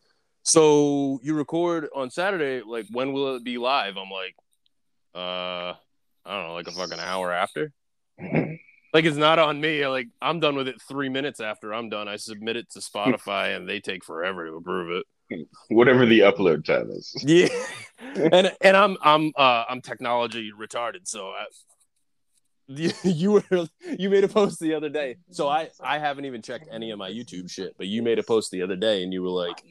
"So 0.48 1.20
you 1.22 1.34
record 1.34 1.88
on 1.94 2.10
Saturday? 2.10 2.62
Like, 2.66 2.86
when 2.90 3.12
will 3.12 3.36
it 3.36 3.44
be 3.44 3.58
live?" 3.58 3.96
I'm 3.96 4.10
like, 4.10 4.34
"Uh, 5.14 5.74
I 6.24 6.36
don't 6.36 6.48
know, 6.48 6.54
like 6.54 6.68
a 6.68 6.72
fucking 6.72 7.00
hour 7.00 7.32
after." 7.32 7.72
Like 8.94 9.04
it's 9.04 9.16
not 9.16 9.38
on 9.38 9.60
me. 9.60 9.86
Like 9.86 10.08
I'm 10.20 10.40
done 10.40 10.56
with 10.56 10.68
it 10.68 10.80
three 10.80 11.08
minutes 11.08 11.40
after 11.40 11.74
I'm 11.74 11.88
done. 11.88 12.08
I 12.08 12.16
submit 12.16 12.56
it 12.56 12.70
to 12.70 12.80
Spotify 12.80 13.54
and 13.54 13.68
they 13.68 13.80
take 13.80 14.04
forever 14.04 14.46
to 14.46 14.54
approve 14.54 15.02
it. 15.30 15.46
Whatever 15.68 16.06
the 16.06 16.20
upload 16.20 16.64
time 16.64 16.90
is. 16.90 17.14
Yeah, 17.24 17.48
and 18.14 18.52
and 18.60 18.76
I'm 18.76 18.96
I'm 19.02 19.32
uh 19.36 19.64
I'm 19.68 19.82
technology 19.82 20.50
retarded. 20.58 21.06
So 21.06 21.28
I, 21.28 21.44
you, 22.68 22.92
you 23.04 23.32
were 23.32 23.68
you 23.98 24.08
made 24.08 24.24
a 24.24 24.28
post 24.28 24.58
the 24.60 24.74
other 24.74 24.88
day. 24.88 25.16
So 25.32 25.48
I 25.48 25.68
I 25.80 25.98
haven't 25.98 26.24
even 26.24 26.40
checked 26.40 26.68
any 26.72 26.90
of 26.90 26.98
my 26.98 27.10
YouTube 27.10 27.50
shit, 27.50 27.76
but 27.76 27.88
you 27.88 28.02
made 28.02 28.18
a 28.18 28.22
post 28.22 28.50
the 28.50 28.62
other 28.62 28.76
day 28.76 29.02
and 29.02 29.12
you 29.12 29.22
were 29.22 29.28
like, 29.28 29.62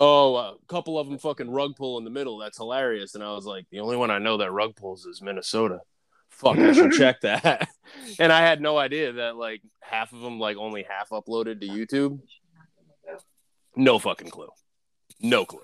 "Oh, 0.00 0.36
a 0.36 0.54
couple 0.68 0.98
of 0.98 1.08
them 1.08 1.18
fucking 1.18 1.50
rug 1.50 1.76
pull 1.76 1.98
in 1.98 2.04
the 2.04 2.10
middle. 2.10 2.38
That's 2.38 2.58
hilarious." 2.58 3.14
And 3.14 3.24
I 3.24 3.32
was 3.32 3.46
like, 3.46 3.66
"The 3.70 3.80
only 3.80 3.96
one 3.96 4.10
I 4.10 4.18
know 4.18 4.36
that 4.38 4.52
rug 4.52 4.76
pulls 4.76 5.06
is 5.06 5.22
Minnesota." 5.22 5.80
Fuck, 6.30 6.58
I 6.58 6.72
should 6.72 6.92
check 6.92 7.22
that. 7.22 7.68
and 8.18 8.30
I 8.30 8.40
had 8.40 8.60
no 8.60 8.76
idea 8.76 9.12
that 9.14 9.36
like 9.36 9.62
half 9.80 10.12
of 10.12 10.20
them 10.20 10.38
like 10.38 10.58
only 10.58 10.84
half 10.88 11.08
uploaded 11.10 11.60
to 11.60 11.68
YouTube. 11.68 12.20
No 13.74 13.98
fucking 13.98 14.28
clue. 14.28 14.48
No 15.20 15.44
clue. 15.44 15.62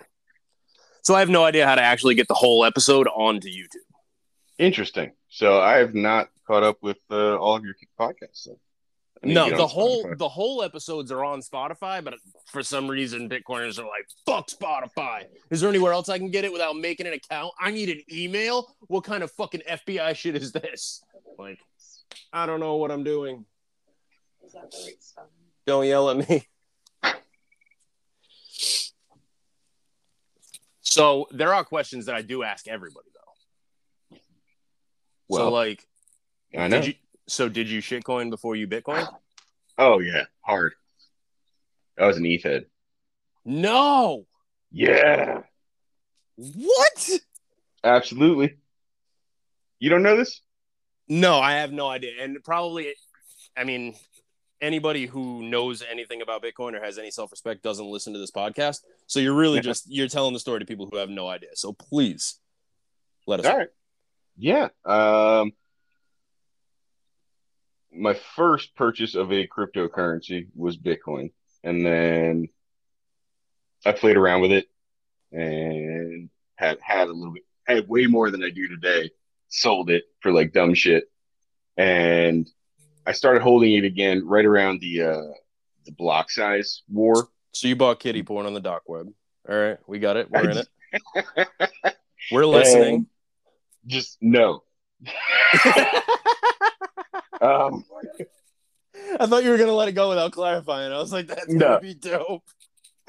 So 1.03 1.15
I 1.15 1.21
have 1.21 1.29
no 1.29 1.45
idea 1.45 1.67
how 1.67 1.75
to 1.75 1.83
actually 1.83 2.15
get 2.15 2.29
the 2.29 2.35
whole 2.35 2.65
episode 2.65 3.07
onto 3.09 3.49
YouTube. 3.49 3.85
Interesting. 4.59 5.13
So 5.29 5.61
I 5.61 5.79
have 5.79 5.95
not 5.95 6.29
caught 6.47 6.63
up 6.63 6.79
with 6.81 6.99
uh, 7.11 7.37
all 7.37 7.57
of 7.57 7.65
your 7.65 7.75
podcasts. 7.99 8.45
So 8.45 8.59
I 9.25 9.29
No, 9.29 9.49
the 9.57 9.67
whole 9.67 10.05
Spotify. 10.05 10.19
the 10.19 10.29
whole 10.29 10.63
episodes 10.63 11.13
are 11.13 11.25
on 11.25 11.41
Spotify, 11.43 12.03
but 12.03 12.15
for 12.47 12.63
some 12.63 12.89
reason 12.89 13.29
Bitcoiners 13.29 13.79
are 13.79 13.87
like, 13.87 14.07
"Fuck 14.27 14.49
Spotify." 14.49 15.27
Is 15.51 15.61
there 15.61 15.71
anywhere 15.71 15.93
else 15.93 16.09
I 16.09 16.19
can 16.19 16.31
get 16.31 16.45
it 16.45 16.53
without 16.53 16.77
making 16.77 17.07
an 17.07 17.13
account? 17.13 17.53
I 17.61 17.71
need 17.71 17.89
an 17.89 18.03
email. 18.13 18.75
What 18.89 19.05
kind 19.05 19.23
of 19.23 19.31
fucking 19.33 19.63
FBI 19.69 20.15
shit 20.17 20.35
is 20.37 20.51
this? 20.53 21.05
Like, 21.39 21.59
I 22.33 22.47
don't 22.47 22.61
know 22.61 22.77
what 22.77 22.91
I'm 22.91 23.05
doing. 23.05 23.45
Is 24.45 24.53
that 24.53 24.71
the 24.71 24.77
right? 24.85 25.29
Don't 25.67 25.87
yell 25.87 26.11
at 26.11 26.29
me. 26.29 26.47
So 30.81 31.27
there 31.31 31.55
are 31.55 31.65
questions 31.65 32.07
that 32.07 32.15
I 32.15 32.23
do 32.23 32.43
ask 32.43 32.69
everybody 32.69 33.09
though. 33.15 34.17
so 34.17 34.21
Well, 35.29 35.51
like, 35.51 35.87
I 36.57 36.69
know. 36.69 36.81
did 36.81 36.89
you? 36.89 36.95
So 37.33 37.49
did 37.49 37.67
you 37.71 37.81
shitcoin 37.81 38.29
before 38.29 38.57
you 38.57 38.69
Bitcoin? 38.69 39.09
Oh 39.79 40.01
yeah, 40.01 40.25
hard. 40.43 40.75
That 41.97 42.05
was 42.05 42.19
an 42.19 42.27
ETH 42.27 42.43
head. 42.43 42.67
No. 43.47 44.27
Yeah, 44.71 45.41
What? 46.37 47.11
absolutely. 47.83 48.59
You 49.79 49.89
don't 49.89 50.03
know 50.03 50.15
this? 50.15 50.43
No, 51.09 51.39
I 51.39 51.53
have 51.55 51.73
no 51.73 51.89
idea. 51.89 52.23
And 52.23 52.37
probably, 52.45 52.93
I 53.57 53.65
mean, 53.65 53.95
anybody 54.61 55.07
who 55.07 55.43
knows 55.43 55.83
anything 55.91 56.21
about 56.21 56.43
Bitcoin 56.43 56.75
or 56.79 56.85
has 56.85 56.99
any 56.99 57.11
self 57.11 57.31
respect 57.33 57.63
doesn't 57.63 57.87
listen 57.87 58.13
to 58.13 58.19
this 58.19 58.31
podcast. 58.31 58.81
So 59.07 59.21
you're 59.21 59.33
really 59.35 59.61
just 59.61 59.91
you're 59.91 60.09
telling 60.09 60.35
the 60.35 60.41
story 60.41 60.61
to 60.61 60.67
people 60.67 60.87
who 60.91 60.99
have 60.99 61.09
no 61.09 61.29
idea. 61.29 61.51
So 61.55 61.73
please 61.73 62.39
let 63.27 63.41
us. 63.41 63.47
All 63.47 63.53
know. 63.53 63.59
right. 63.59 63.69
Yeah. 64.37 64.69
Um, 64.85 65.53
my 67.95 68.15
first 68.15 68.75
purchase 68.75 69.15
of 69.15 69.33
a 69.33 69.47
cryptocurrency 69.47 70.49
was 70.55 70.77
Bitcoin, 70.77 71.33
and 71.63 71.85
then 71.85 72.49
I 73.85 73.93
played 73.93 74.17
around 74.17 74.41
with 74.43 74.53
it 74.53 74.69
and 75.31 76.31
had 76.57 76.79
had 76.81 77.09
a 77.09 77.13
little 77.13 77.35
bit, 77.35 77.45
had 77.67 77.89
way 77.89 78.07
more 78.07 78.31
than 78.31 78.43
I 78.43 78.51
do 78.51 78.69
today. 78.69 79.11
Sold 79.49 79.91
it 79.91 80.05
for 80.21 80.33
like 80.33 80.53
dumb 80.53 80.75
shit, 80.75 81.05
and 81.77 82.49
I 83.07 83.13
started 83.13 83.43
holding 83.43 83.73
it 83.73 83.85
again 83.85 84.27
right 84.27 84.45
around 84.45 84.81
the 84.81 85.03
uh, 85.03 85.33
the 85.85 85.93
block 85.93 86.31
size 86.31 86.83
war. 86.89 87.29
So 87.53 87.69
you 87.69 87.77
bought 87.77 88.01
kitty 88.01 88.23
porn 88.23 88.47
on 88.47 88.55
the 88.55 88.61
dark 88.61 88.89
web. 88.89 89.09
All 89.49 89.57
right, 89.57 89.79
we 89.87 89.99
got 89.99 90.17
it. 90.17 90.31
We're 90.31 90.51
in 90.51 90.59
it. 90.59 90.69
We're 92.33 92.47
listening. 92.47 93.07
Just 93.87 94.17
no. 94.21 94.63
um, 97.43 97.85
I 99.19 99.27
thought 99.27 99.45
you 99.45 99.51
were 99.51 99.59
gonna 99.59 99.73
let 99.73 99.89
it 99.89 99.93
go 99.93 100.09
without 100.09 100.33
clarifying. 100.33 100.93
I 100.93 100.99
was 100.99 101.13
like, 101.13 101.27
that's 101.27 101.49
No. 101.49 101.67
gonna 101.69 101.81
be 101.81 101.95
dope. 101.95 102.45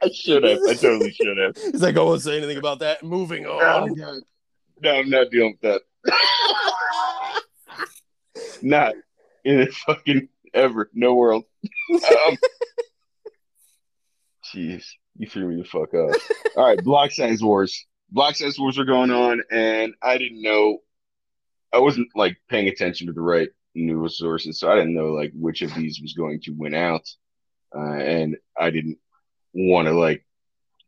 I 0.00 0.10
should 0.12 0.44
have. 0.44 0.58
I 0.68 0.74
totally 0.74 1.12
should 1.12 1.36
have. 1.36 1.56
He's 1.72 1.82
like, 1.82 1.96
I 1.96 2.00
won't 2.02 2.22
say 2.22 2.36
anything 2.36 2.58
about 2.58 2.78
that. 2.80 3.02
Moving 3.02 3.46
on. 3.46 3.94
God. 3.94 4.20
No, 4.80 4.94
I'm 4.94 5.10
not 5.10 5.30
dealing 5.30 5.56
with 5.60 5.80
that. 6.06 7.42
not. 8.62 8.94
in 9.44 9.60
a 9.62 9.66
fucking 9.66 10.28
ever. 10.54 10.88
No 10.94 11.14
world. 11.14 11.44
Um, 11.92 12.36
Jeez, 14.54 14.84
you 15.16 15.26
threw 15.28 15.48
me 15.48 15.56
the 15.62 15.68
fuck 15.68 15.92
up. 15.94 16.10
All 16.56 16.64
right, 16.66 16.82
block 16.82 17.10
size 17.10 17.42
wars. 17.42 17.84
Block 18.10 18.36
size 18.36 18.58
wars 18.58 18.78
were 18.78 18.84
going 18.84 19.10
on, 19.10 19.42
and 19.50 19.94
I 20.02 20.18
didn't 20.18 20.42
know. 20.42 20.78
I 21.72 21.78
wasn't 21.78 22.08
like 22.14 22.38
paying 22.48 22.68
attention 22.68 23.06
to 23.06 23.12
the 23.12 23.20
right 23.20 23.50
news 23.74 24.18
sources, 24.18 24.58
so 24.58 24.70
I 24.70 24.76
didn't 24.76 24.94
know 24.94 25.12
like 25.12 25.32
which 25.34 25.62
of 25.62 25.74
these 25.74 26.00
was 26.00 26.14
going 26.14 26.40
to 26.42 26.52
win 26.52 26.74
out, 26.74 27.08
uh, 27.74 27.80
and 27.80 28.36
I 28.58 28.70
didn't 28.70 28.98
want 29.52 29.88
to 29.88 29.94
like 29.94 30.24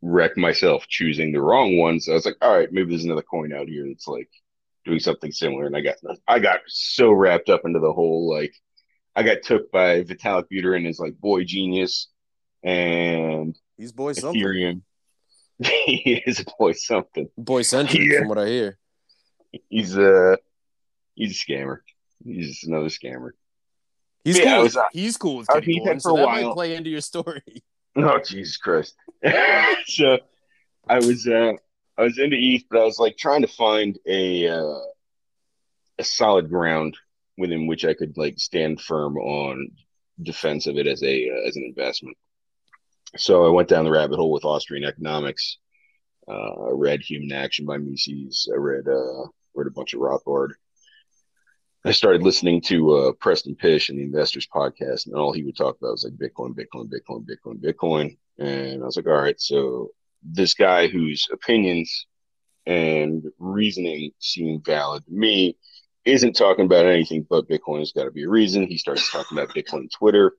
wreck 0.01 0.35
myself 0.37 0.87
choosing 0.87 1.31
the 1.31 1.41
wrong 1.41 1.77
one. 1.77 1.99
So 1.99 2.11
I 2.11 2.15
was 2.15 2.25
like, 2.25 2.37
all 2.41 2.57
right, 2.57 2.71
maybe 2.71 2.89
there's 2.89 3.05
another 3.05 3.21
coin 3.21 3.53
out 3.53 3.67
here 3.67 3.85
that's 3.87 4.07
like 4.07 4.29
doing 4.85 4.99
something 4.99 5.31
similar, 5.31 5.67
and 5.67 5.77
I 5.77 5.81
got 5.81 5.97
I 6.27 6.39
got 6.39 6.61
so 6.67 7.11
wrapped 7.11 7.49
up 7.49 7.61
into 7.65 7.79
the 7.79 7.93
whole 7.93 8.29
like 8.29 8.53
I 9.15 9.23
got 9.23 9.43
took 9.43 9.71
by 9.71 10.03
Vitalik 10.03 10.45
Buterin 10.51 10.87
as 10.87 10.99
like 10.99 11.19
boy 11.19 11.43
genius 11.43 12.07
and 12.63 13.57
He's 13.77 13.91
boy 13.91 14.13
something. 14.13 14.83
He 15.85 16.21
is 16.25 16.39
a 16.39 16.45
boy 16.57 16.71
something. 16.73 17.29
Boy 17.37 17.61
centric, 17.61 18.01
Yeah. 18.01 18.19
from 18.19 18.29
what 18.29 18.37
I 18.39 18.47
hear. 18.47 18.77
He's 19.69 19.97
a 19.97 20.37
he's 21.15 21.31
a 21.31 21.45
scammer. 21.51 21.77
He's 22.23 22.47
just 22.49 22.63
another 22.67 22.87
scammer. 22.87 23.31
He's 24.23 24.37
Yeah, 24.39 24.55
cool. 24.55 24.63
was, 24.63 24.77
uh, 24.77 24.83
he's 24.93 25.17
cool 25.17 25.37
with 25.37 25.47
kitty 25.49 25.81
for 25.83 25.99
so 25.99 26.15
a 26.15 26.19
that 26.19 26.25
might 26.27 26.43
while. 26.45 26.53
play 26.53 26.75
into 26.75 26.89
your 26.89 27.01
story. 27.01 27.41
Oh 27.93 28.19
Jesus 28.25 28.55
Christ! 28.55 28.95
so 29.87 30.17
I 30.87 30.95
was 30.99 31.27
uh 31.27 31.51
I 31.97 32.03
was 32.03 32.17
into 32.17 32.37
ETH, 32.39 32.63
but 32.71 32.79
I 32.79 32.85
was 32.85 32.97
like 32.99 33.17
trying 33.17 33.41
to 33.41 33.49
find 33.49 33.99
a 34.07 34.47
uh, 34.47 34.79
a 35.99 36.03
solid 36.05 36.49
ground 36.49 36.95
within 37.37 37.67
which 37.67 37.83
I 37.83 37.93
could 37.93 38.15
like 38.17 38.39
stand 38.39 38.79
firm 38.79 39.17
on 39.17 39.71
defense 40.23 40.67
of 40.67 40.77
it 40.77 40.87
as 40.87 41.03
a 41.03 41.29
uh, 41.31 41.47
as 41.49 41.57
an 41.57 41.63
investment. 41.65 42.15
So 43.17 43.45
I 43.45 43.49
went 43.49 43.67
down 43.67 43.85
the 43.85 43.91
rabbit 43.91 44.17
hole 44.17 44.31
with 44.31 44.45
Austrian 44.45 44.85
economics. 44.85 45.57
Uh, 46.27 46.67
I 46.67 46.71
read 46.71 47.01
Human 47.01 47.31
Action 47.31 47.65
by 47.65 47.77
Mises. 47.77 48.49
I 48.53 48.57
read 48.57 48.87
uh, 48.87 49.27
read 49.53 49.67
a 49.67 49.71
bunch 49.71 49.93
of 49.93 49.99
Rothbard. 49.99 50.51
I 51.83 51.91
started 51.91 52.21
listening 52.21 52.61
to 52.67 52.93
uh, 52.95 53.11
Preston 53.13 53.55
Pysh 53.55 53.89
and 53.89 53.97
the 53.97 54.03
Investors 54.03 54.47
Podcast, 54.53 55.07
and 55.07 55.15
all 55.15 55.33
he 55.33 55.43
would 55.43 55.57
talk 55.57 55.77
about 55.77 55.93
was 55.93 56.03
like 56.03 56.13
Bitcoin, 56.13 56.53
Bitcoin, 56.53 56.89
Bitcoin, 56.89 57.25
Bitcoin, 57.25 57.59
Bitcoin. 57.59 58.17
And 58.37 58.83
I 58.83 58.85
was 58.85 58.95
like, 58.95 59.07
all 59.07 59.13
right, 59.13 59.39
so 59.41 59.89
this 60.23 60.53
guy 60.53 60.87
whose 60.87 61.27
opinions 61.33 62.05
and 62.67 63.23
reasoning 63.39 64.11
seem 64.19 64.61
valid 64.63 65.03
to 65.05 65.11
me 65.11 65.57
isn't 66.05 66.33
talking 66.33 66.65
about 66.65 66.85
anything 66.85 67.25
but 67.29 67.49
Bitcoin. 67.49 67.77
There's 67.77 67.93
got 67.93 68.05
to 68.05 68.11
be 68.11 68.23
a 68.23 68.29
reason. 68.29 68.67
He 68.67 68.77
starts 68.77 69.11
talking 69.11 69.37
about 69.37 69.55
Bitcoin 69.55 69.89
Twitter. 69.91 70.33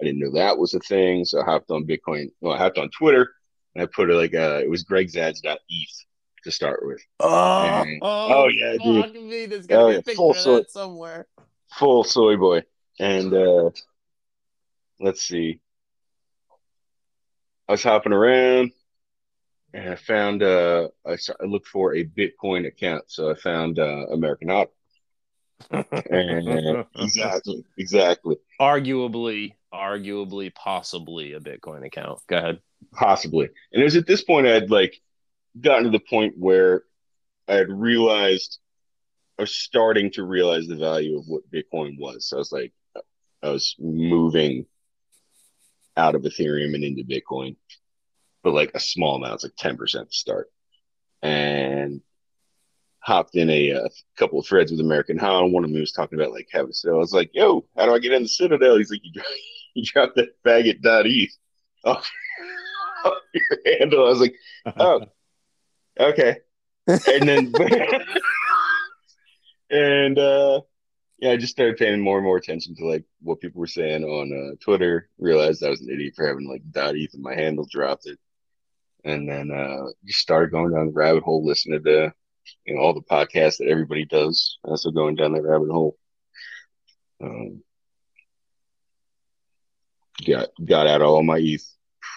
I 0.00 0.04
didn't 0.04 0.20
know 0.20 0.30
that 0.32 0.56
was 0.58 0.74
a 0.74 0.80
thing, 0.80 1.24
so 1.24 1.40
I 1.40 1.44
hopped 1.44 1.70
on 1.70 1.84
Bitcoin. 1.86 2.30
Well, 2.40 2.54
I 2.54 2.58
hopped 2.58 2.78
on 2.78 2.88
Twitter 2.90 3.32
and 3.74 3.82
I 3.82 3.86
put 3.86 4.10
it 4.10 4.14
like 4.14 4.34
uh, 4.34 4.60
it 4.62 4.70
was 4.70 4.84
gregzaj.eth 4.84 6.04
to 6.44 6.50
start 6.52 6.86
with. 6.86 7.00
Oh, 7.20 7.62
And- 7.64 7.98
oh, 8.02 8.48
yeah, 8.48 8.76
dude. 8.82 9.14
me. 9.14 9.46
There's 9.46 9.64
Oh, 9.64 9.68
gotta 9.68 9.86
be 9.88 9.92
yeah, 9.94 9.98
a 9.98 10.02
picture 10.02 10.16
full 10.16 10.30
of 10.30 10.36
soy. 10.38 10.56
that 10.58 10.70
somewhere. 10.70 11.26
full 11.72 12.04
soy 12.04 12.36
boy. 12.36 12.62
And 13.00 13.32
uh 13.34 13.70
let's 15.00 15.22
see. 15.22 15.60
I 17.68 17.72
was 17.72 17.82
hopping 17.82 18.12
around 18.12 18.72
and 19.74 19.90
I 19.90 19.94
found 19.96 20.42
uh 20.42 20.88
I, 21.06 21.12
I 21.40 21.44
looked 21.44 21.68
for 21.68 21.94
a 21.94 22.04
Bitcoin 22.04 22.66
account. 22.66 23.04
So 23.08 23.30
I 23.30 23.34
found 23.34 23.78
uh 23.78 24.06
American 24.12 24.48
HODL. 24.48 24.68
Exactly, 26.96 27.64
exactly. 27.76 28.36
arguably, 28.60 29.54
arguably, 29.72 30.54
possibly 30.54 31.32
a 31.32 31.40
Bitcoin 31.40 31.84
account. 31.84 32.20
Go 32.26 32.38
ahead. 32.38 32.60
Possibly. 32.92 33.48
And 33.72 33.82
it 33.82 33.84
was 33.84 33.96
at 33.96 34.06
this 34.06 34.22
point 34.22 34.46
I 34.46 34.52
had 34.52 34.70
like 34.70 35.00
gotten 35.60 35.84
to 35.84 35.90
the 35.90 35.98
point 35.98 36.34
where 36.38 36.84
I 37.48 37.54
had 37.54 37.70
realized 37.70 38.58
or 39.38 39.46
starting 39.46 40.10
to 40.12 40.24
realize 40.24 40.66
the 40.66 40.76
value 40.76 41.18
of 41.18 41.26
what 41.26 41.50
Bitcoin 41.50 41.98
was. 41.98 42.28
So 42.28 42.36
I 42.36 42.38
was 42.38 42.52
like 42.52 42.72
I 43.42 43.50
was 43.50 43.74
moving 43.78 44.66
out 45.96 46.14
of 46.14 46.22
Ethereum 46.22 46.74
and 46.74 46.84
into 46.84 47.04
Bitcoin, 47.04 47.56
but 48.42 48.54
like 48.54 48.72
a 48.74 48.80
small 48.80 49.16
amount, 49.16 49.34
it's 49.34 49.44
like 49.44 49.76
10% 49.76 49.76
to 49.92 50.06
start. 50.10 50.50
And 51.22 52.00
hopped 53.08 53.36
in 53.36 53.48
a, 53.48 53.72
uh 53.72 53.88
couple 54.18 54.38
of 54.38 54.46
threads 54.46 54.70
with 54.70 54.80
American 54.80 55.18
HODL. 55.18 55.50
One 55.50 55.64
of 55.64 55.70
them 55.70 55.80
was 55.80 55.92
talking 55.92 56.20
about 56.20 56.32
like 56.32 56.48
having 56.52 56.72
so 56.72 56.94
I 56.94 56.98
was 56.98 57.12
like, 57.12 57.30
yo, 57.32 57.64
how 57.76 57.86
do 57.86 57.94
I 57.94 57.98
get 57.98 58.12
in 58.12 58.22
the 58.22 58.28
Citadel? 58.28 58.76
He's 58.76 58.90
like, 58.90 59.00
you, 59.02 59.22
you 59.74 59.84
dropped 59.84 60.16
that 60.16 60.40
faggot 60.44 60.82
dot 60.82 61.06
ETH 61.06 61.30
off, 61.84 62.10
off 63.04 63.14
your 63.32 63.78
handle. 63.78 64.06
I 64.06 64.10
was 64.10 64.20
like, 64.20 64.34
oh, 64.76 65.06
okay. 65.98 66.36
And 66.86 67.28
then, 67.28 67.52
and, 69.70 70.18
uh, 70.18 70.60
yeah, 71.18 71.32
I 71.32 71.36
just 71.36 71.52
started 71.52 71.76
paying 71.76 72.00
more 72.00 72.18
and 72.18 72.24
more 72.24 72.36
attention 72.36 72.76
to 72.76 72.86
like 72.86 73.04
what 73.20 73.40
people 73.40 73.60
were 73.60 73.66
saying 73.66 74.04
on 74.04 74.32
uh, 74.32 74.56
Twitter. 74.64 75.08
Realized 75.18 75.64
I 75.64 75.70
was 75.70 75.80
an 75.80 75.90
idiot 75.90 76.14
for 76.14 76.26
having 76.26 76.48
like 76.48 76.62
dot 76.70 76.94
ETH 76.96 77.12
in 77.14 77.22
my 77.22 77.34
handle, 77.34 77.66
dropped 77.70 78.06
it, 78.06 78.18
and 79.04 79.28
then 79.28 79.50
uh, 79.50 79.86
just 80.06 80.20
started 80.20 80.52
going 80.52 80.72
down 80.72 80.86
the 80.86 80.92
rabbit 80.92 81.24
hole, 81.24 81.44
listening 81.44 81.82
to 81.82 82.12
you 82.64 82.74
know 82.74 82.80
all 82.80 82.94
the 82.94 83.00
podcasts 83.00 83.58
that 83.58 83.68
everybody 83.68 84.04
does. 84.04 84.58
Also 84.64 84.90
going 84.90 85.16
down 85.16 85.32
that 85.32 85.42
rabbit 85.42 85.70
hole. 85.70 85.96
Um, 87.22 87.62
got 90.26 90.48
got 90.64 90.86
out 90.86 91.02
of 91.02 91.08
all 91.08 91.22
my 91.22 91.38
ETH 91.38 91.64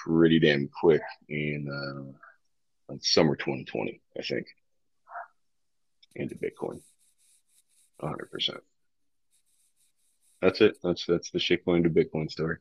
pretty 0.04 0.40
damn 0.40 0.68
quick 0.68 1.02
in 1.30 1.68
uh, 1.70 2.12
like 2.90 3.04
summer 3.04 3.36
2020, 3.36 4.02
I 4.18 4.22
think, 4.22 4.48
into 6.16 6.36
Bitcoin, 6.36 6.82
100 7.98 8.32
percent. 8.32 8.60
That's 10.42 10.62
it. 10.62 10.78
That's 10.84 11.06
that's 11.06 11.32
the 11.32 11.40
shitcoin 11.40 11.84
to 11.84 11.90
Bitcoin 11.90 12.30
story. 12.30 12.58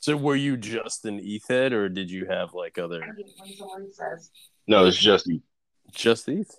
So, 0.00 0.16
were 0.16 0.36
you 0.36 0.56
just 0.56 1.04
an 1.04 1.20
ETH 1.20 1.48
head, 1.48 1.72
or 1.72 1.88
did 1.88 2.10
you 2.10 2.26
have 2.26 2.54
like 2.54 2.78
other 2.78 3.00
mean, 3.00 3.26
when 3.38 3.56
someone 3.56 3.92
says, 3.92 4.30
No, 4.68 4.86
it's 4.86 4.96
just 4.96 5.28
ETH. 5.28 5.42
Just 5.92 6.28
ETH? 6.28 6.54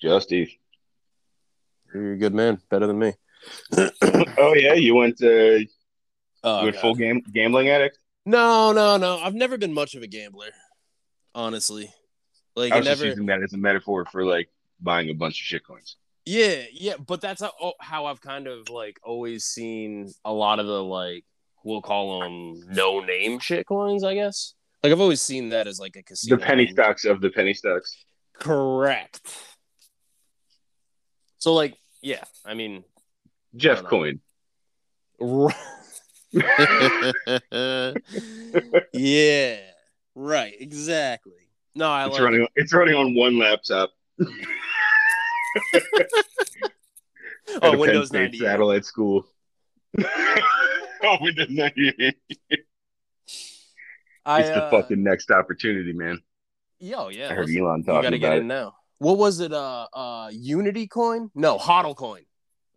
Just 0.00 0.32
ETH. 0.32 0.50
You're 1.92 2.12
a 2.12 2.16
good 2.18 2.34
man, 2.34 2.60
better 2.70 2.86
than 2.86 2.98
me. 2.98 3.14
Oh 4.38 4.54
yeah, 4.54 4.74
you 4.74 4.94
went 4.94 5.22
uh, 5.22 5.26
you 5.26 5.66
went 6.44 6.74
God. 6.74 6.76
full 6.76 6.94
game 6.94 7.22
gambling 7.32 7.68
addict. 7.68 7.98
No, 8.24 8.72
no, 8.72 8.96
no. 8.96 9.18
I've 9.18 9.34
never 9.34 9.58
been 9.58 9.72
much 9.72 9.94
of 9.94 10.02
a 10.02 10.06
gambler, 10.06 10.50
honestly. 11.34 11.92
Like, 12.56 12.72
I 12.72 12.78
was 12.78 12.86
just 12.86 13.00
never. 13.00 13.10
using 13.10 13.26
that 13.26 13.42
as 13.42 13.52
a 13.52 13.58
metaphor 13.58 14.06
for 14.10 14.24
like 14.24 14.48
buying 14.80 15.10
a 15.10 15.14
bunch 15.14 15.40
of 15.40 15.44
shit 15.44 15.64
coins. 15.64 15.96
Yeah, 16.24 16.62
yeah, 16.72 16.94
but 17.04 17.20
that's 17.20 17.40
how, 17.40 17.52
oh, 17.60 17.72
how 17.80 18.06
I've 18.06 18.20
kind 18.20 18.46
of 18.46 18.68
like 18.68 19.00
always 19.02 19.44
seen 19.44 20.12
a 20.24 20.32
lot 20.32 20.60
of 20.60 20.66
the 20.66 20.82
like 20.82 21.24
we'll 21.64 21.82
call 21.82 22.20
them 22.20 22.60
no 22.68 23.00
name 23.00 23.38
shit 23.38 23.66
coins, 23.66 24.04
I 24.04 24.14
guess. 24.14 24.54
Like 24.82 24.92
I've 24.92 25.00
always 25.00 25.22
seen 25.22 25.50
that 25.50 25.66
as 25.66 25.80
like 25.80 25.96
a 25.96 26.02
casino. 26.02 26.36
The 26.36 26.44
penny 26.44 26.64
name. 26.64 26.74
stocks 26.74 27.04
of 27.04 27.20
the 27.20 27.30
penny 27.30 27.54
stocks. 27.54 28.04
Correct. 28.42 29.20
So 31.38 31.54
like, 31.54 31.76
yeah, 32.00 32.24
I 32.44 32.54
mean, 32.54 32.84
Jeff. 33.54 33.84
Coin. 33.84 34.20
yeah, 38.92 39.56
right, 40.16 40.54
exactly. 40.58 41.32
No, 41.74 41.88
I 41.88 42.06
It's 42.06 42.14
like 42.14 42.22
running. 42.22 42.46
It's 42.56 42.72
running 42.72 42.94
on 42.94 43.14
one 43.14 43.38
laptop. 43.38 43.90
Oh, 47.60 47.76
Windows 47.76 48.12
98. 48.12 48.40
Satellite 48.40 48.84
school. 48.84 49.26
oh, 50.04 51.18
Windows 51.20 51.50
98. 51.50 52.14
I, 54.24 54.40
It's 54.40 54.48
the 54.48 54.64
uh, 54.64 54.70
fucking 54.70 55.02
next 55.02 55.30
opportunity, 55.30 55.92
man. 55.92 56.20
Yo, 56.82 57.10
yeah. 57.10 57.30
I 57.30 57.34
heard 57.34 57.46
listen, 57.46 57.62
Elon 57.62 57.78
you 57.78 57.84
talking 57.84 58.02
gotta 58.02 58.18
get 58.18 58.26
about 58.26 58.38
in 58.38 58.44
it. 58.46 58.48
now. 58.48 58.74
What 58.98 59.16
was 59.16 59.38
it? 59.38 59.52
Uh, 59.52 59.86
uh, 59.92 60.30
Unity 60.32 60.88
coin? 60.88 61.30
No, 61.32 61.56
HODL 61.56 61.94
coin. 61.94 62.22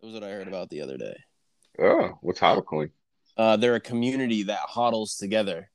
That 0.00 0.06
was 0.06 0.14
what 0.14 0.22
I 0.22 0.30
heard 0.30 0.46
about 0.46 0.70
the 0.70 0.80
other 0.82 0.96
day. 0.96 1.16
Oh, 1.80 2.16
what's 2.20 2.38
HODLcoin? 2.38 2.90
Uh, 3.36 3.56
they're 3.56 3.74
a 3.74 3.80
community 3.80 4.44
that 4.44 4.60
hodls 4.72 5.18
together. 5.18 5.68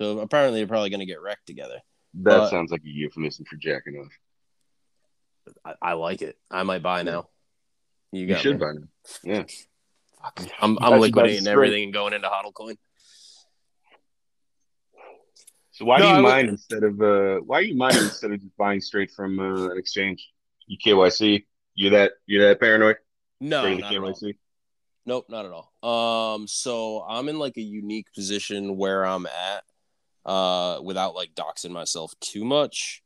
So 0.00 0.20
apparently 0.20 0.60
they're 0.60 0.68
probably 0.68 0.90
gonna 0.90 1.04
get 1.04 1.20
wrecked 1.20 1.46
together. 1.48 1.80
That 2.22 2.42
Uh, 2.42 2.48
sounds 2.50 2.70
like 2.70 2.82
a 2.84 2.88
euphemism 2.88 3.44
for 3.44 3.56
jacking 3.56 3.96
off. 3.96 5.52
I, 5.64 5.90
I 5.90 5.92
like 5.94 6.22
it. 6.22 6.38
I 6.52 6.62
might 6.62 6.82
buy 6.82 7.02
now. 7.02 7.28
You 8.12 8.26
You 8.26 8.36
should 8.36 8.60
me. 8.60 8.66
buy 8.66 8.72
them. 8.72 8.88
Yeah. 9.24 9.44
I'm, 10.62 10.78
I'm 10.80 11.00
liquidating 11.00 11.48
everything 11.48 11.82
and 11.84 11.92
going 11.92 12.12
into 12.14 12.28
HODL 12.28 12.54
coin. 12.54 12.76
So 15.74 15.84
why 15.84 15.98
No, 15.98 16.04
do 16.12 16.16
you 16.18 16.22
would- 16.22 16.48
instead 16.48 16.84
of 16.84 17.00
uh 17.02 17.40
why 17.40 17.58
are 17.58 17.62
you 17.62 17.76
mining 17.76 18.04
instead 18.04 18.30
of 18.30 18.40
just 18.40 18.56
buying 18.56 18.80
straight 18.80 19.10
from 19.10 19.40
uh, 19.40 19.70
an 19.70 19.76
exchange? 19.78 20.30
You 20.68 20.78
KYC? 20.78 21.44
You 21.74 21.90
that 21.90 22.12
you 22.26 22.40
that 22.42 22.60
paranoid? 22.60 22.96
No, 23.40 23.62
not 23.74 23.92
at 23.92 23.98
all. 23.98 24.32
Nope, 25.04 25.26
not 25.28 25.44
at 25.44 25.52
all. 25.52 26.34
Um, 26.34 26.46
so 26.46 27.02
I'm 27.02 27.28
in 27.28 27.40
like 27.40 27.56
a 27.56 27.60
unique 27.60 28.06
position 28.14 28.76
where 28.76 29.04
I'm 29.04 29.26
at, 29.26 29.64
uh, 30.24 30.80
without 30.80 31.14
like 31.16 31.34
doxing 31.34 31.72
myself 31.72 32.14
too 32.20 32.44
much. 32.44 33.02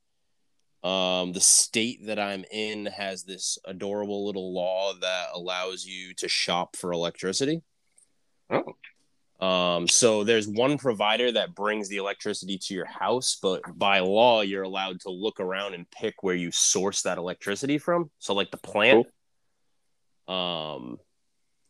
Um, 0.85 1.33
the 1.33 1.41
state 1.41 2.07
that 2.07 2.21
I'm 2.21 2.45
in 2.53 2.87
has 2.87 3.25
this 3.25 3.59
adorable 3.65 4.27
little 4.27 4.53
law 4.55 4.93
that 5.01 5.29
allows 5.35 5.85
you 5.87 6.13
to 6.15 6.29
shop 6.29 6.77
for 6.77 6.93
electricity. 6.93 7.63
Oh, 8.51 8.77
Um, 9.41 9.87
so 9.87 10.25
there's 10.25 10.49
one 10.49 10.79
provider 10.79 11.31
that 11.33 11.55
brings 11.55 11.89
the 11.89 11.99
electricity 11.99 12.59
to 12.59 12.75
your 12.75 12.87
house, 12.87 13.39
but 13.41 13.63
by 13.79 14.01
law, 14.01 14.41
you're 14.41 14.65
allowed 14.65 15.01
to 15.03 15.11
look 15.11 15.39
around 15.39 15.75
and 15.75 15.89
pick 15.91 16.23
where 16.23 16.35
you 16.35 16.51
source 16.51 17.03
that 17.03 17.19
electricity 17.19 17.79
from. 17.79 18.11
So, 18.19 18.35
like 18.35 18.51
the 18.51 18.57
plant, 18.57 19.07
um, 20.27 20.99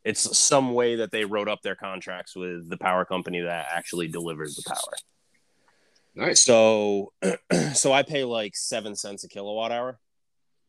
it's 0.03 0.39
some 0.39 0.73
way 0.73 0.97
that 0.97 1.13
they 1.13 1.27
wrote 1.27 1.49
up 1.49 1.61
their 1.61 1.75
contracts 1.75 2.35
with 2.35 2.71
the 2.71 2.79
power 2.79 3.05
company 3.05 3.43
that 3.43 3.69
actually 3.71 4.09
delivers 4.09 4.57
the 4.57 4.63
power. 4.67 6.27
nice. 6.27 6.43
So, 6.43 7.13
so 7.75 7.93
I 7.93 8.03
pay 8.03 8.25
like 8.25 8.57
seven 8.57 8.97
cents 8.97 9.25
a 9.25 9.29
kilowatt 9.29 9.73
hour. 9.73 9.99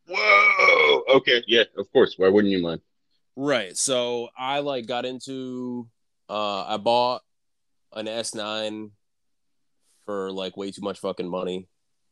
Whoa. 0.10 1.04
Okay. 1.16 1.44
Yeah. 1.48 1.64
Of 1.78 1.90
course. 1.94 2.16
Why 2.18 2.28
wouldn't 2.28 2.52
you 2.52 2.62
mind? 2.62 2.82
Right. 3.38 3.78
So 3.78 4.30
I 4.38 4.60
like 4.60 4.86
got 4.86 5.06
into 5.06 5.88
uh 6.30 6.64
I 6.68 6.78
bought 6.78 7.22
an 7.94 8.06
S9 8.06 8.92
for 10.06 10.32
like 10.32 10.56
way 10.56 10.72
too 10.72 10.82
much 10.82 11.00
fucking 11.00 11.30
money 11.30 11.68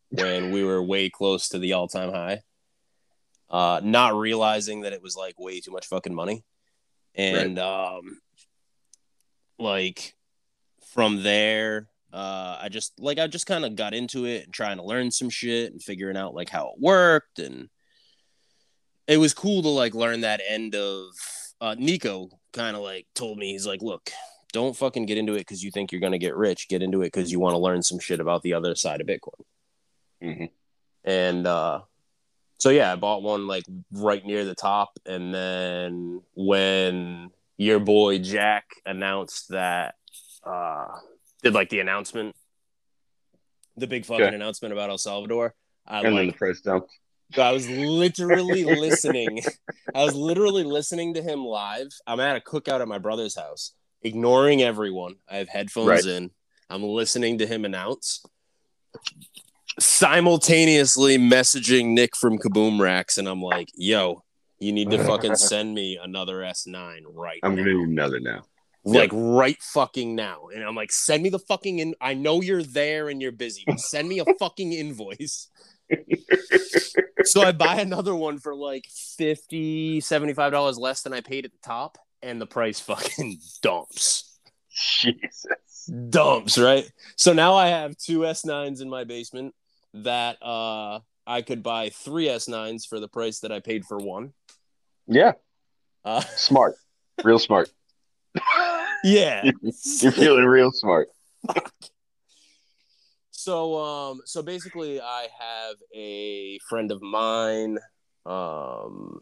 when 0.10 0.52
we 0.52 0.64
were 0.64 0.82
way 0.82 1.10
close 1.10 1.50
to 1.50 1.60
the 1.60 1.74
all-time 1.74 2.12
high. 2.12 2.42
Uh 3.50 3.80
not 3.84 4.16
realizing 4.16 4.82
that 4.82 4.94
it 4.94 5.02
was 5.02 5.16
like 5.16 5.40
way 5.40 5.60
too 5.60 5.72
much 5.72 5.88
fucking 5.88 6.14
money. 6.14 6.44
And 7.16 7.60
um 7.60 8.20
like 9.60 10.16
from 10.94 11.24
there 11.24 11.88
uh 12.14 12.58
I 12.62 12.70
just 12.70 13.00
like 13.00 13.20
I 13.20 13.28
just 13.28 13.46
kind 13.48 13.66
of 13.66 13.76
got 13.76 13.94
into 13.94 14.26
it 14.26 14.46
and 14.46 14.54
trying 14.54 14.78
to 14.78 14.84
learn 14.84 15.12
some 15.12 15.30
shit 15.30 15.72
and 15.72 15.82
figuring 15.82 16.18
out 16.18 16.34
like 16.34 16.50
how 16.50 16.70
it 16.70 16.82
worked 16.82 17.40
and 17.40 17.70
it 19.08 19.18
was 19.18 19.34
cool 19.34 19.62
to 19.62 19.70
like 19.70 19.94
learn 19.94 20.22
that 20.22 20.42
end 20.48 20.76
of 20.76 21.14
uh 21.62 21.76
Nico 21.78 22.30
kind 22.58 22.76
of 22.76 22.82
like 22.84 23.06
told 23.14 23.38
me 23.38 23.52
he's 23.52 23.68
like 23.68 23.82
look 23.82 24.10
don't 24.52 24.76
fucking 24.76 25.06
get 25.06 25.18
into 25.18 25.34
it 25.36 25.40
because 25.40 25.64
you 25.64 25.70
think 25.72 25.92
you're 25.92 26.02
gonna 26.02 26.18
get 26.18 26.36
rich 26.36 26.68
get 26.68 26.82
into 26.82 27.02
it 27.04 27.08
because 27.14 27.32
you 27.32 27.40
want 27.40 27.54
to 27.54 27.60
learn 27.60 27.82
some 27.84 28.00
shit 28.00 28.20
about 28.20 28.42
the 28.42 28.54
other 28.54 28.74
side 28.76 29.00
of 29.02 29.08
Bitcoin 29.08 29.44
hmm 30.22 30.46
and 31.04 31.46
uh 31.46 31.80
so 32.58 32.70
yeah 32.72 32.92
I 32.92 32.96
bought 32.96 33.22
one 33.22 33.46
like 33.48 33.66
right 33.92 34.26
near 34.26 34.44
the 34.44 34.56
top 34.56 34.90
and 35.06 35.34
then 35.34 36.22
when 36.36 37.30
your 37.58 37.80
boy 37.80 38.18
Jack 38.20 38.66
announced 38.86 39.50
that 39.50 39.96
uh 40.44 40.88
did 41.44 41.54
like 41.54 41.70
the 41.70 41.80
announcement 41.82 42.36
the 43.76 43.86
big 43.88 44.06
fucking 44.06 44.26
Okay. 44.26 44.36
announcement 44.36 44.74
about 44.74 44.90
El 44.90 44.98
Salvador 44.98 45.54
I 45.86 46.00
And 46.00 46.08
then 46.08 46.14
like 46.26 46.32
the 46.32 46.38
price 46.38 46.62
dumped. 46.62 46.92
I 47.36 47.52
was 47.52 47.68
literally 47.70 48.64
listening. 48.64 49.42
I 49.94 50.04
was 50.04 50.16
literally 50.16 50.64
listening 50.64 51.14
to 51.16 51.22
him 51.22 51.44
live. 51.44 51.88
I'm 52.06 52.20
at 52.20 52.36
a 52.38 52.40
cookout 52.40 52.82
at 52.82 52.88
my 52.88 53.00
brother's 53.00 53.36
house, 53.36 53.74
ignoring 54.02 54.62
everyone. 54.62 55.16
I 55.30 55.38
have 55.38 55.50
headphones 55.50 55.88
Right. 55.88 56.06
in. 56.06 56.32
I'm 56.70 56.84
listening 56.84 57.38
to 57.40 57.48
him 57.48 57.66
announce. 57.66 58.24
Simultaneously 59.80 61.18
messaging 61.18 61.94
Nick 61.94 62.16
from 62.16 62.38
Kaboom 62.40 62.80
Racks, 62.80 63.18
and 63.18 63.28
I'm 63.28 63.42
like, 63.42 63.70
yo, 63.76 64.24
you 64.60 64.72
need 64.72 64.90
to 64.92 65.04
fucking 65.04 65.36
send 65.36 65.74
me 65.76 66.00
another 66.02 66.38
S9 66.38 67.02
right 67.14 67.40
now. 67.44 67.50
I'm 67.50 67.56
now. 67.56 67.64
gonna 67.64 67.74
need 67.78 67.90
another 67.90 68.20
now. 68.20 68.44
Like 68.84 69.12
right 69.14 69.62
fucking 69.62 70.16
now. 70.16 70.48
And 70.54 70.64
I'm 70.64 70.74
like, 70.76 70.92
send 70.94 71.22
me 71.22 71.30
the 71.30 71.40
fucking 71.40 71.80
in 71.80 71.94
I 72.00 72.14
know 72.14 72.42
you're 72.42 72.64
there 72.64 73.10
and 73.10 73.22
you're 73.22 73.34
busy, 73.34 73.64
but 73.68 73.80
send 73.82 74.08
me 74.08 74.20
a 74.20 74.26
fucking 74.40 74.72
invoice. 74.72 75.50
So 77.24 77.42
I 77.42 77.52
buy 77.52 77.78
another 77.78 78.16
one 78.16 78.40
for 78.40 78.56
like 78.56 78.86
50 79.18 80.02
$75 80.02 80.78
less 80.80 81.02
than 81.02 81.14
I 81.14 81.22
paid 81.22 81.46
at 81.46 81.52
the 81.52 81.58
top, 81.64 81.98
and 82.22 82.40
the 82.42 82.46
price 82.48 82.80
fucking 82.80 83.40
dumps. 83.62 84.40
Jesus. 84.70 85.46
Dumps, 86.10 86.58
right? 86.58 86.90
So 87.16 87.34
now 87.34 87.56
I 87.56 87.68
have 87.70 87.98
two 87.98 88.20
S9s 88.20 88.82
in 88.82 88.90
my 88.90 89.04
basement 89.04 89.56
that 89.94 90.38
uh 90.44 91.00
I 91.26 91.42
could 91.42 91.64
buy 91.64 91.90
three 91.90 92.28
S9s 92.28 92.88
for 92.88 93.00
the 93.00 93.08
price 93.08 93.40
that 93.40 93.52
I 93.52 93.60
paid 93.60 93.86
for 93.86 93.98
one. 93.98 94.34
Yeah. 95.08 95.34
Uh, 96.06 96.22
Smart. 96.36 96.76
Real 97.24 97.40
smart. 97.40 97.70
yeah. 99.04 99.50
You're 99.62 100.12
feeling 100.12 100.46
real 100.46 100.72
smart. 100.72 101.10
So 103.38 103.78
um 103.78 104.22
so 104.26 104.42
basically 104.42 105.00
I 105.00 105.28
have 105.40 105.76
a 105.94 106.58
friend 106.68 106.92
of 106.92 107.04
mine 107.04 107.78
um 108.26 109.22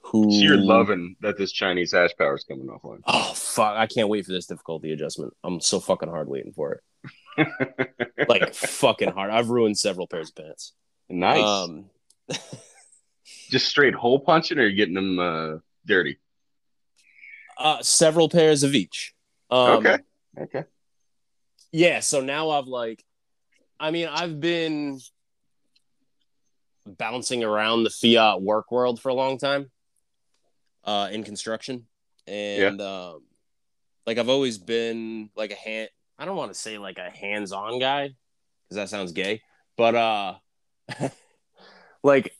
who 0.00 0.32
So 0.32 0.38
you're 0.38 0.56
loving 0.56 1.16
that 1.20 1.36
this 1.36 1.52
Chinese 1.52 1.92
hash 1.92 2.12
power 2.16 2.34
is 2.36 2.44
coming 2.44 2.68
offline. 2.68 3.00
Oh 3.06 3.34
fuck, 3.34 3.76
I 3.76 3.86
can't 3.86 4.08
wait 4.08 4.24
for 4.24 4.32
this 4.32 4.46
difficulty 4.46 4.92
adjustment. 4.92 5.34
I'm 5.44 5.60
so 5.60 5.78
fucking 5.78 6.08
hard 6.08 6.26
waiting 6.26 6.54
for 6.54 6.80
it. 7.36 7.48
Like 8.28 8.54
fucking 8.54 9.10
hard. 9.10 9.30
I've 9.30 9.50
ruined 9.50 9.78
several 9.78 10.06
pairs 10.06 10.30
of 10.30 10.36
pants. 10.36 10.72
nice. 11.10 11.44
Um 11.44 11.90
Just 13.50 13.68
straight 13.68 13.94
hole 13.94 14.20
punching, 14.20 14.58
or 14.58 14.66
you 14.66 14.74
getting 14.74 14.94
them 14.94 15.18
uh, 15.18 15.58
dirty? 15.84 16.16
uh 17.58 17.82
several 17.82 18.30
pairs 18.30 18.62
of 18.62 18.74
each. 18.74 19.12
Um 19.50 19.86
okay. 19.86 19.98
Okay. 20.40 20.64
Yeah, 21.72 22.00
so 22.00 22.20
now 22.20 22.50
I've 22.50 22.66
like 22.66 23.02
I 23.80 23.90
mean, 23.90 24.06
I've 24.06 24.38
been 24.38 25.00
bouncing 26.86 27.42
around 27.42 27.84
the 27.84 27.90
fiat 27.90 28.40
work 28.40 28.70
world 28.70 29.00
for 29.00 29.08
a 29.08 29.14
long 29.14 29.38
time 29.38 29.70
uh 30.84 31.08
in 31.10 31.24
construction. 31.24 31.86
And 32.26 32.80
um 32.80 33.22
like 34.06 34.18
I've 34.18 34.28
always 34.28 34.58
been 34.58 35.30
like 35.36 35.50
a 35.50 35.56
hand 35.56 35.88
I 36.18 36.24
don't 36.24 36.36
want 36.36 36.52
to 36.52 36.58
say 36.58 36.78
like 36.78 36.98
a 36.98 37.10
hands-on 37.10 37.78
guy 37.78 38.08
cuz 38.68 38.76
that 38.76 38.88
sounds 38.88 39.12
gay 39.12 39.42
but 39.76 39.94
uh 39.94 40.34
like 42.02 42.34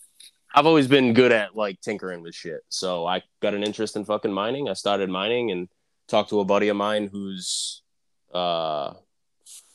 I've 0.54 0.66
always 0.66 0.86
been 0.86 1.14
good 1.14 1.32
at 1.32 1.56
like 1.56 1.80
tinkering 1.80 2.20
with 2.22 2.34
shit. 2.34 2.60
So 2.68 3.06
I 3.06 3.22
got 3.40 3.54
an 3.54 3.62
interest 3.62 3.96
in 3.96 4.04
fucking 4.04 4.32
mining. 4.32 4.68
I 4.68 4.74
started 4.74 5.08
mining 5.08 5.50
and 5.50 5.68
talked 6.08 6.28
to 6.28 6.40
a 6.40 6.44
buddy 6.44 6.68
of 6.68 6.76
mine 6.76 7.08
who's 7.10 7.82
uh 8.34 8.92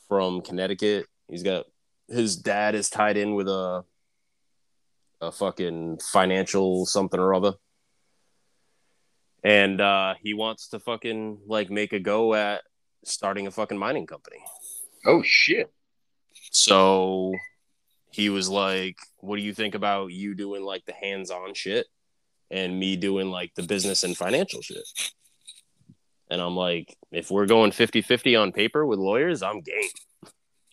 from 0.07 0.41
Connecticut 0.41 1.05
he's 1.27 1.43
got 1.43 1.65
his 2.07 2.37
dad 2.37 2.75
is 2.75 2.89
tied 2.89 3.17
in 3.17 3.35
with 3.35 3.47
a 3.47 3.83
a 5.19 5.31
fucking 5.31 5.99
financial 6.11 6.85
something 6.85 7.19
or 7.19 7.33
other. 7.33 7.53
And 9.43 9.81
uh 9.81 10.15
he 10.21 10.33
wants 10.33 10.69
to 10.69 10.79
fucking 10.79 11.39
like 11.47 11.69
make 11.69 11.93
a 11.93 11.99
go 11.99 12.33
at 12.33 12.61
starting 13.03 13.47
a 13.47 13.51
fucking 13.51 13.77
mining 13.77 14.05
company. 14.05 14.37
Oh 15.05 15.21
shit. 15.23 15.71
So 16.51 17.33
he 18.11 18.29
was 18.29 18.49
like, 18.49 18.97
What 19.19 19.37
do 19.37 19.41
you 19.41 19.53
think 19.53 19.75
about 19.75 20.11
you 20.11 20.35
doing 20.35 20.63
like 20.63 20.85
the 20.85 20.93
hands 20.93 21.31
on 21.31 21.53
shit 21.53 21.87
and 22.51 22.79
me 22.79 22.95
doing 22.95 23.29
like 23.29 23.53
the 23.55 23.63
business 23.63 24.03
and 24.03 24.15
financial 24.15 24.61
shit? 24.61 24.87
And 26.29 26.41
I'm 26.41 26.55
like, 26.55 26.95
if 27.11 27.31
we're 27.31 27.45
going 27.45 27.71
50 27.71 28.01
50 28.01 28.35
on 28.35 28.51
paper 28.51 28.85
with 28.85 28.99
lawyers, 28.99 29.41
I'm 29.41 29.61
game. 29.61 29.89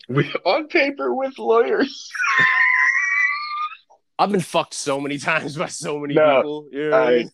We 0.09 0.33
on 0.45 0.69
paper 0.69 1.15
with 1.15 1.39
lawyers. 1.39 2.11
I've 4.19 4.31
been 4.31 4.41
fucked 4.41 4.75
so 4.75 5.01
many 5.01 5.19
times 5.19 5.57
by 5.57 5.67
so 5.67 5.99
many 5.99 6.15
No, 6.15 6.37
people. 6.37 6.69
You 6.73 6.91
know 6.91 6.97
I 6.97 7.05
I 7.05 7.17
mean? 7.17 7.31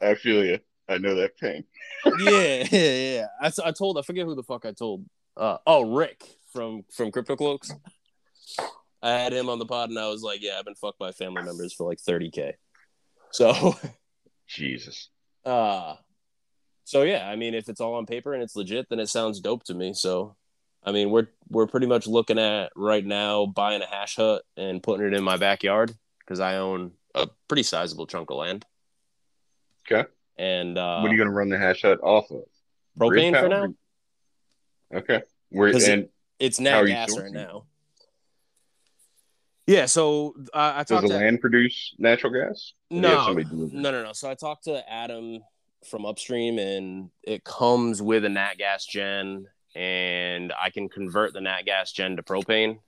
I 0.00 0.14
feel 0.14 0.44
you. 0.44 0.58
I 0.88 0.98
know 0.98 1.14
that 1.16 1.36
pain. 1.38 1.64
yeah, 2.20 2.64
yeah, 2.70 2.70
yeah. 2.70 3.26
I, 3.40 3.50
I 3.66 3.72
told 3.72 3.98
I 3.98 4.02
forget 4.02 4.26
who 4.26 4.34
the 4.34 4.42
fuck 4.42 4.64
I 4.64 4.72
told. 4.72 5.04
Uh, 5.36 5.58
oh, 5.66 5.94
Rick 5.94 6.24
from 6.52 6.84
from 6.94 7.12
Crypto 7.12 7.36
Cloaks. 7.36 7.70
I 9.02 9.10
had 9.10 9.32
him 9.32 9.48
on 9.48 9.58
the 9.58 9.66
pod, 9.66 9.90
and 9.90 9.98
I 9.98 10.08
was 10.08 10.22
like, 10.22 10.42
"Yeah, 10.42 10.56
I've 10.58 10.64
been 10.64 10.74
fucked 10.74 10.98
by 10.98 11.12
family 11.12 11.42
members 11.42 11.72
for 11.72 11.88
like 11.88 12.00
thirty 12.00 12.30
k." 12.30 12.54
So, 13.30 13.76
Jesus. 14.48 15.10
uh, 15.44 15.94
so 16.88 17.02
yeah, 17.02 17.28
I 17.28 17.36
mean, 17.36 17.52
if 17.52 17.68
it's 17.68 17.82
all 17.82 17.96
on 17.96 18.06
paper 18.06 18.32
and 18.32 18.42
it's 18.42 18.56
legit, 18.56 18.88
then 18.88 18.98
it 18.98 19.10
sounds 19.10 19.40
dope 19.40 19.62
to 19.64 19.74
me. 19.74 19.92
So, 19.92 20.36
I 20.82 20.90
mean, 20.90 21.10
we're 21.10 21.26
we're 21.50 21.66
pretty 21.66 21.86
much 21.86 22.06
looking 22.06 22.38
at 22.38 22.72
right 22.74 23.04
now 23.04 23.44
buying 23.44 23.82
a 23.82 23.86
hash 23.86 24.16
hut 24.16 24.42
and 24.56 24.82
putting 24.82 25.06
it 25.06 25.12
in 25.12 25.22
my 25.22 25.36
backyard 25.36 25.94
because 26.20 26.40
I 26.40 26.56
own 26.56 26.92
a 27.14 27.28
pretty 27.46 27.64
sizable 27.64 28.06
chunk 28.06 28.30
of 28.30 28.38
land. 28.38 28.64
Okay. 29.84 30.08
And 30.38 30.78
uh, 30.78 31.00
what 31.00 31.10
are 31.10 31.12
you 31.12 31.18
gonna 31.18 31.30
run 31.30 31.50
the 31.50 31.58
hash 31.58 31.82
hut 31.82 31.98
off 32.02 32.30
of? 32.30 32.44
propane 32.98 33.38
for 33.38 33.50
power? 33.50 33.68
now? 33.68 33.74
Okay. 35.00 35.22
Where 35.50 35.68
and 35.68 36.08
It's 36.38 36.56
How 36.56 36.64
nat 36.64 36.84
gas 36.86 37.18
right 37.18 37.30
now. 37.30 37.66
Yeah, 39.66 39.84
so 39.84 40.34
uh, 40.54 40.72
I 40.76 40.78
does 40.78 40.88
talked 40.88 41.02
the 41.02 41.08
to 41.08 41.16
land 41.16 41.42
produce 41.42 41.94
natural 41.98 42.32
gas? 42.32 42.72
Or 42.90 43.02
do 43.02 43.08
you 43.08 43.14
have 43.14 43.36
no, 43.36 43.66
it? 43.66 43.72
no, 43.74 43.90
no, 43.90 44.02
no. 44.04 44.12
So 44.14 44.30
I 44.30 44.34
talked 44.34 44.64
to 44.64 44.90
Adam 44.90 45.40
from 45.86 46.06
upstream, 46.06 46.58
and 46.58 47.10
it 47.22 47.44
comes 47.44 48.02
with 48.02 48.24
a 48.24 48.28
nat 48.28 48.54
gas 48.58 48.84
gen, 48.86 49.46
and 49.74 50.52
I 50.60 50.70
can 50.70 50.88
convert 50.88 51.32
the 51.32 51.40
nat 51.40 51.62
gas 51.62 51.92
gen 51.92 52.16
to 52.16 52.22
propane. 52.22 52.78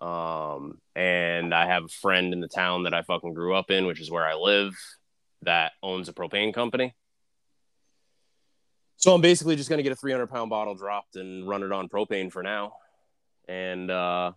Um, 0.00 0.80
and 0.94 1.54
I 1.54 1.66
have 1.66 1.84
a 1.84 1.88
friend 1.88 2.32
in 2.32 2.40
the 2.40 2.48
town 2.48 2.84
that 2.84 2.94
I 2.94 3.02
fucking 3.02 3.34
grew 3.34 3.54
up 3.54 3.70
in, 3.70 3.86
which 3.86 4.00
is 4.00 4.10
where 4.10 4.26
I 4.26 4.34
live, 4.34 4.74
that 5.42 5.72
owns 5.82 6.08
a 6.08 6.12
propane 6.12 6.54
company. 6.54 6.94
So 8.96 9.14
I'm 9.14 9.20
basically 9.20 9.56
just 9.56 9.70
gonna 9.70 9.82
get 9.82 9.92
a 9.92 9.96
300 9.96 10.26
pound 10.28 10.50
bottle 10.50 10.74
dropped 10.74 11.16
and 11.16 11.48
run 11.48 11.62
it 11.62 11.72
on 11.72 11.88
propane 11.88 12.32
for 12.32 12.42
now, 12.42 12.74
and 13.48 13.90
uh, 13.90 14.32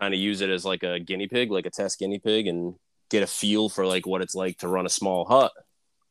kind 0.00 0.12
of 0.12 0.20
use 0.20 0.40
it 0.40 0.50
as 0.50 0.64
like 0.64 0.82
a 0.82 0.98
guinea 0.98 1.28
pig, 1.28 1.50
like 1.50 1.66
a 1.66 1.70
test 1.70 1.98
guinea 1.98 2.18
pig, 2.18 2.48
and 2.48 2.74
get 3.10 3.22
a 3.22 3.26
feel 3.26 3.68
for 3.68 3.86
like 3.86 4.06
what 4.06 4.22
it's 4.22 4.34
like 4.34 4.58
to 4.58 4.68
run 4.68 4.86
a 4.86 4.90
small 4.90 5.24
hut 5.24 5.52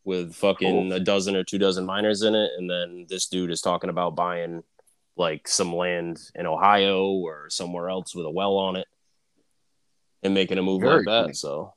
with 0.05 0.33
fucking 0.35 0.89
Cool. 0.89 0.93
a 0.93 0.99
dozen 0.99 1.35
or 1.35 1.43
two 1.43 1.57
dozen 1.57 1.85
miners 1.85 2.21
in 2.21 2.33
it. 2.35 2.51
And 2.57 2.69
then 2.69 3.05
this 3.09 3.27
dude 3.27 3.51
is 3.51 3.59
talking 3.61 3.89
about 3.89 4.15
buying 4.15 4.63
like 5.17 5.47
some 5.47 5.75
land 5.75 6.19
in 6.35 6.45
Ohio 6.45 7.05
or 7.07 7.49
somewhere 7.49 7.89
else 7.89 8.13
with 8.15 8.25
a 8.25 8.29
well 8.29 8.55
on 8.57 8.75
it 8.75 8.87
and 10.23 10.33
making 10.33 10.57
a 10.57 10.61
move 10.61 10.81
Very 10.81 10.97
like 10.97 11.05
that. 11.05 11.25
cool. 11.25 11.33
So 11.33 11.73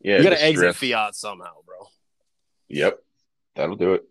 Yeah, 0.00 0.18
you 0.18 0.22
got 0.22 0.30
to 0.30 0.42
exit 0.42 0.74
stress. 0.74 0.76
fiat 0.92 1.14
somehow, 1.16 1.62
bro. 1.66 1.76
Yep, 2.68 2.98
that'll 3.56 3.76
do 3.76 3.94
it. 3.94 4.04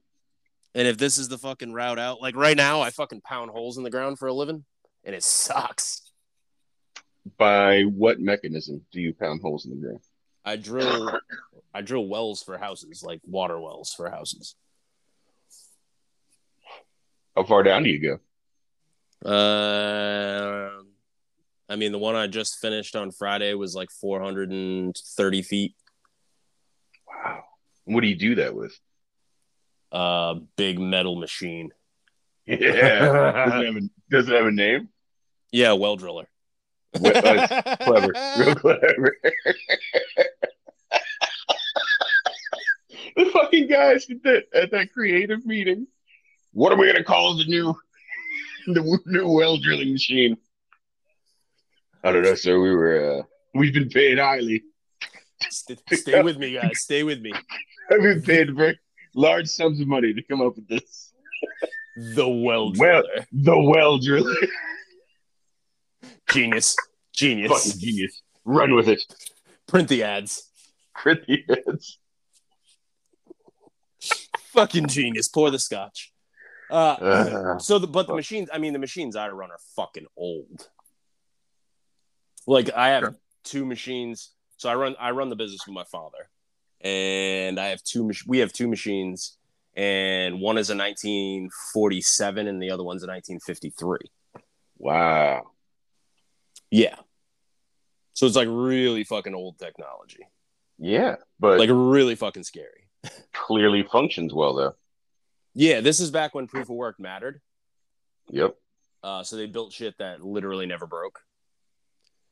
And 0.75 0.87
if 0.87 0.97
this 0.97 1.17
is 1.17 1.27
the 1.29 1.37
fucking 1.37 1.73
route 1.73 1.97
out, 1.99 2.21
like 2.21 2.35
right 2.35 2.57
now, 2.57 2.81
I 2.81 2.89
fucking 2.91 3.21
pound 3.21 3.51
holes 3.51 3.77
in 3.77 3.83
the 3.83 3.89
ground 3.89 4.19
for 4.19 4.27
a 4.27 4.33
living, 4.33 4.63
and 5.03 5.15
it 5.15 5.23
sucks. 5.23 6.11
By 7.37 7.83
what 7.83 8.19
mechanism 8.19 8.81
do 8.91 9.01
you 9.01 9.13
pound 9.13 9.41
holes 9.41 9.65
in 9.65 9.71
the 9.71 9.77
ground? 9.77 9.99
I 10.45 10.55
drill, 10.55 11.19
I 11.77 11.81
drill 11.81 12.07
wells 12.07 12.41
for 12.41 12.57
houses, 12.57 13.03
like 13.03 13.21
water 13.23 13.59
wells 13.59 13.93
for 13.93 14.09
houses. 14.09 14.55
How 17.35 17.43
far 17.43 17.61
down 17.61 17.83
do 17.83 17.91
you 17.91 17.99
go? 17.99 18.19
Uh, 19.29 20.71
I 21.69 21.75
mean, 21.75 21.91
the 21.91 21.99
one 21.99 22.15
I 22.15 22.25
just 22.25 22.57
finished 22.57 22.95
on 22.95 23.11
Friday 23.11 23.53
was 23.53 23.75
like 23.75 23.91
430 23.91 25.41
feet. 25.43 25.75
Wow. 27.07 27.43
What 27.85 28.01
do 28.01 28.07
you 28.07 28.17
do 28.17 28.35
that 28.35 28.55
with? 28.55 28.75
Uh, 29.91 30.35
big 30.55 30.79
metal 30.79 31.15
machine. 31.15 31.71
Yeah. 32.47 32.55
does, 32.55 33.61
it 33.61 33.65
have 33.65 33.75
a, 33.75 33.81
does 34.09 34.29
it 34.29 34.33
have 34.33 34.45
a 34.45 34.51
name? 34.51 34.87
Yeah, 35.51 35.73
well 35.73 35.97
driller. 35.97 36.29
Well, 36.97 37.21
clever. 37.81 38.13
Real 38.39 38.55
clever. 38.55 39.17
the 43.17 43.25
fucking 43.61 43.69
guys 43.69 44.09
at 44.09 44.23
that, 44.23 44.43
at 44.53 44.71
that 44.71 44.91
creative 44.91 45.45
meeting. 45.45 45.87
What 46.53 46.71
are 46.71 46.77
we 46.77 46.87
gonna 46.87 47.03
call 47.03 47.35
the 47.37 47.45
new 47.45 47.75
the 48.67 48.99
new 49.05 49.27
well 49.29 49.57
drilling 49.57 49.91
machine? 49.93 50.37
I 52.03 52.11
don't 52.11 52.23
know, 52.23 52.35
sir. 52.35 52.59
We 52.59 52.71
were 52.75 53.19
uh, 53.19 53.23
we've 53.53 53.73
been 53.73 53.89
paid 53.89 54.17
highly. 54.19 54.63
Stay, 55.49 55.77
stay 55.91 56.21
with 56.23 56.37
me, 56.37 56.53
guys. 56.53 56.79
Stay 56.81 57.03
with 57.03 57.21
me. 57.21 57.31
I've 57.91 58.01
been 58.01 58.21
paid 58.21 58.55
very 58.55 58.79
large 59.15 59.47
sums 59.47 59.79
of 59.79 59.87
money 59.87 60.13
to 60.13 60.21
come 60.23 60.41
up 60.41 60.55
with 60.55 60.67
this. 60.67 61.13
The 62.15 62.27
well 62.27 62.73
Well- 62.77 63.03
The 63.31 63.57
well 63.57 63.97
driller. 63.97 64.35
Genius. 66.29 66.75
Genius. 67.13 67.51
Fucking 67.51 67.79
genius. 67.81 68.21
Run 68.45 68.75
with 68.75 68.87
it. 68.89 69.01
Print 69.67 69.87
the 69.89 70.03
ads. 70.03 70.49
Print 70.95 71.21
the 71.27 71.43
heads. 71.47 71.99
Fucking 74.57 74.87
genius. 74.87 75.27
Pour 75.27 75.49
the 75.51 75.59
scotch. 75.59 76.11
Uh, 76.69 76.75
Uh, 76.75 77.59
so 77.59 77.79
the 77.79 77.87
but 77.87 78.07
the 78.07 78.15
machines, 78.15 78.49
I 78.51 78.57
mean 78.57 78.73
the 78.73 78.79
machines 78.79 79.15
I 79.15 79.29
run 79.29 79.51
are 79.51 79.59
fucking 79.75 80.05
old. 80.17 80.67
Like 82.45 82.69
I 82.73 82.89
have 82.89 83.03
Sure. 83.03 83.15
two 83.43 83.65
machines. 83.65 84.31
So 84.57 84.69
I 84.69 84.75
run 84.75 84.95
I 84.99 85.11
run 85.11 85.29
the 85.29 85.35
business 85.35 85.65
with 85.67 85.73
my 85.73 85.83
father. 85.85 86.29
And 86.81 87.59
I 87.59 87.67
have 87.67 87.81
two 87.83 88.03
mach- 88.03 88.25
we 88.27 88.39
have 88.39 88.51
two 88.53 88.67
machines 88.67 89.37
and 89.75 90.41
one 90.41 90.57
is 90.57 90.69
a 90.69 90.75
1947 90.75 92.47
and 92.47 92.61
the 92.61 92.71
other 92.71 92.83
one's 92.83 93.03
a 93.03 93.07
1953. 93.07 93.99
wow. 94.77 95.51
Yeah. 96.71 96.95
So 98.13 98.25
it's 98.25 98.35
like 98.35 98.47
really 98.51 99.03
fucking 99.03 99.33
old 99.35 99.57
technology. 99.59 100.25
Yeah, 100.79 101.15
but 101.39 101.59
Like 101.59 101.69
really 101.71 102.15
fucking 102.15 102.43
scary. 102.43 102.86
Clearly 103.33 103.83
functions 103.83 104.33
well 104.33 104.53
though. 104.53 104.75
Yeah, 105.53 105.81
this 105.81 105.99
is 105.99 106.11
back 106.11 106.35
when 106.35 106.47
proof 106.47 106.69
of 106.69 106.75
work 106.75 106.99
mattered. 106.99 107.41
Yep. 108.29 108.55
Uh, 109.03 109.23
so 109.23 109.35
they 109.35 109.45
built 109.45 109.73
shit 109.73 109.97
that 109.99 110.23
literally 110.23 110.65
never 110.65 110.85
broke. 110.85 111.21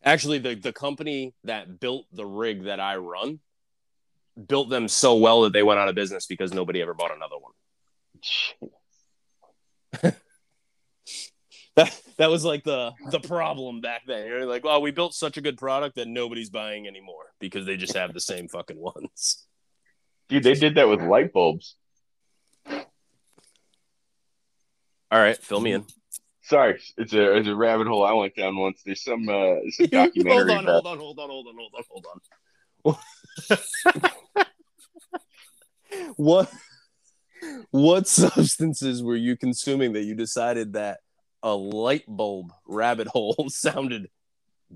Actually, 0.04 0.40
the 0.40 0.56
the 0.56 0.74
company 0.74 1.34
that 1.44 1.80
built 1.80 2.06
the 2.12 2.26
rig 2.26 2.66
that 2.66 2.80
I 2.80 2.98
run 2.98 3.40
built 4.48 4.70
them 4.70 4.88
so 4.88 5.16
well 5.16 5.42
that 5.42 5.54
they 5.54 5.64
went 5.64 5.80
out 5.80 5.88
of 5.88 5.96
business 5.96 6.26
because 6.26 6.54
nobody 6.54 6.82
ever 6.82 6.94
bought 6.94 7.16
another 7.16 7.36
one. 7.40 7.54
That 11.76 12.02
that 12.18 12.30
was 12.30 12.46
like 12.46 12.64
the 12.64 12.94
the 13.12 13.20
problem 13.20 13.82
back 13.82 14.04
then. 14.08 14.28
You're 14.28 14.46
like, 14.46 14.64
well, 14.64 14.82
we 14.82 14.92
built 14.92 15.14
such 15.14 15.36
a 15.36 15.42
good 15.42 15.58
product 15.58 15.98
that 15.98 16.08
nobody's 16.08 16.50
buying 16.50 16.88
anymore 16.88 17.34
because 17.40 17.66
they 17.66 17.76
just 17.76 17.98
have 17.98 18.14
the 18.14 18.22
same 18.22 18.48
fucking 18.48 18.80
ones. 18.80 19.45
Dude, 20.28 20.44
they 20.44 20.54
did 20.56 20.76
that 20.76 20.90
with 20.90 21.02
light 21.02 21.34
bulbs. 21.34 21.76
All 25.12 25.22
right, 25.22 25.38
fill 25.38 25.62
me 25.62 25.74
in. 25.74 25.86
Sorry, 26.42 26.80
it's 26.98 27.14
a 27.14 27.38
it's 27.38 27.48
a 27.48 27.56
rabbit 27.56 27.88
hole 27.88 28.06
I 28.06 28.14
went 28.14 28.36
down 28.36 28.58
once. 28.58 28.82
There's 28.86 29.04
some 29.04 29.28
uh 29.30 29.34
there's 29.34 29.78
some 29.78 29.88
documentary 29.88 30.54
hold 30.54 30.58
on, 30.58 30.64
about 30.64 30.84
hold 30.84 31.20
on, 31.20 31.30
hold 31.30 31.48
on, 31.48 31.56
hold 31.56 31.76
on, 31.76 31.84
hold 31.90 32.06
on, 32.06 32.24
hold 32.84 32.98
on. 34.36 34.44
what 36.16 36.52
what 37.72 38.08
substances 38.08 39.02
were 39.04 39.16
you 39.16 39.38
consuming 39.38 39.94
that 39.94 40.04
you 40.04 40.16
decided 40.16 40.74
that 40.74 41.00
a 41.42 41.54
light 41.56 42.04
bulb 42.08 42.52
rabbit 42.68 43.08
hole 43.08 43.46
sounded 43.50 44.10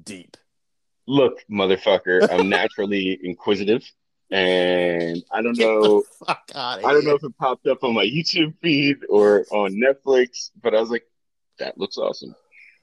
deep? 0.01 0.37
look, 1.09 1.43
motherfucker, 1.51 2.31
I'm 2.31 2.47
naturally 2.49 3.19
inquisitive 3.23 3.83
and 4.31 5.23
I 5.31 5.41
don't 5.41 5.57
know 5.57 6.03
I 6.53 6.79
don't 6.81 7.05
know 7.05 7.15
if 7.15 7.23
it 7.23 7.37
popped 7.37 7.67
up 7.67 7.83
on 7.83 7.93
my 7.93 8.05
YouTube 8.05 8.53
feed 8.61 8.97
or 9.09 9.45
on 9.51 9.73
Netflix, 9.73 10.51
but 10.61 10.75
I 10.75 10.79
was 10.79 10.89
like, 10.89 11.03
that 11.57 11.77
looks 11.77 11.97
awesome. 11.97 12.35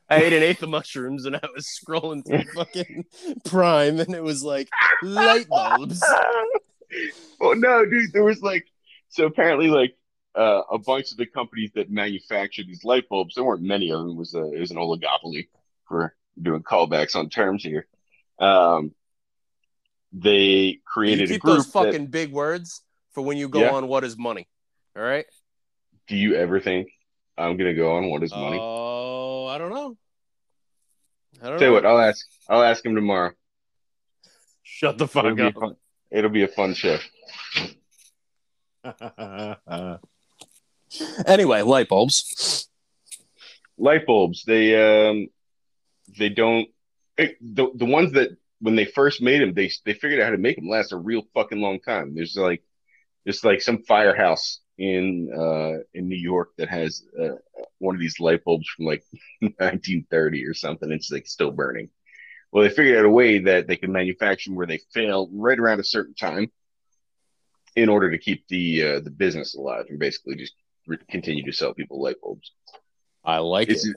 I 0.09 0.23
ate 0.23 0.33
an 0.33 0.43
eighth 0.43 0.63
of 0.63 0.69
mushrooms 0.69 1.25
and 1.25 1.37
I 1.37 1.49
was 1.55 1.67
scrolling 1.67 2.25
through 2.27 2.45
fucking 2.55 3.05
Prime 3.45 4.01
and 4.01 4.15
it 4.15 4.23
was 4.23 4.43
like 4.43 4.69
light 5.03 5.49
bulbs. 5.49 6.03
well, 7.41 7.57
no, 7.57 7.85
dude, 7.85 8.13
there 8.13 8.25
was 8.25 8.43
like, 8.43 8.67
so 9.09 9.27
apparently, 9.27 9.69
like, 9.69 9.97
uh, 10.35 10.63
a 10.71 10.79
bunch 10.79 11.11
of 11.13 11.17
the 11.17 11.27
companies 11.27 11.71
that 11.75 11.91
manufacture 11.91 12.63
these 12.63 12.85
light 12.85 13.09
bulbs, 13.09 13.35
there 13.35 13.45
weren't 13.45 13.63
many 13.63 13.91
of 13.91 14.01
them. 14.01 14.11
It 14.11 14.17
was 14.17 14.35
a, 14.35 14.53
it 14.53 14.61
was 14.61 14.71
an 14.71 14.77
oligopoly 14.77 15.49
for 15.89 16.15
doing 16.41 16.63
callbacks 16.63 17.17
on 17.17 17.31
terms 17.31 17.63
here. 17.63 17.87
Um, 18.39 18.93
they 20.19 20.39
You 20.39 20.79
created 20.85 21.29
a 21.31 21.35
keep 21.35 21.43
group. 21.43 21.57
those 21.57 21.67
that- 21.67 21.73
fucking 21.73 22.07
big 22.07 22.33
words 22.33 22.83
for 23.13 23.23
when 23.23 23.37
you 23.37 23.49
go 23.49 23.61
Yeah. 23.61 23.73
on 23.73 23.87
what 23.89 24.03
is 24.05 24.17
money. 24.17 24.49
All 24.97 25.03
right. 25.03 25.27
do 26.09 26.17
you 26.17 26.35
ever 26.37 26.61
think 26.61 26.89
I'm 27.37 27.57
gonna 27.57 27.75
go 27.75 27.97
on 27.97 28.09
what 28.09 28.23
is 28.23 28.31
money? 28.33 28.59
Oh, 28.61 29.47
I 29.47 29.59
don't 29.59 29.71
know. 29.71 29.97
I 31.43 31.49
don't 31.51 31.59
Tell 31.59 31.61
you 31.61 31.67
know. 31.67 31.73
what, 31.75 31.85
I'll 31.87 31.99
ask. 32.01 32.25
I'll 32.49 32.63
ask 32.63 32.85
him 32.87 32.95
tomorrow. 32.95 33.33
Shut 34.63 34.97
the 34.99 35.05
It'll 35.05 35.23
fuck 35.23 35.37
be, 35.37 35.43
up. 35.43 35.55
fun, 35.55 35.77
it'll 36.11 36.31
be 36.31 36.45
a 36.45 36.49
fun 36.49 36.75
show. 36.75 36.99
anyway, 41.27 41.63
light 41.63 41.89
bulbs. 41.89 42.69
light 43.79 44.07
bulbs 44.07 44.45
they 44.47 45.09
um 45.09 45.29
they 46.19 46.29
don't 46.29 46.69
it, 47.19 47.37
the 47.41 47.69
the 47.75 47.85
ones 47.85 48.13
that 48.13 48.31
when 48.61 48.77
they 48.77 48.85
first 48.85 49.21
made 49.23 49.41
them 49.41 49.55
they 49.55 49.71
they 49.85 49.95
figured 49.95 50.21
out 50.21 50.27
how 50.27 50.31
to 50.31 50.39
make 50.39 50.57
them 50.57 50.69
last 50.69 50.93
a 50.93 50.97
real 50.97 51.23
fucking 51.35 51.61
long 51.61 51.81
time. 51.81 52.15
There's 52.15 52.37
like 52.37 52.63
there's 53.25 53.45
like 53.45 53.61
some 53.61 53.83
firehouse 53.83 54.61
in 54.79 55.31
uh 55.33 55.83
in 55.95 56.09
New 56.09 56.19
York 56.19 56.51
that 56.59 56.69
has 56.69 57.03
uh, 57.21 57.37
one 57.79 57.95
of 57.95 58.01
these 58.01 58.21
light 58.21 58.45
bulbs 58.45 58.69
from 58.69 58.87
like 58.87 59.03
1930 59.41 60.47
or 60.47 60.55
something 60.55 60.91
it's 60.93 61.11
like 61.11 61.27
still 61.27 61.51
burning. 61.51 61.91
Well 62.53 62.65
they 62.65 62.71
figured 62.71 62.99
out 62.99 63.05
a 63.05 63.11
way 63.11 63.39
that 63.41 63.67
they 63.67 63.77
can 63.77 63.93
manufacture 63.93 64.53
where 64.53 64.67
they 64.67 64.81
fail 64.93 65.29
right 65.33 65.59
around 65.59 65.81
a 65.81 65.85
certain 65.85 66.15
time 66.15 66.51
in 67.75 67.89
order 67.89 68.11
to 68.11 68.19
keep 68.19 68.47
the 68.49 68.83
uh, 68.83 69.01
the 69.01 69.11
business 69.11 69.55
alive 69.55 69.87
and 69.89 69.99
basically 69.99 70.37
just 70.37 70.55
re- 70.87 70.99
continue 71.11 71.45
to 71.45 71.53
sell 71.53 71.75
people 71.75 72.03
light 72.03 72.17
bulbs. 72.23 72.53
I 73.25 73.39
like 73.39 73.69
it's 73.69 73.87
it. 73.87 73.97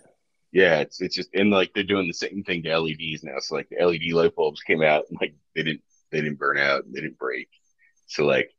Yeah, 0.51 0.79
it's 0.79 0.99
it's 1.01 1.15
just 1.15 1.29
and 1.33 1.51
like 1.51 1.71
they're 1.73 1.83
doing 1.83 2.07
the 2.07 2.13
same 2.13 2.43
thing 2.43 2.63
to 2.63 2.77
LEDs 2.79 3.23
now. 3.23 3.35
So 3.39 3.55
like 3.55 3.69
the 3.69 3.83
LED 3.85 4.11
light 4.13 4.35
bulbs 4.35 4.61
came 4.61 4.81
out 4.81 5.05
and 5.09 5.17
like 5.21 5.35
they 5.55 5.63
didn't 5.63 5.81
they 6.11 6.21
didn't 6.21 6.39
burn 6.39 6.57
out, 6.57 6.83
they 6.91 7.01
didn't 7.01 7.19
break. 7.19 7.49
So 8.07 8.25
like 8.25 8.51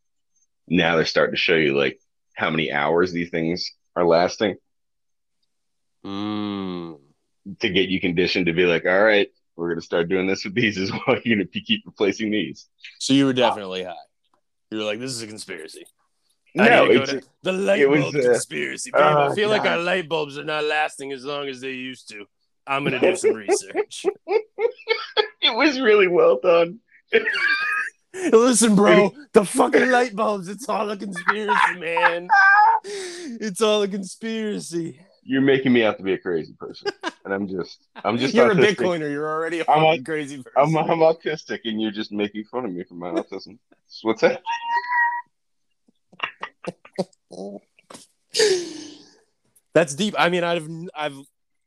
now 0.68 0.96
they're 0.96 1.04
starting 1.04 1.34
to 1.34 1.40
show 1.40 1.56
you 1.56 1.76
like 1.76 1.98
how 2.34 2.50
many 2.50 2.70
hours 2.72 3.12
these 3.12 3.30
things 3.30 3.70
are 3.96 4.04
lasting 4.06 4.56
Mm. 6.04 6.98
to 7.58 7.68
get 7.68 7.88
you 7.90 8.00
conditioned 8.00 8.46
to 8.46 8.52
be 8.54 8.64
like, 8.64 8.86
all 8.86 9.02
right, 9.02 9.28
we're 9.56 9.68
gonna 9.68 9.82
start 9.82 10.08
doing 10.08 10.26
this 10.26 10.44
with 10.44 10.54
these 10.54 10.78
as 10.78 10.90
well. 10.90 11.16
You're 11.24 11.36
gonna 11.36 11.46
keep 11.46 11.82
replacing 11.84 12.30
these. 12.30 12.68
So 12.98 13.12
you 13.12 13.26
were 13.26 13.32
definitely 13.34 13.84
high. 13.84 13.94
You 14.70 14.78
were 14.78 14.84
like, 14.84 14.98
"This 14.98 15.10
is 15.10 15.22
a 15.22 15.26
conspiracy." 15.26 15.84
I 16.58 16.68
No, 16.68 17.04
to 17.04 17.22
the 17.42 17.52
light 17.52 17.80
it 17.80 17.88
was, 17.88 18.00
bulb 18.02 18.16
uh, 18.16 18.22
conspiracy. 18.22 18.90
Babe, 18.92 19.02
I 19.02 19.26
oh, 19.26 19.34
feel 19.34 19.48
like 19.48 19.64
our 19.66 19.78
light 19.78 20.08
bulbs 20.08 20.38
are 20.38 20.44
not 20.44 20.64
lasting 20.64 21.12
as 21.12 21.24
long 21.24 21.48
as 21.48 21.60
they 21.60 21.72
used 21.72 22.08
to. 22.10 22.26
I'm 22.66 22.84
gonna 22.84 23.00
do 23.00 23.16
some 23.16 23.34
research. 23.34 24.06
it 24.26 25.56
was 25.56 25.80
really 25.80 26.08
well 26.08 26.38
done. 26.42 26.80
Listen, 28.32 28.74
bro, 28.74 29.12
the 29.32 29.44
fucking 29.44 29.90
light 29.90 30.14
bulbs, 30.14 30.48
it's 30.48 30.68
all 30.68 30.90
a 30.90 30.96
conspiracy, 30.96 31.78
man. 31.78 32.28
It's 32.82 33.60
all 33.60 33.82
a 33.82 33.88
conspiracy. 33.88 34.98
You're 35.22 35.42
making 35.42 35.74
me 35.74 35.84
out 35.84 35.98
to 35.98 36.02
be 36.02 36.14
a 36.14 36.18
crazy 36.18 36.54
person, 36.54 36.90
and 37.26 37.34
I'm 37.34 37.46
just, 37.46 37.86
I'm 38.02 38.16
just 38.16 38.32
You're 38.32 38.52
a. 38.52 38.54
Bitcoiner. 38.54 39.10
You're 39.10 39.28
already 39.28 39.60
a 39.60 39.70
I'm 39.70 40.02
crazy 40.02 40.42
person. 40.42 40.76
I'm, 40.76 40.90
I'm 40.90 41.00
autistic, 41.00 41.60
and 41.64 41.80
you're 41.80 41.90
just 41.90 42.10
making 42.10 42.44
fun 42.44 42.64
of 42.64 42.72
me 42.72 42.84
for 42.84 42.94
my 42.94 43.10
autism. 43.10 43.58
So 43.88 44.08
what's 44.08 44.22
that? 44.22 44.40
That's 49.72 49.94
deep. 49.94 50.14
I 50.18 50.28
mean, 50.28 50.44
I've 50.44 50.68
I've 50.94 51.16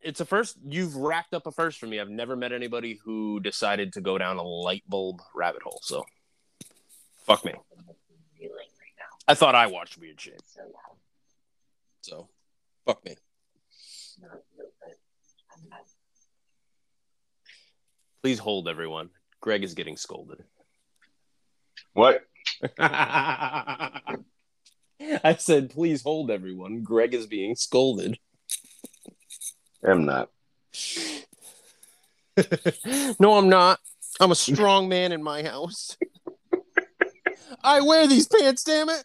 it's 0.01 0.19
a 0.19 0.25
first 0.25 0.57
you've 0.67 0.95
racked 0.95 1.33
up 1.33 1.47
a 1.47 1.51
first 1.51 1.79
for 1.79 1.87
me. 1.87 1.99
I've 1.99 2.09
never 2.09 2.35
met 2.35 2.51
anybody 2.51 2.99
who 3.03 3.39
decided 3.39 3.93
to 3.93 4.01
go 4.01 4.17
down 4.17 4.37
a 4.37 4.43
light 4.43 4.83
bulb 4.87 5.21
rabbit 5.33 5.63
hole. 5.63 5.79
So 5.81 6.05
fuck 7.25 7.45
me. 7.45 7.53
Feeling 8.37 8.51
right 8.51 8.95
now. 8.99 9.17
I 9.27 9.33
thought 9.35 9.55
I 9.55 9.67
watched 9.67 9.97
weird 9.97 10.19
shit. 10.19 10.41
So 12.01 12.27
fuck 12.85 13.03
me. 13.05 13.15
Not 14.21 14.31
real, 14.57 14.67
but 14.81 14.97
I'm 15.55 15.69
not. 15.69 15.85
Please 18.21 18.39
hold 18.39 18.67
everyone. 18.67 19.09
Greg 19.39 19.63
is 19.63 19.73
getting 19.73 19.97
scolded. 19.97 20.43
What? 21.93 22.21
I 25.23 25.35
said, 25.35 25.69
please 25.69 26.03
hold 26.03 26.31
everyone. 26.31 26.83
Greg 26.83 27.13
is 27.13 27.27
being 27.27 27.55
scolded. 27.55 28.17
I'm 29.83 30.05
not. 30.05 30.29
no, 33.19 33.37
I'm 33.37 33.49
not. 33.49 33.79
I'm 34.19 34.31
a 34.31 34.35
strong 34.35 34.89
man 34.89 35.11
in 35.11 35.23
my 35.23 35.43
house. 35.43 35.97
I 37.63 37.81
wear 37.81 38.07
these 38.07 38.27
pants, 38.27 38.63
damn 38.63 38.89
it. 38.89 39.03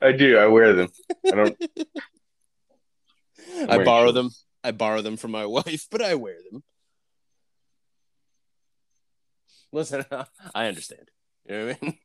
I 0.00 0.12
do. 0.12 0.36
I 0.36 0.46
wear 0.46 0.74
them. 0.74 0.88
I 1.26 1.30
don't. 1.30 1.56
I 3.68 3.84
borrow 3.84 4.06
shorts. 4.06 4.14
them. 4.14 4.30
I 4.62 4.70
borrow 4.72 5.02
them 5.02 5.16
from 5.16 5.30
my 5.30 5.46
wife, 5.46 5.86
but 5.90 6.02
I 6.02 6.14
wear 6.14 6.36
them. 6.50 6.62
Listen, 9.72 10.04
I 10.54 10.66
understand. 10.66 11.10
You 11.46 11.56
know 11.56 11.66
what 11.66 11.78
I 11.82 11.86
mean? 11.86 11.98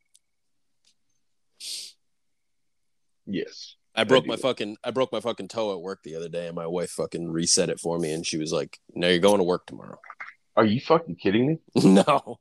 Yes. 3.30 3.76
I 3.96 4.04
broke 4.06 4.26
my 4.26 4.36
that. 4.36 4.42
fucking 4.42 4.78
I 4.84 4.92
broke 4.92 5.12
my 5.12 5.20
fucking 5.20 5.50
toe 5.50 5.74
at 5.74 5.82
work 5.82 6.00
the 6.04 6.16
other 6.16 6.30
day, 6.30 6.48
and 6.48 6.56
my 6.56 6.68
wife 6.68 6.92
fucking 6.92 7.30
reset 7.32 7.70
it 7.70 7.80
for 7.80 8.00
me, 8.00 8.12
and 8.14 8.26
she 8.26 8.38
was 8.38 8.52
like, 8.52 8.80
"Now 8.94 9.08
you're 9.08 9.20
going 9.20 9.40
to 9.40 9.44
work 9.44 9.66
tomorrow." 9.66 10.00
Are 10.56 10.66
you 10.66 10.80
fucking 10.82 11.16
kidding 11.16 11.48
me? 11.48 11.60
no, 11.76 12.40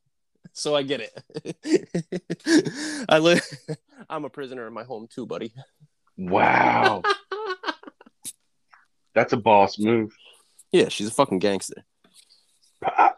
so 0.53 0.74
I 0.76 0.82
get 0.82 1.01
it. 1.01 3.05
I 3.09 3.18
live. 3.18 3.43
I'm 4.11 4.24
a 4.24 4.30
prisoner 4.30 4.66
in 4.66 4.72
my 4.72 4.84
home 4.84 5.09
too, 5.12 5.26
buddy. 5.26 5.53
Wow. 6.16 7.03
That's 9.14 9.32
a 9.32 9.36
boss 9.36 9.78
move. 9.78 10.12
Yeah, 10.72 10.89
she's 10.89 11.09
a 11.09 11.12
fucking 11.12 11.39
gangster. 11.39 11.84
Ah, 12.84 13.14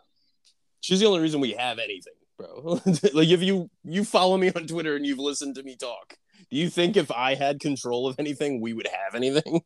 She's 0.80 1.00
the 1.00 1.06
only 1.06 1.20
reason 1.20 1.40
we 1.40 1.52
have 1.52 1.78
anything, 1.78 2.14
bro. 2.38 2.80
like 3.12 3.28
if 3.28 3.42
you 3.42 3.68
you 3.84 4.04
follow 4.04 4.36
me 4.38 4.50
on 4.54 4.66
Twitter 4.66 4.96
and 4.96 5.04
you've 5.04 5.18
listened 5.18 5.56
to 5.56 5.62
me 5.62 5.76
talk, 5.76 6.14
do 6.50 6.56
you 6.56 6.68
think 6.68 6.96
if 6.96 7.10
I 7.10 7.34
had 7.34 7.60
control 7.60 8.08
of 8.08 8.16
anything, 8.18 8.60
we 8.60 8.72
would 8.72 8.88
have 8.88 9.14
anything? 9.14 9.62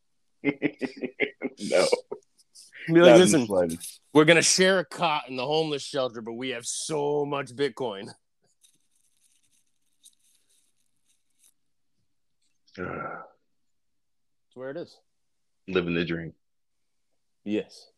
no. 0.42 1.86
Be 2.86 3.00
like, 3.00 3.18
listen, 3.18 3.46
we're 4.14 4.24
gonna 4.24 4.40
share 4.40 4.78
a 4.78 4.84
cot 4.84 5.24
in 5.28 5.36
the 5.36 5.44
homeless 5.44 5.82
shelter, 5.82 6.22
but 6.22 6.34
we 6.34 6.50
have 6.50 6.64
so 6.64 7.26
much 7.26 7.54
Bitcoin. 7.54 8.08
That's 12.76 12.86
where 14.54 14.70
it 14.70 14.76
is. 14.76 14.96
living 15.66 15.94
the 15.94 16.04
dream. 16.04 16.32
Yes. 17.44 17.90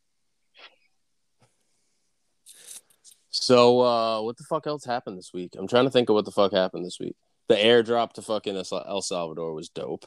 So, 3.28 3.80
uh, 3.80 4.22
what 4.22 4.36
the 4.36 4.44
fuck 4.44 4.66
else 4.66 4.84
happened 4.84 5.18
this 5.18 5.32
week? 5.32 5.54
I'm 5.56 5.68
trying 5.68 5.84
to 5.84 5.90
think 5.90 6.08
of 6.08 6.14
what 6.14 6.24
the 6.24 6.32
fuck 6.32 6.52
happened 6.52 6.84
this 6.84 6.98
week. 6.98 7.16
The 7.50 7.56
airdrop 7.56 8.12
to 8.12 8.22
fucking 8.22 8.54
El 8.56 9.02
Salvador 9.02 9.52
was 9.54 9.68
dope. 9.70 10.06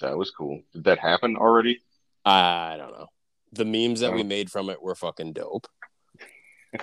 That 0.00 0.18
was 0.18 0.32
cool. 0.32 0.62
Did 0.72 0.82
that 0.82 0.98
happen 0.98 1.36
already? 1.36 1.82
I 2.24 2.74
don't 2.76 2.90
know. 2.90 3.06
The 3.52 3.64
memes 3.64 4.00
that 4.00 4.12
we 4.12 4.22
Oh. 4.22 4.24
made 4.24 4.50
from 4.50 4.70
it 4.70 4.82
were 4.82 4.96
fucking 4.96 5.34
dope. 5.34 5.68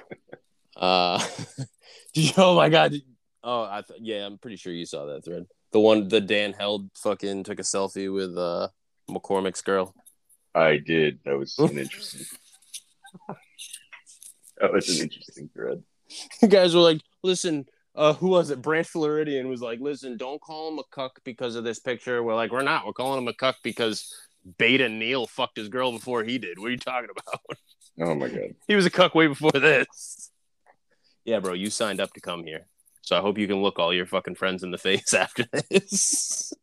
uh, 0.77 1.17
did 2.13 2.23
you, 2.23 2.31
oh 2.37 2.55
my 2.55 2.69
god! 2.69 2.93
Oh, 3.43 3.63
I 3.63 3.83
th- 3.85 3.99
yeah, 4.01 4.25
I'm 4.25 4.37
pretty 4.37 4.55
sure 4.55 4.71
you 4.71 4.85
saw 4.85 5.07
that 5.07 5.25
thread. 5.25 5.45
The 5.73 5.81
one 5.81 6.07
the 6.07 6.21
Dan 6.21 6.53
Held 6.53 6.89
fucking 6.95 7.43
took 7.43 7.59
a 7.59 7.63
selfie 7.63 8.13
with 8.13 8.37
uh 8.37 8.69
McCormack's 9.09 9.61
girl. 9.61 9.93
I 10.55 10.77
did. 10.77 11.19
That 11.25 11.37
was 11.37 11.59
an 11.59 11.77
interesting. 11.77 12.25
that 14.57 14.71
was 14.71 14.87
an 14.87 15.03
interesting 15.03 15.49
thread. 15.53 15.83
You 16.41 16.47
guys 16.47 16.73
were 16.73 16.81
like, 16.81 17.01
listen, 17.23 17.65
uh, 17.95 18.13
who 18.13 18.29
was 18.29 18.49
it? 18.49 18.61
Branch 18.61 18.87
Floridian 18.87 19.47
was 19.47 19.61
like, 19.61 19.79
listen, 19.79 20.17
don't 20.17 20.41
call 20.41 20.69
him 20.69 20.79
a 20.79 20.83
cuck 20.91 21.19
because 21.23 21.55
of 21.55 21.63
this 21.63 21.79
picture. 21.79 22.23
We're 22.23 22.35
like, 22.35 22.51
we're 22.51 22.63
not. 22.63 22.85
We're 22.85 22.93
calling 22.93 23.21
him 23.21 23.27
a 23.27 23.33
cuck 23.33 23.57
because 23.63 24.13
Beta 24.57 24.89
Neil 24.89 25.27
fucked 25.27 25.57
his 25.57 25.69
girl 25.69 25.91
before 25.91 26.23
he 26.23 26.37
did. 26.37 26.59
What 26.59 26.67
are 26.67 26.71
you 26.71 26.77
talking 26.77 27.09
about? 27.09 27.57
Oh 28.01 28.15
my 28.15 28.27
god. 28.27 28.55
he 28.67 28.75
was 28.75 28.85
a 28.85 28.89
cuck 28.89 29.13
way 29.13 29.27
before 29.27 29.51
this. 29.51 30.31
Yeah, 31.25 31.39
bro, 31.39 31.53
you 31.53 31.69
signed 31.69 32.01
up 32.01 32.13
to 32.13 32.21
come 32.21 32.43
here. 32.43 32.67
So 33.01 33.17
I 33.17 33.21
hope 33.21 33.37
you 33.37 33.47
can 33.47 33.61
look 33.61 33.79
all 33.79 33.93
your 33.93 34.05
fucking 34.05 34.35
friends 34.35 34.63
in 34.63 34.71
the 34.71 34.77
face 34.77 35.13
after 35.13 35.45
this. 35.69 36.53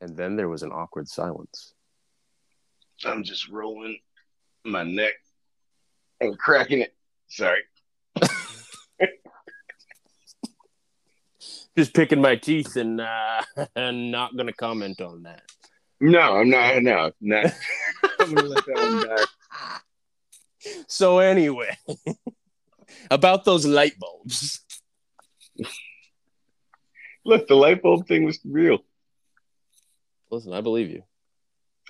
and 0.00 0.16
then 0.16 0.36
there 0.36 0.48
was 0.48 0.62
an 0.62 0.72
awkward 0.72 1.08
silence. 1.08 1.74
I'm 3.04 3.22
just 3.22 3.48
rolling 3.48 3.98
my 4.64 4.82
neck 4.84 5.14
and 6.20 6.38
cracking 6.38 6.80
it. 6.80 6.94
Sorry. 7.28 7.60
Just 11.76 11.94
picking 11.94 12.20
my 12.20 12.36
teeth 12.36 12.76
and 12.76 13.00
uh, 13.00 13.42
and 13.76 14.10
not 14.10 14.36
gonna 14.36 14.52
comment 14.52 15.00
on 15.00 15.22
that. 15.22 15.42
No, 16.00 16.38
I'm 16.38 16.50
not. 16.50 16.82
No, 16.82 17.12
not. 17.20 17.46
I'm 18.20 18.34
gonna 18.34 18.48
let 18.48 18.66
that 18.66 18.76
one 18.76 19.06
die. 19.06 19.24
So 20.88 21.18
anyway, 21.20 21.76
about 23.10 23.44
those 23.44 23.64
light 23.64 23.98
bulbs. 23.98 24.60
Look, 27.24 27.46
the 27.46 27.54
light 27.54 27.82
bulb 27.82 28.06
thing 28.06 28.24
was 28.24 28.40
real. 28.44 28.78
Listen, 30.30 30.52
I 30.52 30.60
believe 30.60 30.90
you. 30.90 31.02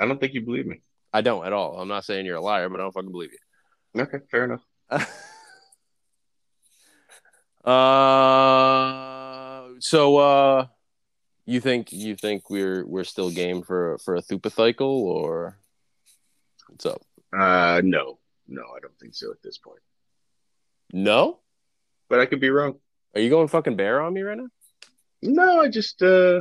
I 0.01 0.07
don't 0.07 0.21
think 0.21 0.35
you 0.35 0.43
believe 0.43 0.66
me. 0.66 0.81
I 1.12 1.20
don't 1.22 1.46
at 1.46 1.52
all. 1.52 1.80
I'm 1.80 1.88
not 1.88 2.04
saying 2.04 2.26
you're 2.26 2.36
a 2.36 2.40
liar, 2.40 2.68
but 2.68 2.80
I 2.80 2.82
don't 2.84 2.92
fucking 2.92 3.11
believe 3.11 3.30
you. 3.32 4.02
Okay, 4.02 4.18
fair 4.30 4.44
enough. 4.44 4.62
uh, 8.09 9.68
so 9.80 10.16
uh, 10.18 10.66
you 11.46 11.61
think 11.61 11.92
you 11.92 12.14
think 12.16 12.50
we're 12.50 12.84
we're 12.86 13.04
still 13.04 13.30
game 13.30 13.62
for 13.62 13.98
for 13.98 14.16
a 14.16 14.22
supercycle 14.22 14.82
or 14.82 15.59
what's 16.68 16.86
up? 16.86 17.02
Uh, 17.32 17.80
no, 17.84 18.18
no, 18.46 18.62
I 18.76 18.80
don't 18.80 18.98
think 18.98 19.14
so 19.14 19.30
at 19.30 19.42
this 19.42 19.59
point. 19.59 19.80
No, 20.92 21.40
But 22.09 22.20
I 22.20 22.26
could 22.26 22.40
be 22.40 22.48
wrong. 22.48 22.76
are 23.14 23.20
you 23.20 23.28
going 23.28 23.48
fucking 23.48 23.76
bear 23.76 24.00
on 24.00 24.14
me 24.14 24.22
right 24.22 24.38
now? 24.38 24.48
No, 25.20 25.61
I 25.61 25.68
just 25.68 26.02
uh, 26.02 26.40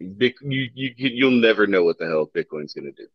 You 0.00 0.32
you 0.74 0.92
you'll 0.96 1.30
never 1.32 1.66
know 1.66 1.84
what 1.84 1.98
the 1.98 2.06
hell 2.06 2.30
Bitcoin's 2.32 2.74
gonna 2.74 2.92
do. 2.92 3.06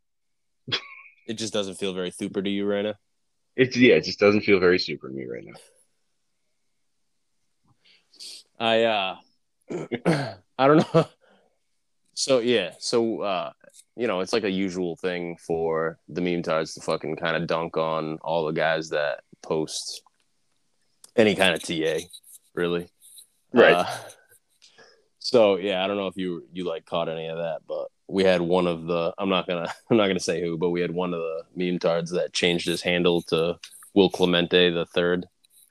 It 1.25 1.35
just 1.35 1.53
doesn't 1.53 1.75
feel 1.75 1.93
very 1.93 2.11
super 2.11 2.41
to 2.41 2.49
you 2.49 2.65
right 2.65 2.83
now. 2.83 2.95
It's 3.55 3.77
yeah, 3.77 3.95
it 3.95 4.03
just 4.03 4.19
doesn't 4.19 4.41
feel 4.41 4.59
very 4.59 4.79
super 4.79 5.07
to 5.07 5.13
me 5.13 5.25
right 5.25 5.45
now. 5.45 5.53
I 8.59 8.83
uh, 8.83 9.15
I 10.57 10.67
don't 10.67 10.93
know. 10.93 11.07
So 12.15 12.39
yeah, 12.39 12.73
so 12.79 13.21
uh, 13.21 13.51
you 13.95 14.07
know, 14.07 14.19
it's 14.19 14.33
like 14.33 14.43
a 14.43 14.51
usual 14.51 14.95
thing 14.95 15.37
for 15.37 15.97
the 16.09 16.21
meme 16.21 16.43
tards 16.43 16.73
to 16.73 16.81
fucking 16.81 17.15
kind 17.15 17.35
of 17.35 17.47
dunk 17.47 17.77
on 17.77 18.17
all 18.21 18.45
the 18.45 18.53
guys 18.53 18.89
that 18.89 19.21
post 19.41 20.03
any 21.15 21.35
kind 21.35 21.55
of 21.55 21.61
TA, 21.61 22.05
really. 22.53 22.89
Right. 23.53 23.73
Uh, 23.73 23.85
so 25.23 25.55
yeah, 25.55 25.81
I 25.81 25.87
don't 25.87 25.95
know 25.95 26.07
if 26.07 26.17
you 26.17 26.45
you 26.51 26.65
like 26.65 26.85
caught 26.85 27.07
any 27.07 27.27
of 27.27 27.37
that, 27.37 27.61
but 27.65 27.87
we 28.09 28.25
had 28.25 28.41
one 28.41 28.67
of 28.67 28.85
the 28.85 29.13
I'm 29.17 29.29
not 29.29 29.47
gonna 29.47 29.73
I'm 29.89 29.95
not 29.95 30.07
gonna 30.07 30.19
say 30.19 30.41
who, 30.41 30.57
but 30.57 30.71
we 30.71 30.81
had 30.81 30.91
one 30.91 31.13
of 31.13 31.21
the 31.21 31.43
meme 31.55 31.79
tards 31.79 32.11
that 32.11 32.33
changed 32.33 32.67
his 32.67 32.81
handle 32.81 33.21
to 33.23 33.57
Will 33.95 34.09
Clemente 34.09 34.69
the 34.69 34.85
third 34.85 35.25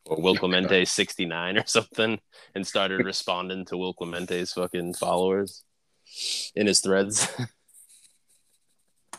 or 0.06 0.16
Will 0.22 0.36
Clemente 0.36 0.84
sixty 0.86 1.26
nine 1.26 1.58
or 1.58 1.66
something, 1.66 2.18
and 2.54 2.66
started 2.66 3.04
responding 3.04 3.66
to 3.66 3.76
Will 3.76 3.92
Clemente's 3.92 4.54
fucking 4.54 4.94
followers 4.94 5.64
in 6.54 6.66
his 6.66 6.80
threads. 6.80 7.30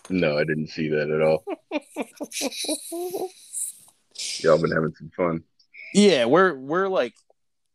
No, 0.09 0.37
I 0.37 0.43
didn't 0.43 0.67
see 0.67 0.89
that 0.89 1.09
at 1.09 1.21
all. 1.21 1.45
Y'all 4.39 4.61
been 4.61 4.71
having 4.71 4.93
some 4.97 5.09
fun. 5.15 5.43
yeah, 5.93 6.25
we're 6.25 6.55
we're 6.55 6.89
like 6.89 7.13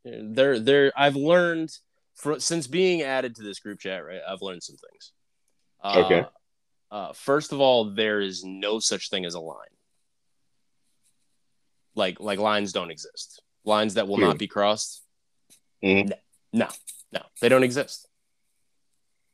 they're 0.04 0.60
they're 0.60 0.92
I've 0.94 1.16
learned 1.16 1.70
fr- 2.18 2.38
since 2.38 2.66
being 2.66 3.02
added 3.02 3.34
to 3.36 3.42
this 3.42 3.58
group 3.60 3.78
chat, 3.80 4.04
right? 4.04 4.20
I've 4.28 4.42
learned 4.42 4.62
some 4.62 4.76
things. 4.76 5.12
Uh, 5.82 6.02
Okay. 6.04 6.26
Uh, 6.90 7.12
first 7.12 7.52
of 7.52 7.60
all, 7.60 7.84
there 7.94 8.20
is 8.20 8.44
no 8.44 8.78
such 8.78 9.10
thing 9.10 9.24
as 9.26 9.34
a 9.34 9.40
line. 9.40 9.74
Like 11.94 12.20
like 12.20 12.38
lines 12.38 12.72
don't 12.72 12.90
exist. 12.90 13.42
Lines 13.64 13.94
that 13.94 14.08
will 14.08 14.16
Hmm. 14.16 14.22
not 14.22 14.38
be 14.38 14.46
crossed. 14.46 15.02
Mhm. 15.82 16.12
No, 16.52 16.68
no, 17.12 17.22
they 17.40 17.48
don't 17.48 17.62
exist. 17.64 18.08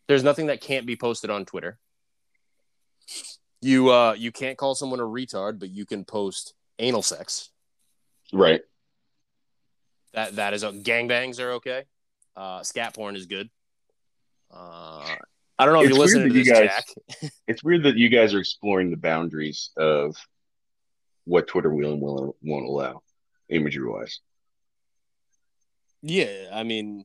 There's 0.08 0.22
nothing 0.24 0.46
that 0.46 0.60
can't 0.60 0.84
be 0.86 0.96
posted 0.96 1.30
on 1.30 1.44
Twitter. 1.46 1.78
You 3.60 3.90
uh 3.92 4.14
you 4.14 4.32
can't 4.32 4.58
call 4.58 4.74
someone 4.74 5.00
a 5.00 5.04
retard, 5.04 5.58
but 5.58 5.70
you 5.70 5.86
can 5.86 6.04
post 6.04 6.54
anal 6.78 7.02
sex. 7.02 7.50
Right. 8.32 8.62
That 10.12 10.36
that 10.36 10.54
is 10.54 10.62
a 10.64 10.72
gangbangs 10.72 11.38
are 11.38 11.52
okay. 11.52 11.84
Uh, 12.36 12.62
scat 12.62 12.94
porn 12.94 13.16
is 13.16 13.26
good. 13.26 13.48
Uh, 14.52 15.04
I 15.58 15.64
don't 15.64 15.74
know 15.74 15.80
if 15.82 15.88
It's 15.88 15.96
you're 15.96 16.04
listening 16.04 16.28
to 16.28 16.34
this, 16.34 16.46
you 16.46 16.52
guys- 16.52 16.84
Jack. 17.20 17.30
It's 17.48 17.62
weird 17.62 17.84
that 17.84 17.96
you 17.96 18.08
guys 18.08 18.34
are 18.34 18.40
exploring 18.40 18.90
the 18.90 18.96
boundaries 18.96 19.70
of 19.76 20.16
what 21.24 21.46
Twitter 21.46 21.72
will 21.72 21.92
and 21.92 22.02
will 22.02 22.36
won't 22.42 22.66
allow, 22.66 23.02
imagery 23.48 23.88
wise. 23.88 24.20
Yeah, 26.02 26.48
I 26.52 26.64
mean, 26.64 27.04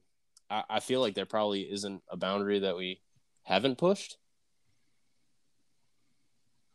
I, 0.50 0.64
I 0.70 0.80
feel 0.80 1.00
like 1.02 1.14
there 1.16 1.26
probably 1.26 1.62
isn't 1.62 2.02
a 2.10 2.18
boundary 2.18 2.60
that 2.60 2.76
we 2.76 3.02
haven't 3.44 3.78
pushed. 3.78 4.18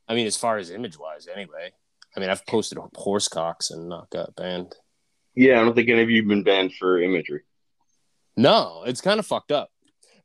I 0.09 0.15
mean, 0.15 0.27
as 0.27 0.37
far 0.37 0.59
as 0.59 0.71
image 0.71 0.99
wise, 0.99 1.27
anyway. 1.27 1.73
I 2.17 2.21
mean, 2.21 2.31
I've 2.31 2.47
posted 2.47 2.79
horse 2.95 3.27
cocks 3.29 3.71
and 3.71 3.89
not 3.89 4.09
got 4.11 4.37
banned. 4.37 4.75
Yeah, 5.35 5.61
I 5.61 5.65
don't 5.65 5.75
think 5.75 5.89
any 5.89 6.03
of 6.03 6.11
you 6.11 6.23
have 6.23 6.29
been 6.29 6.45
banned 6.45 6.75
for 6.75 7.01
imagery. 7.01 7.43
No, 8.37 8.82
it's 8.87 9.01
kind 9.01 9.20
of 9.20 9.26
fucked 9.26 9.53
up. 9.53 9.70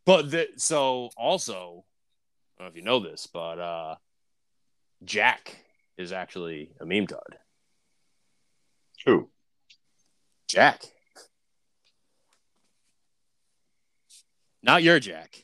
But 0.05 0.31
the, 0.31 0.47
so 0.57 1.09
also, 1.15 1.85
I 2.57 2.63
don't 2.63 2.67
know 2.67 2.71
if 2.71 2.75
you 2.75 2.83
know 2.83 2.99
this, 2.99 3.27
but 3.31 3.59
uh, 3.59 3.95
Jack 5.03 5.55
is 5.97 6.11
actually 6.11 6.71
a 6.79 6.85
meme 6.85 7.07
tard. 7.07 7.37
Who? 9.05 9.29
Jack. 10.47 10.83
Not 14.63 14.83
your 14.83 14.99
Jack. 14.99 15.43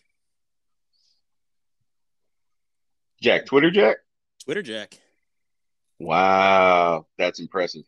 Jack, 3.21 3.45
Twitter 3.45 3.71
Jack? 3.71 3.97
Twitter 4.43 4.61
Jack. 4.61 4.99
Wow, 5.99 7.07
that's 7.17 7.39
impressive. 7.39 7.83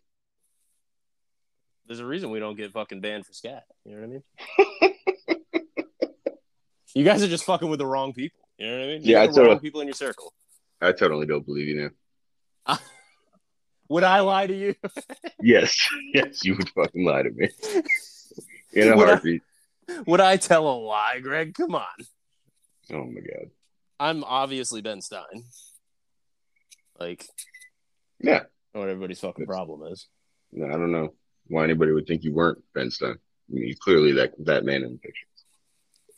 There's 1.87 1.99
a 2.01 2.05
reason 2.05 2.29
we 2.31 2.39
don't 2.39 2.57
get 2.57 2.71
fucking 2.71 2.99
banned 3.01 3.25
for 3.25 3.33
scat. 3.33 3.63
You 3.85 3.95
know 3.95 4.07
what 4.07 4.21
I 4.59 4.87
mean? 4.87 4.93
you 6.95 7.03
guys 7.05 7.23
are 7.23 7.27
just 7.27 7.45
fucking 7.45 7.69
with 7.69 7.79
the 7.79 7.85
wrong 7.85 8.13
people. 8.13 8.39
You 8.57 8.67
know 8.67 8.77
what 8.77 8.83
I 8.83 8.87
mean? 8.87 9.03
You 9.03 9.11
Yeah, 9.13 9.19
got 9.19 9.21
I 9.23 9.27
the 9.27 9.33
totally- 9.33 9.49
wrong 9.49 9.59
people 9.59 9.81
in 9.81 9.87
your 9.87 9.93
circle. 9.93 10.33
I 10.81 10.91
totally 10.91 11.25
don't 11.25 11.45
believe 11.45 11.67
you 11.67 11.91
now. 12.67 12.77
Would 13.89 14.03
I 14.03 14.19
lie 14.19 14.47
to 14.47 14.53
you? 14.55 14.75
Yes, 15.41 15.87
yes, 16.13 16.43
you 16.43 16.55
would 16.55 16.67
fucking 16.71 17.05
lie 17.05 17.21
to 17.23 17.29
me. 17.29 17.47
In 18.73 18.91
a 18.91 18.97
Would 18.97 19.07
I- 19.09 20.01
Would 20.07 20.19
I 20.19 20.35
tell 20.37 20.67
a 20.67 20.75
lie, 20.75 21.19
Greg? 21.21 21.53
Come 21.53 21.75
on. 21.75 21.85
Oh 22.91 23.05
my 23.05 23.21
god. 23.21 23.51
I'm 23.99 24.23
obviously 24.23 24.81
Ben 24.81 24.99
Stein. 25.01 25.43
Like, 26.99 27.25
Yeah. 28.19 28.43
What 28.73 28.89
everybody's 28.89 29.19
fucking 29.19 29.45
problem 29.45 29.91
is. 29.93 30.07
No, 30.51 30.65
I 30.67 30.71
don't 30.71 30.91
know 30.91 31.13
why 31.49 31.63
anybody 31.63 31.91
would 31.91 32.07
think 32.07 32.23
you 32.23 32.33
weren't 32.33 32.63
Ben 32.73 32.91
Stein. 32.91 33.15
I 33.49 33.53
mean, 33.53 33.75
clearly 33.79 34.13
that 34.13 34.33
that 34.45 34.65
man 34.65 34.83
in 34.83 34.93
the 34.93 34.97
picture. 34.97 35.27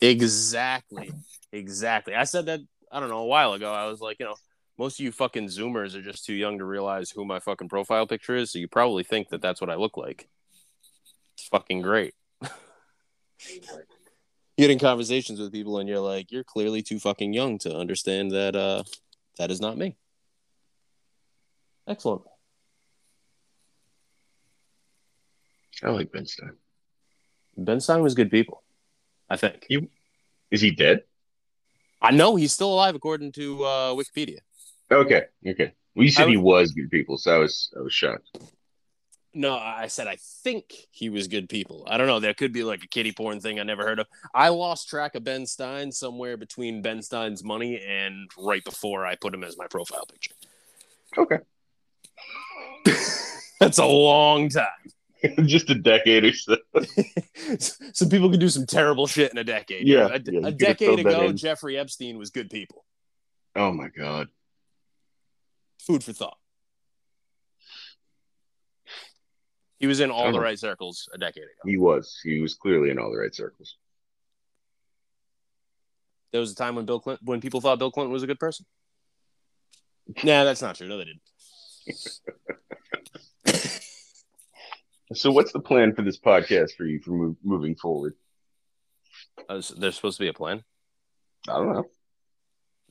Exactly. 0.00 1.12
Exactly. 1.52 2.14
I 2.14 2.24
said 2.24 2.46
that, 2.46 2.60
I 2.90 3.00
don't 3.00 3.10
know, 3.10 3.18
a 3.18 3.26
while 3.26 3.52
ago. 3.52 3.72
I 3.72 3.86
was 3.86 4.00
like, 4.00 4.18
you 4.18 4.26
know, 4.26 4.36
most 4.78 4.98
of 4.98 5.04
you 5.04 5.12
fucking 5.12 5.48
Zoomers 5.48 5.94
are 5.94 6.02
just 6.02 6.24
too 6.24 6.32
young 6.32 6.58
to 6.58 6.64
realize 6.64 7.10
who 7.10 7.24
my 7.24 7.38
fucking 7.38 7.68
profile 7.68 8.06
picture 8.06 8.34
is. 8.34 8.50
So 8.50 8.58
you 8.58 8.68
probably 8.68 9.04
think 9.04 9.28
that 9.28 9.42
that's 9.42 9.60
what 9.60 9.68
I 9.70 9.74
look 9.74 9.96
like. 9.96 10.28
It's 11.34 11.46
fucking 11.48 11.82
great. 11.82 12.14
Getting 14.56 14.78
conversations 14.78 15.38
with 15.38 15.52
people 15.52 15.78
and 15.78 15.88
you're 15.88 16.00
like, 16.00 16.32
you're 16.32 16.44
clearly 16.44 16.82
too 16.82 16.98
fucking 16.98 17.32
young 17.32 17.58
to 17.58 17.76
understand 17.76 18.30
that 18.30 18.56
uh 18.56 18.84
that 19.38 19.50
is 19.50 19.60
not 19.60 19.76
me. 19.76 19.96
Excellent. 21.86 22.22
I 25.82 25.90
like 25.90 26.12
Ben 26.12 26.26
Stein. 26.26 26.56
Ben 27.56 27.80
Stein 27.80 28.02
was 28.02 28.14
good 28.14 28.30
people. 28.30 28.62
I 29.28 29.36
think. 29.36 29.66
Is 30.50 30.60
he 30.60 30.70
dead? 30.70 31.02
I 32.02 32.10
know 32.10 32.36
he's 32.36 32.52
still 32.52 32.72
alive 32.72 32.94
according 32.94 33.32
to 33.32 33.64
uh 33.64 33.94
Wikipedia. 33.94 34.38
Okay, 34.90 35.24
okay. 35.46 35.72
Well, 35.94 36.04
you 36.04 36.10
said 36.10 36.26
I 36.26 36.30
he 36.30 36.36
was 36.36 36.72
good 36.72 36.90
people, 36.90 37.18
so 37.18 37.34
I 37.34 37.38
was 37.38 37.72
I 37.78 37.82
was 37.82 37.92
shocked. 37.92 38.38
No, 39.32 39.54
I 39.54 39.86
said 39.86 40.08
I 40.08 40.16
think 40.42 40.72
he 40.90 41.08
was 41.08 41.28
good 41.28 41.48
people. 41.48 41.86
I 41.88 41.96
don't 41.98 42.08
know. 42.08 42.18
There 42.18 42.34
could 42.34 42.52
be 42.52 42.64
like 42.64 42.82
a 42.82 42.88
kitty 42.88 43.12
porn 43.12 43.40
thing 43.40 43.60
I 43.60 43.62
never 43.62 43.84
heard 43.84 44.00
of. 44.00 44.08
I 44.34 44.48
lost 44.48 44.88
track 44.88 45.14
of 45.14 45.22
Ben 45.22 45.46
Stein 45.46 45.92
somewhere 45.92 46.36
between 46.36 46.82
Ben 46.82 47.00
Stein's 47.00 47.44
money 47.44 47.80
and 47.86 48.28
right 48.36 48.64
before 48.64 49.06
I 49.06 49.14
put 49.14 49.32
him 49.32 49.44
as 49.44 49.56
my 49.56 49.68
profile 49.68 50.06
picture. 50.06 50.34
Okay, 51.16 51.38
That's 53.60 53.78
a 53.78 53.86
long 53.86 54.48
time. 54.48 54.66
just 55.44 55.70
a 55.70 55.74
decade 55.74 56.24
or 56.24 56.32
so. 56.32 56.56
some 57.92 58.08
people 58.08 58.30
can 58.30 58.40
do 58.40 58.48
some 58.48 58.66
terrible 58.66 59.06
shit 59.06 59.30
in 59.32 59.38
a 59.38 59.44
decade. 59.44 59.86
Yeah, 59.86 60.08
a, 60.08 60.20
yeah, 60.24 60.46
a 60.46 60.50
decade 60.50 60.98
ago. 60.98 61.32
Jeffrey 61.32 61.78
Epstein 61.78 62.18
was 62.18 62.30
good 62.30 62.50
people. 62.50 62.84
Oh 63.56 63.72
my 63.72 63.88
god. 63.88 64.28
Food 65.80 66.04
for 66.04 66.12
thought. 66.12 66.36
He 69.78 69.86
was 69.86 70.00
in 70.00 70.10
all 70.10 70.30
the 70.30 70.40
right 70.40 70.58
circles 70.58 71.08
a 71.14 71.18
decade 71.18 71.44
ago. 71.44 71.62
He 71.64 71.78
was. 71.78 72.20
He 72.22 72.40
was 72.40 72.54
clearly 72.54 72.90
in 72.90 72.98
all 72.98 73.10
the 73.10 73.16
right 73.16 73.34
circles. 73.34 73.76
There 76.32 76.40
was 76.40 76.52
a 76.52 76.54
time 76.54 76.76
when 76.76 76.84
Bill 76.84 77.00
Clinton, 77.00 77.24
when 77.26 77.40
people 77.40 77.60
thought 77.60 77.78
Bill 77.78 77.90
Clinton 77.90 78.12
was 78.12 78.22
a 78.22 78.26
good 78.26 78.38
person. 78.38 78.66
Nah, 80.22 80.44
that's 80.44 80.60
not 80.60 80.76
true. 80.76 80.86
No, 80.86 80.98
they 80.98 81.04
didn't. 81.04 81.22
So, 85.12 85.32
what's 85.32 85.52
the 85.52 85.60
plan 85.60 85.94
for 85.94 86.02
this 86.02 86.18
podcast 86.18 86.72
for 86.76 86.84
you 86.84 87.00
for 87.00 87.10
move, 87.10 87.36
moving 87.42 87.74
forward? 87.74 88.14
Uh, 89.48 89.56
s- 89.56 89.68
there's 89.76 89.96
supposed 89.96 90.18
to 90.18 90.24
be 90.24 90.28
a 90.28 90.32
plan. 90.32 90.62
I 91.48 91.54
don't 91.54 91.72
know. 91.72 91.86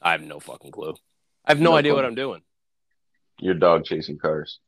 I 0.02 0.12
have 0.12 0.22
no 0.22 0.40
fucking 0.40 0.72
clue. 0.72 0.96
I 1.46 1.52
have 1.52 1.60
no, 1.62 1.72
No 1.72 1.78
idea 1.78 1.92
clue. 1.92 1.98
what 1.98 2.06
I'm 2.06 2.16
doing. 2.16 2.42
Your 3.40 3.54
dog 3.54 3.86
chasing 3.86 4.18
cars. 4.18 4.60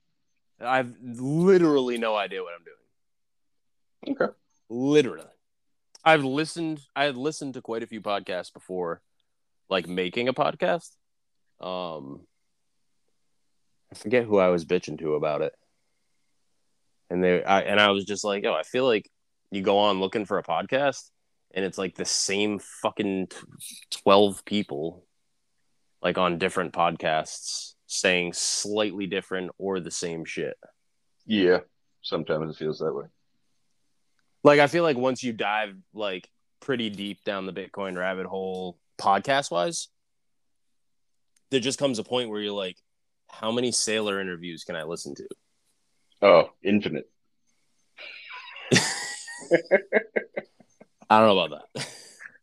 I 0.61 0.77
have 0.77 0.93
literally 1.01 1.97
no 1.97 2.15
idea 2.15 2.41
what 2.43 2.53
I'm 2.53 2.63
doing. 4.05 4.15
Okay. 4.15 4.33
Literally. 4.69 5.27
I've 6.03 6.23
listened 6.23 6.81
I 6.95 7.03
had 7.05 7.17
listened 7.17 7.55
to 7.55 7.61
quite 7.61 7.83
a 7.83 7.87
few 7.87 8.01
podcasts 8.01 8.51
before 8.53 9.01
like 9.69 9.87
making 9.87 10.27
a 10.29 10.33
podcast. 10.33 10.89
Um 11.59 12.21
I 13.91 13.95
forget 13.95 14.23
who 14.25 14.37
I 14.37 14.47
was 14.49 14.65
bitching 14.65 14.97
to 14.99 15.15
about 15.15 15.41
it. 15.41 15.53
And 17.11 17.23
they 17.23 17.43
I 17.43 17.61
and 17.61 17.79
I 17.79 17.91
was 17.91 18.05
just 18.05 18.23
like, 18.23 18.45
"Oh, 18.45 18.53
I 18.53 18.63
feel 18.63 18.85
like 18.85 19.07
you 19.51 19.61
go 19.61 19.77
on 19.77 19.99
looking 19.99 20.25
for 20.25 20.39
a 20.39 20.43
podcast 20.43 21.09
and 21.53 21.65
it's 21.65 21.77
like 21.77 21.95
the 21.95 22.05
same 22.05 22.59
fucking 22.59 23.27
t- 23.27 23.37
12 24.03 24.45
people 24.45 25.05
like 26.01 26.17
on 26.17 26.37
different 26.37 26.73
podcasts 26.73 27.73
saying 27.85 28.33
slightly 28.33 29.05
different 29.05 29.51
or 29.57 29.79
the 29.79 29.91
same 29.91 30.25
shit. 30.25 30.55
Yeah. 31.25 31.59
Sometimes 32.01 32.55
it 32.55 32.57
feels 32.57 32.79
that 32.79 32.93
way. 32.93 33.05
Like 34.43 34.59
I 34.59 34.67
feel 34.67 34.83
like 34.83 34.97
once 34.97 35.23
you 35.23 35.33
dive 35.33 35.75
like 35.93 36.27
pretty 36.61 36.89
deep 36.89 37.23
down 37.23 37.45
the 37.45 37.53
Bitcoin 37.53 37.97
rabbit 37.97 38.25
hole 38.25 38.79
podcast 38.99 39.51
wise, 39.51 39.89
there 41.51 41.59
just 41.59 41.77
comes 41.77 41.99
a 41.99 42.03
point 42.03 42.29
where 42.29 42.41
you're 42.41 42.53
like, 42.53 42.77
how 43.29 43.51
many 43.51 43.71
Saylor 43.71 44.19
interviews 44.19 44.63
can 44.63 44.75
I 44.75 44.83
listen 44.83 45.13
to? 45.15 45.27
Oh, 46.21 46.51
infinite. 46.63 47.09
I 51.09 51.19
don't 51.19 51.27
know 51.27 51.39
about 51.39 51.69
that. 51.75 51.87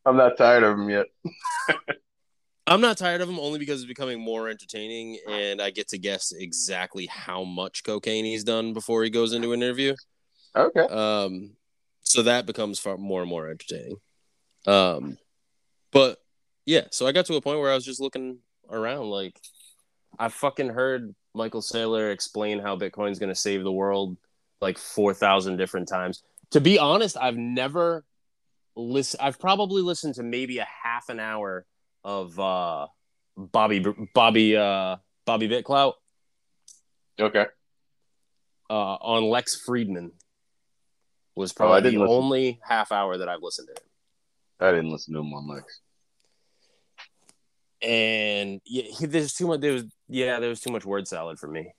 I'm 0.05 0.17
not 0.17 0.37
tired 0.37 0.63
of 0.63 0.77
them 0.77 0.91
yet. 0.91 1.07
I'm 2.67 2.83
not 2.83 2.99
tired 2.99 3.23
of 3.23 3.29
him 3.29 3.39
only 3.39 3.59
because 3.59 3.81
it's 3.81 3.89
becoming 3.89 4.21
more 4.21 4.49
entertaining, 4.49 5.19
and 5.27 5.63
I 5.63 5.71
get 5.71 5.89
to 5.89 5.99
guess 5.99 6.33
exactly 6.33 7.07
how 7.07 7.45
much 7.45 7.83
cocaine 7.83 8.27
he's 8.27 8.45
done 8.45 8.75
before 8.75 9.05
he 9.05 9.11
goes 9.11 9.33
into 9.33 9.53
an 9.53 9.63
interview. 9.63 9.95
Okay. 10.55 10.81
Um, 10.81 11.57
so 12.03 12.23
that 12.25 12.45
becomes 12.45 12.79
far 12.79 12.99
more 12.99 13.23
and 13.23 13.31
more 13.31 13.49
entertaining. 13.49 13.97
Um, 14.67 15.17
but 15.93 16.19
yeah, 16.67 16.89
so 16.91 17.07
I 17.07 17.13
got 17.13 17.25
to 17.27 17.37
a 17.37 17.41
point 17.41 17.61
where 17.61 17.71
I 17.71 17.75
was 17.75 17.87
just 17.87 18.01
looking 18.01 18.41
around, 18.69 19.09
like 19.09 19.41
I 20.19 20.29
fucking 20.29 20.69
heard 20.69 21.15
Michael 21.35 21.61
Saylor 21.61 22.13
explain 22.13 22.59
how 22.59 22.77
Bitcoin's 22.77 23.19
going 23.19 23.29
to 23.29 23.35
save 23.39 23.63
the 23.63 23.73
world 23.73 24.17
like 24.61 24.79
four 24.79 25.15
thousand 25.15 25.57
different 25.57 25.89
times. 25.89 26.23
To 26.53 26.61
be 26.61 26.79
honest, 26.79 27.17
I've 27.17 27.37
never 27.37 28.05
listen. 28.77 29.21
I've 29.23 29.39
probably 29.39 29.83
listened 29.83 30.15
to 30.17 30.23
maybe 30.23 30.59
a 30.59 30.67
half 30.83 31.09
an 31.11 31.21
hour 31.21 31.67
of 32.05 32.39
uh, 32.41 32.87
Bobby 33.37 33.85
Bobby 34.15 34.57
uh, 34.57 34.97
Bobby 35.27 35.49
Bitclout 35.49 35.93
Okay. 37.21 37.47
uh, 38.71 38.73
on 38.75 39.25
Lex 39.25 39.61
Fridman. 39.67 40.11
Was 41.37 41.53
Oh, 41.53 41.55
probably 41.57 41.83
didn't 41.83 41.99
the 42.01 42.05
listen. 42.07 42.17
only 42.25 42.61
half 42.67 42.91
hour 42.91 43.19
that 43.19 43.29
I've 43.29 43.43
listened 43.43 43.69
to 43.75 43.81
him. 43.81 43.89
I 44.61 44.73
didn't 44.73 44.91
listen 44.91 45.15
to 45.15 45.21
him 45.21 45.33
on 45.35 45.47
Lex. 45.49 45.81
And 47.83 48.61
yeah, 48.65 48.85
he- 48.85 49.07
there's 49.07 49.35
too 49.35 49.47
much. 49.47 49.61
There 49.61 49.73
was 49.73 49.85
yeah, 50.09 50.41
there 50.41 50.49
was 50.49 50.61
too 50.61 50.73
much 50.73 50.85
word 50.85 51.07
salad 51.09 51.39
for 51.39 51.49
me. 51.49 51.73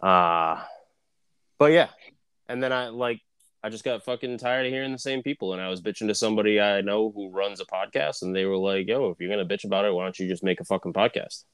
Uh 0.00 0.62
but 1.58 1.72
yeah, 1.72 1.88
and 2.48 2.62
then 2.62 2.72
I 2.72 2.88
like 2.88 3.20
I 3.62 3.68
just 3.68 3.84
got 3.84 4.04
fucking 4.04 4.38
tired 4.38 4.66
of 4.66 4.72
hearing 4.72 4.92
the 4.92 4.98
same 4.98 5.22
people, 5.22 5.52
and 5.52 5.60
I 5.60 5.68
was 5.68 5.80
bitching 5.80 6.06
to 6.08 6.14
somebody 6.14 6.60
I 6.60 6.82
know 6.82 7.10
who 7.10 7.30
runs 7.30 7.60
a 7.60 7.64
podcast, 7.64 8.22
and 8.22 8.36
they 8.36 8.44
were 8.44 8.56
like, 8.56 8.86
"Yo, 8.86 9.10
if 9.10 9.18
you're 9.18 9.30
gonna 9.30 9.46
bitch 9.46 9.64
about 9.64 9.84
it, 9.84 9.92
why 9.92 10.04
don't 10.04 10.18
you 10.18 10.28
just 10.28 10.44
make 10.44 10.60
a 10.60 10.64
fucking 10.64 10.92
podcast?" 10.92 11.44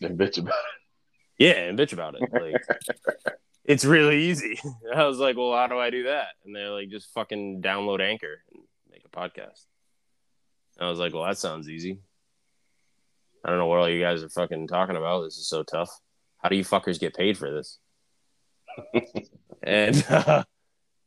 And 0.00 0.18
bitch 0.18 0.38
about 0.38 0.54
it?" 0.54 1.44
Yeah, 1.44 1.62
and 1.68 1.78
bitch 1.78 1.92
about 1.92 2.14
it. 2.14 2.22
Like, 2.32 2.62
it's 3.64 3.84
really 3.84 4.24
easy. 4.24 4.58
I 4.94 5.04
was 5.06 5.18
like, 5.18 5.36
"Well, 5.36 5.52
how 5.52 5.66
do 5.66 5.78
I 5.78 5.90
do 5.90 6.04
that?" 6.04 6.28
And 6.44 6.54
they're 6.54 6.70
like, 6.70 6.88
"Just 6.88 7.12
fucking 7.12 7.60
download 7.60 8.00
Anchor 8.00 8.42
and 8.54 8.62
make 8.90 9.04
a 9.04 9.08
podcast." 9.08 9.64
And 10.80 10.86
I 10.86 10.90
was 10.90 10.98
like, 10.98 11.12
"Well, 11.14 11.24
that 11.24 11.38
sounds 11.38 11.68
easy." 11.68 12.00
I 13.44 13.50
don't 13.50 13.58
know 13.58 13.66
what 13.66 13.78
all 13.78 13.88
you 13.88 14.00
guys 14.00 14.22
are 14.22 14.28
fucking 14.28 14.66
talking 14.66 14.96
about. 14.96 15.22
This 15.22 15.36
is 15.36 15.46
so 15.48 15.62
tough. 15.62 15.90
How 16.38 16.48
do 16.48 16.56
you 16.56 16.64
fuckers 16.64 16.98
get 16.98 17.14
paid 17.14 17.38
for 17.38 17.50
this? 17.50 17.78
and 19.62 20.04
uh, 20.08 20.44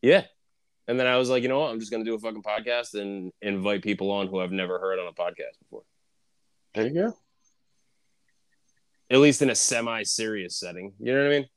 yeah, 0.02 0.24
and 0.88 1.00
then 1.00 1.08
I 1.08 1.18
was 1.18 1.30
like, 1.30 1.44
you 1.44 1.50
know 1.50 1.60
what? 1.60 1.72
I'm 1.72 1.80
just 1.80 1.92
gonna 1.92 2.04
do 2.04 2.14
a 2.16 2.20
fucking 2.20 2.44
podcast 2.44 2.94
and 3.00 3.32
invite 3.42 3.82
people 3.84 4.12
on 4.12 4.28
who 4.28 4.40
I've 4.40 4.52
never 4.52 4.80
heard 4.80 5.00
on 5.00 5.08
a 5.08 5.12
podcast 5.14 5.58
before. 5.60 5.84
There 6.76 6.88
you 6.88 6.94
go. 6.94 7.14
at 9.10 9.20
least 9.20 9.42
in 9.44 9.50
a 9.52 9.56
semi-serious 9.56 10.56
setting. 10.60 10.94
You 11.00 11.14
know 11.14 11.20
what 11.24 11.34
I 11.34 11.40
mean? 11.40 11.50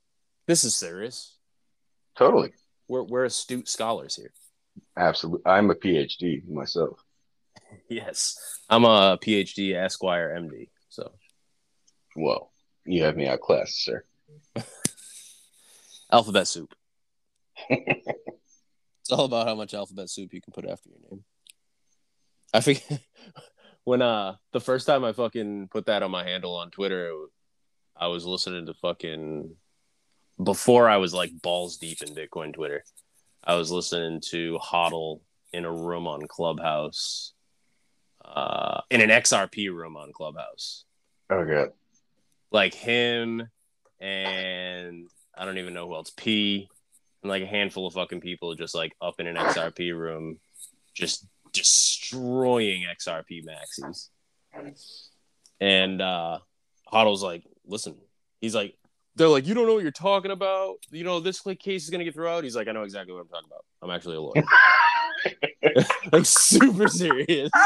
This 0.47 0.65
is 0.65 0.77
serious. 0.77 1.37
Totally. 2.17 2.53
We're 2.89 3.03
we're 3.03 3.25
astute 3.25 3.69
scholars 3.69 4.17
here. 4.17 4.33
Absolutely. 4.97 5.43
I'm 5.51 5.71
a 5.71 5.75
PhD 5.75 6.47
myself. 6.49 7.03
Yes, 7.89 8.37
I'm 8.69 8.85
a 8.85 9.19
PhD 9.23 9.75
Esquire 9.75 10.37
MD. 10.39 10.69
So 10.89 11.13
Well, 12.15 12.51
you 12.85 13.03
have 13.05 13.17
me 13.17 13.27
outclassed, 13.27 13.85
sir. 13.85 14.05
alphabet 16.13 16.49
soup. 16.49 16.75
it's 17.69 19.11
all 19.11 19.25
about 19.25 19.47
how 19.47 19.55
much 19.55 19.75
alphabet 19.75 20.11
soup 20.11 20.33
you 20.33 20.41
can 20.41 20.53
put 20.53 20.67
after 20.67 20.89
your 20.91 20.99
name. 21.11 21.25
I 22.53 22.61
think 22.61 22.85
when 23.85 24.03
uh 24.03 24.37
the 24.53 24.61
first 24.61 24.87
time 24.87 25.05
I 25.05 25.13
fucking 25.13 25.69
put 25.69 25.87
that 25.87 26.03
on 26.03 26.11
my 26.11 26.25
handle 26.25 26.57
on 26.57 26.71
Twitter, 26.71 27.13
I 27.97 28.09
was 28.09 28.25
listening 28.25 28.67
to 28.67 28.75
fucking 28.75 29.55
before 30.43 30.89
I 30.89 30.99
was 30.99 31.15
like 31.15 31.31
balls 31.43 31.79
deep 31.79 32.03
in 32.03 32.15
Bitcoin 32.15 32.53
Twitter. 32.53 32.85
I 33.43 33.55
was 33.55 33.71
listening 33.71 34.21
to 34.31 34.59
Hodl 34.63 35.21
in 35.53 35.65
a 35.65 35.73
room 35.73 36.07
on 36.07 36.27
Clubhouse, 36.27 37.33
uh, 38.27 38.81
in 38.91 39.01
an 39.01 39.11
XRP 39.11 39.73
room 39.75 39.97
on 39.97 40.13
Clubhouse. 40.13 40.85
Oh 41.31 41.45
god. 41.45 41.71
like 42.53 42.75
him 42.75 43.49
and 44.01 45.09
I 45.37 45.45
don't 45.45 45.59
even 45.59 45.75
know 45.75 45.89
who 45.89 45.95
else, 45.95 46.13
P, 46.17 46.69
and 47.23 47.31
like 47.31 47.43
a 47.43 47.47
handful 47.47 47.87
of 47.87 47.95
fucking 47.95 48.21
people 48.21 48.55
just 48.55 48.75
like 48.75 48.95
up 49.03 49.21
in 49.21 49.27
an 49.27 49.37
XRP 49.37 49.97
room, 49.99 50.39
just 50.95 51.27
destroying 51.53 52.85
XRP 52.85 53.45
maxis. 53.45 54.09
And 55.61 56.01
uh 56.01 56.39
Hodl's 56.93 57.23
like, 57.23 57.45
listen, 57.67 57.97
he's 58.41 58.55
like, 58.55 58.77
they're 59.17 59.29
like, 59.29 59.47
you 59.47 59.55
don't 59.55 59.67
know 59.67 59.75
what 59.75 59.83
you're 59.83 59.91
talking 59.91 60.31
about. 60.31 60.77
You 60.91 61.05
know, 61.05 61.21
this 61.21 61.41
case 61.59 61.85
is 61.85 61.91
gonna 61.91 62.05
get 62.05 62.15
thrown 62.15 62.39
out. 62.39 62.45
He's 62.45 62.55
like, 62.57 62.69
I 62.69 62.73
know 62.73 62.83
exactly 62.85 63.13
what 63.15 63.21
I'm 63.23 63.29
talking 63.29 63.49
about. 63.49 63.65
I'm 63.83 63.91
actually 63.91 64.17
a 64.17 64.21
lawyer. 64.21 64.45
like 66.13 66.27
super 66.27 66.89
serious. 66.89 67.51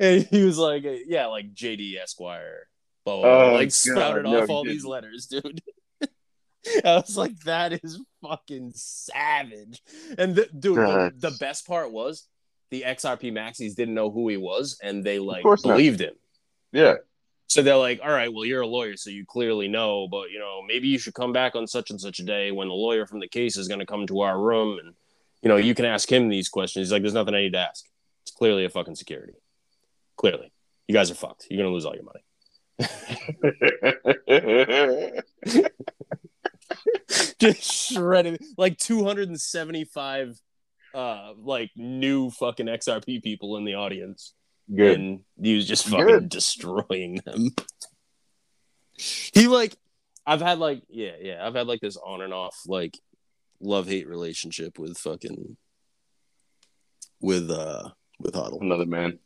and 0.00 0.26
he 0.30 0.44
was 0.44 0.58
like, 0.58 0.84
yeah, 1.06 1.26
like 1.26 1.54
JD 1.54 2.00
Esquire, 2.00 2.68
blah, 3.04 3.20
blah, 3.20 3.22
blah. 3.22 3.44
Oh, 3.44 3.52
like 3.54 3.68
God, 3.68 3.72
spouted 3.72 4.24
no, 4.24 4.42
off 4.42 4.50
all 4.50 4.64
these 4.64 4.84
letters, 4.84 5.26
dude. 5.26 5.62
I 6.84 6.96
was 6.96 7.16
like, 7.16 7.38
that 7.40 7.84
is 7.84 8.00
fucking 8.22 8.72
savage. 8.74 9.82
And 10.16 10.36
the, 10.36 10.48
dude, 10.56 10.76
the, 10.76 11.12
the 11.16 11.36
best 11.40 11.66
part 11.66 11.90
was 11.90 12.26
the 12.70 12.84
XRP 12.86 13.32
maxis 13.32 13.74
didn't 13.74 13.94
know 13.94 14.10
who 14.10 14.28
he 14.28 14.36
was, 14.36 14.78
and 14.82 15.04
they 15.04 15.18
like 15.18 15.42
course 15.42 15.64
not. 15.64 15.72
believed 15.72 16.00
him. 16.00 16.14
Yeah. 16.72 16.94
So 17.48 17.62
they're 17.62 17.76
like, 17.76 18.00
all 18.02 18.10
right, 18.10 18.32
well, 18.32 18.46
you're 18.46 18.62
a 18.62 18.66
lawyer, 18.66 18.96
so 18.96 19.10
you 19.10 19.26
clearly 19.26 19.68
know, 19.68 20.08
but 20.08 20.30
you 20.30 20.38
know, 20.38 20.62
maybe 20.66 20.88
you 20.88 20.98
should 20.98 21.12
come 21.12 21.34
back 21.34 21.54
on 21.54 21.66
such 21.66 21.90
and 21.90 22.00
such 22.00 22.18
a 22.18 22.24
day 22.24 22.50
when 22.50 22.68
the 22.68 22.74
lawyer 22.74 23.06
from 23.06 23.20
the 23.20 23.28
case 23.28 23.58
is 23.58 23.68
going 23.68 23.80
to 23.80 23.86
come 23.86 24.06
to 24.06 24.20
our 24.20 24.40
room, 24.40 24.78
and 24.78 24.94
you 25.42 25.48
know, 25.48 25.56
you 25.56 25.74
can 25.74 25.84
ask 25.84 26.10
him 26.10 26.28
these 26.28 26.48
questions. 26.48 26.86
He's 26.86 26.92
like, 26.92 27.02
there's 27.02 27.14
nothing 27.14 27.34
I 27.34 27.42
need 27.42 27.52
to 27.52 27.58
ask. 27.58 27.84
It's 28.24 28.34
clearly 28.34 28.64
a 28.64 28.70
fucking 28.70 28.94
security. 28.94 29.34
Clearly, 30.16 30.52
you 30.88 30.94
guys 30.94 31.10
are 31.10 31.14
fucked. 31.14 31.46
You're 31.50 31.62
gonna 31.62 31.74
lose 31.74 31.84
all 31.84 31.94
your 31.94 32.04
money. 32.04 32.22
Just 37.38 37.92
shredded 37.92 38.40
like 38.56 38.78
275 38.78 40.40
uh 40.94 41.32
like 41.38 41.70
new 41.76 42.30
fucking 42.30 42.66
XRP 42.66 43.22
people 43.22 43.56
in 43.56 43.64
the 43.64 43.74
audience. 43.74 44.34
Good. 44.74 44.98
and 44.98 45.20
he 45.40 45.56
was 45.56 45.66
just 45.66 45.86
fucking 45.88 46.06
Good. 46.06 46.28
destroying 46.28 47.20
them. 47.24 47.50
he 49.34 49.48
like, 49.48 49.76
I've 50.24 50.40
had 50.40 50.58
like, 50.60 50.82
yeah, 50.88 51.12
yeah, 51.20 51.44
I've 51.46 51.54
had 51.54 51.66
like 51.66 51.80
this 51.80 51.96
on 51.96 52.22
and 52.22 52.32
off 52.32 52.56
like 52.66 52.96
love 53.62 53.86
hate 53.88 54.08
relationship 54.08 54.78
with 54.78 54.98
fucking 54.98 55.56
with 57.20 57.50
uh 57.50 57.90
with 58.18 58.34
Hodl. 58.34 58.60
Another 58.60 58.86
man. 58.86 59.18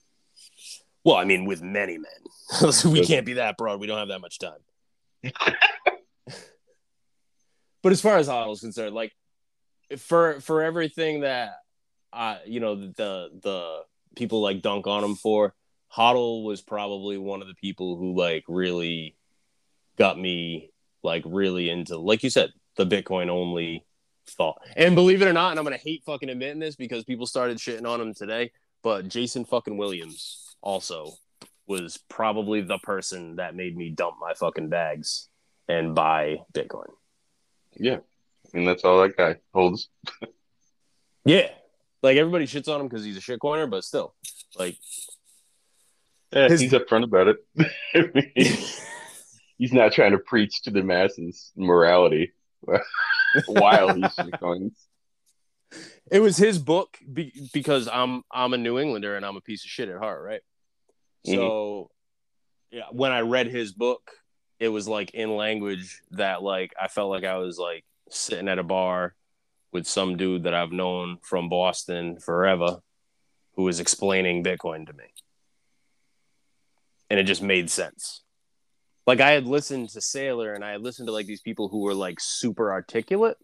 Well, 1.04 1.16
I 1.16 1.24
mean, 1.24 1.44
with 1.44 1.62
many 1.62 1.98
men. 1.98 2.72
we 2.84 3.04
can't 3.04 3.26
be 3.26 3.34
that 3.34 3.56
broad. 3.56 3.80
We 3.80 3.86
don't 3.86 3.98
have 3.98 4.08
that 4.08 4.20
much 4.20 4.38
time. 4.38 4.58
but 7.82 7.92
as 7.92 8.00
far 8.00 8.18
as 8.18 8.28
Hodl 8.28 8.52
is 8.52 8.60
concerned, 8.60 8.94
like 8.94 9.12
for 9.98 10.40
for 10.40 10.62
everything 10.62 11.20
that 11.20 11.54
uh 12.12 12.38
you 12.46 12.60
know 12.60 12.74
the 12.74 13.30
the 13.42 13.82
people 14.14 14.40
like 14.40 14.62
dunk 14.62 14.86
on 14.86 15.04
him 15.04 15.14
for, 15.14 15.54
Hodl 15.94 16.44
was 16.44 16.62
probably 16.62 17.18
one 17.18 17.42
of 17.42 17.48
the 17.48 17.54
people 17.54 17.96
who 17.96 18.16
like 18.16 18.44
really 18.48 19.16
got 19.96 20.18
me 20.18 20.70
like 21.02 21.22
really 21.26 21.70
into 21.70 21.96
like 21.96 22.22
you 22.22 22.30
said 22.30 22.50
the 22.76 22.86
Bitcoin 22.86 23.28
only 23.28 23.84
thought. 24.26 24.60
And 24.76 24.94
believe 24.94 25.22
it 25.22 25.28
or 25.28 25.32
not, 25.32 25.50
and 25.50 25.58
I'm 25.58 25.64
gonna 25.64 25.76
hate 25.76 26.02
fucking 26.04 26.28
admitting 26.28 26.58
this 26.60 26.76
because 26.76 27.04
people 27.04 27.26
started 27.26 27.58
shitting 27.58 27.86
on 27.86 28.00
him 28.00 28.14
today, 28.14 28.52
but 28.82 29.08
Jason 29.08 29.44
fucking 29.44 29.76
Williams 29.76 30.56
also 30.62 31.12
was 31.66 31.98
probably 32.08 32.60
the 32.60 32.78
person 32.78 33.36
that 33.36 33.54
made 33.54 33.76
me 33.76 33.90
dump 33.90 34.16
my 34.20 34.34
fucking 34.34 34.68
bags 34.68 35.28
and 35.68 35.94
buy 35.94 36.36
Bitcoin. 36.52 36.86
Yeah. 37.76 37.98
And 38.54 38.66
that's 38.66 38.84
all 38.84 39.02
that 39.02 39.16
guy 39.16 39.36
holds. 39.52 39.88
Yeah. 41.24 41.48
Like 42.04 42.18
everybody 42.18 42.46
shits 42.46 42.72
on 42.72 42.80
him 42.80 42.86
because 42.86 43.04
he's 43.04 43.16
a 43.16 43.20
shit 43.20 43.40
shitcoiner, 43.40 43.68
but 43.68 43.82
still, 43.82 44.14
like, 44.56 44.76
Yeah, 46.32 46.48
His- 46.48 46.60
he's 46.60 46.72
upfront 46.72 47.02
about 47.02 47.26
it. 47.26 47.36
he's 49.58 49.72
not 49.72 49.90
trying 49.92 50.12
to 50.12 50.18
preach 50.18 50.62
to 50.62 50.70
the 50.70 50.84
masses 50.84 51.50
morality 51.56 52.32
while 53.46 53.94
he's 53.94 54.14
shitcoins. 54.14 54.72
it 56.10 56.20
was 56.20 56.36
his 56.36 56.58
book 56.58 56.98
be- 57.12 57.48
because 57.52 57.88
I'm 57.92 58.22
I'm 58.32 58.54
a 58.54 58.58
New 58.58 58.78
Englander 58.78 59.16
and 59.16 59.24
I'm 59.24 59.36
a 59.36 59.40
piece 59.40 59.64
of 59.64 59.70
shit 59.70 59.88
at 59.88 59.98
heart, 59.98 60.22
right? 60.22 60.40
Mm-hmm. 61.26 61.36
So 61.36 61.90
yeah, 62.70 62.84
when 62.92 63.12
I 63.12 63.20
read 63.20 63.48
his 63.48 63.72
book, 63.72 64.10
it 64.58 64.68
was 64.68 64.88
like 64.88 65.10
in 65.14 65.36
language 65.36 66.00
that 66.12 66.42
like 66.42 66.72
I 66.80 66.88
felt 66.88 67.10
like 67.10 67.24
I 67.24 67.36
was 67.38 67.58
like 67.58 67.84
sitting 68.10 68.48
at 68.48 68.58
a 68.58 68.64
bar 68.64 69.14
with 69.72 69.86
some 69.86 70.16
dude 70.16 70.44
that 70.44 70.54
I've 70.54 70.72
known 70.72 71.18
from 71.22 71.48
Boston 71.48 72.18
forever 72.18 72.78
who 73.54 73.64
was 73.64 73.80
explaining 73.80 74.44
Bitcoin 74.44 74.86
to 74.86 74.92
me. 74.92 75.04
And 77.10 77.18
it 77.18 77.24
just 77.24 77.42
made 77.42 77.70
sense. 77.70 78.22
Like 79.06 79.20
I 79.20 79.30
had 79.32 79.46
listened 79.46 79.90
to 79.90 80.00
Saylor 80.00 80.54
and 80.54 80.64
I 80.64 80.72
had 80.72 80.82
listened 80.82 81.06
to 81.08 81.12
like 81.12 81.26
these 81.26 81.40
people 81.40 81.68
who 81.68 81.82
were 81.82 81.94
like 81.94 82.18
super 82.20 82.72
articulate, 82.72 83.36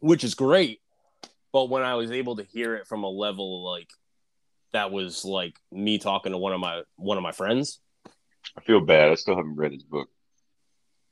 which 0.00 0.22
is 0.22 0.34
great. 0.34 0.80
But 1.52 1.68
when 1.68 1.82
I 1.82 1.94
was 1.94 2.10
able 2.10 2.36
to 2.36 2.44
hear 2.44 2.74
it 2.76 2.86
from 2.86 3.04
a 3.04 3.08
level 3.08 3.64
like 3.64 3.88
that 4.72 4.90
was 4.90 5.24
like 5.24 5.54
me 5.72 5.98
talking 5.98 6.32
to 6.32 6.38
one 6.38 6.52
of 6.52 6.60
my 6.60 6.82
one 6.96 7.16
of 7.16 7.22
my 7.22 7.32
friends. 7.32 7.80
I 8.56 8.60
feel 8.60 8.80
bad. 8.80 9.10
I 9.10 9.14
still 9.14 9.36
haven't 9.36 9.56
read 9.56 9.72
his 9.72 9.84
book. 9.84 10.08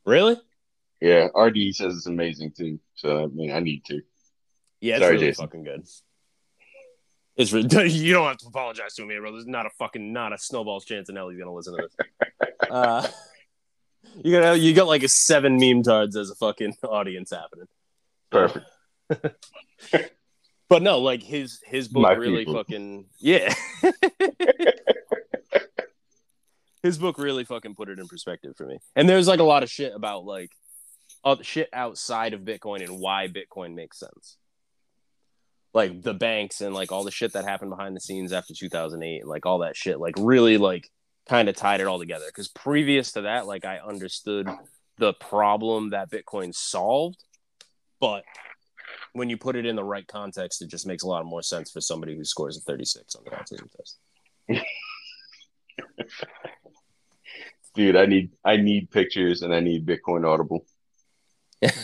Really? 0.05 0.37
Yeah, 1.01 1.29
RD 1.35 1.75
says 1.75 1.97
it's 1.97 2.07
amazing 2.07 2.53
too. 2.57 2.79
So 2.95 3.25
I 3.25 3.27
mean, 3.27 3.53
I 3.53 3.61
need 3.61 3.85
to. 3.87 4.03
Yeah, 4.81 4.97
it's 4.97 5.03
Sorry, 5.05 5.15
really 5.15 5.27
Jason. 5.29 5.45
fucking 5.47 5.65
good. 5.65 5.87
It's 7.43 7.53
you 7.95 8.13
don't 8.13 8.27
have 8.27 8.39
to 8.39 8.47
apologize 8.47 8.95
to 8.95 9.07
me, 9.07 9.19
bro. 9.19 9.33
There's 9.33 9.47
not 9.47 9.67
a 9.67 9.71
fucking 9.71 10.13
not 10.13 10.33
a 10.33 10.39
snowball's 10.39 10.85
chance 10.85 11.09
in 11.09 11.17
hell 11.17 11.29
he's 11.29 11.39
gonna 11.39 11.55
listen 11.55 11.77
to 11.77 11.83
this. 11.83 12.71
uh, 12.71 13.07
you 14.25 14.39
got 14.39 14.61
you 14.61 14.75
got 14.75 14.87
like 14.87 15.03
a 15.03 15.09
seven 15.09 15.57
meme 15.57 15.83
tards 15.83 16.17
as 16.17 16.31
a 16.31 16.35
fucking 16.35 16.77
audience 16.83 17.31
happening. 17.31 17.67
Perfect. 18.31 18.67
But 20.69 20.83
no, 20.83 21.01
like 21.01 21.23
his 21.23 21.61
his 21.67 21.89
book 21.89 22.03
My 22.03 22.13
really 22.13 22.47
people. 22.47 22.55
fucking 22.55 23.05
yeah. 23.19 23.53
his 26.83 26.97
book 26.97 27.19
really 27.19 27.45
fucking 27.45 27.75
put 27.75 27.91
it 27.91 27.99
in 27.99 28.09
perspective 28.09 28.55
for 28.57 28.67
me. 28.67 28.79
And 28.97 29.07
there's 29.07 29.29
like 29.29 29.41
a 29.41 29.45
lot 29.45 29.63
of 29.63 29.71
shit 29.71 29.93
about 29.95 30.25
like 30.25 30.51
uh, 31.25 31.37
shit 31.43 31.69
outside 31.75 32.33
of 32.33 32.41
Bitcoin 32.41 32.83
and 32.83 33.01
why 33.01 33.29
Bitcoin 33.29 33.75
makes 33.75 33.99
sense. 33.99 34.39
Like 35.75 36.03
the 36.03 36.15
banks 36.15 36.61
and 36.61 36.75
like 36.75 36.93
all 36.93 37.05
the 37.05 37.11
shit 37.11 37.33
that 37.33 37.45
happened 37.45 37.71
behind 37.71 37.97
the 37.97 38.01
scenes 38.01 38.33
after 38.33 38.53
2008 38.55 39.21
and 39.21 39.29
like 39.29 39.47
all 39.47 39.61
that 39.61 39.77
shit 39.77 39.99
like 39.99 40.15
really 40.19 40.59
like 40.59 40.91
kind 41.29 41.49
of 41.49 41.57
tied 41.57 41.81
it 41.81 41.87
all 41.87 41.99
together 41.99 42.27
cuz 42.35 42.49
previous 42.49 43.13
to 43.13 43.23
that 43.23 43.47
like 43.47 43.65
I 43.65 43.79
understood 43.79 44.49
the 44.99 45.15
problem 45.15 45.91
that 45.91 46.11
Bitcoin 46.11 46.55
solved 46.55 47.25
but 48.01 48.25
when 49.15 49.31
you 49.31 49.39
put 49.39 49.57
it 49.57 49.65
in 49.65 49.77
the 49.77 49.85
right 49.85 50.07
context 50.07 50.61
it 50.61 50.69
just 50.69 50.87
makes 50.87 51.05
a 51.05 51.09
lot 51.09 51.25
more 51.25 51.43
sense 51.43 51.71
for 51.71 51.81
somebody 51.81 52.17
who 52.17 52.25
scores 52.25 52.59
a 52.59 52.61
36 52.61 53.15
on 53.15 53.25
the 53.25 53.31
autism 53.31 53.71
test. 53.71 53.99
Dude, 57.75 57.97
I 57.97 58.05
need 58.07 58.33
I 58.45 58.57
need 58.59 58.91
pictures 58.91 59.43
and 59.43 59.55
I 59.55 59.61
need 59.61 59.87
Bitcoin 59.87 60.27
Audible. 60.27 60.67
like 61.63 61.75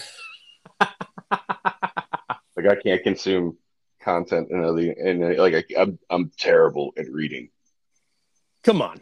I 0.81 2.75
can't 2.83 3.03
consume 3.03 3.57
content 4.01 4.49
and 4.51 4.65
other 4.65 4.91
and 4.91 5.25
uh, 5.25 5.43
like 5.43 5.55
I, 5.55 5.65
I'm 5.81 5.99
I'm 6.11 6.31
terrible 6.39 6.93
at 6.97 7.11
reading. 7.11 7.51
Come 8.65 8.83
on. 8.83 9.01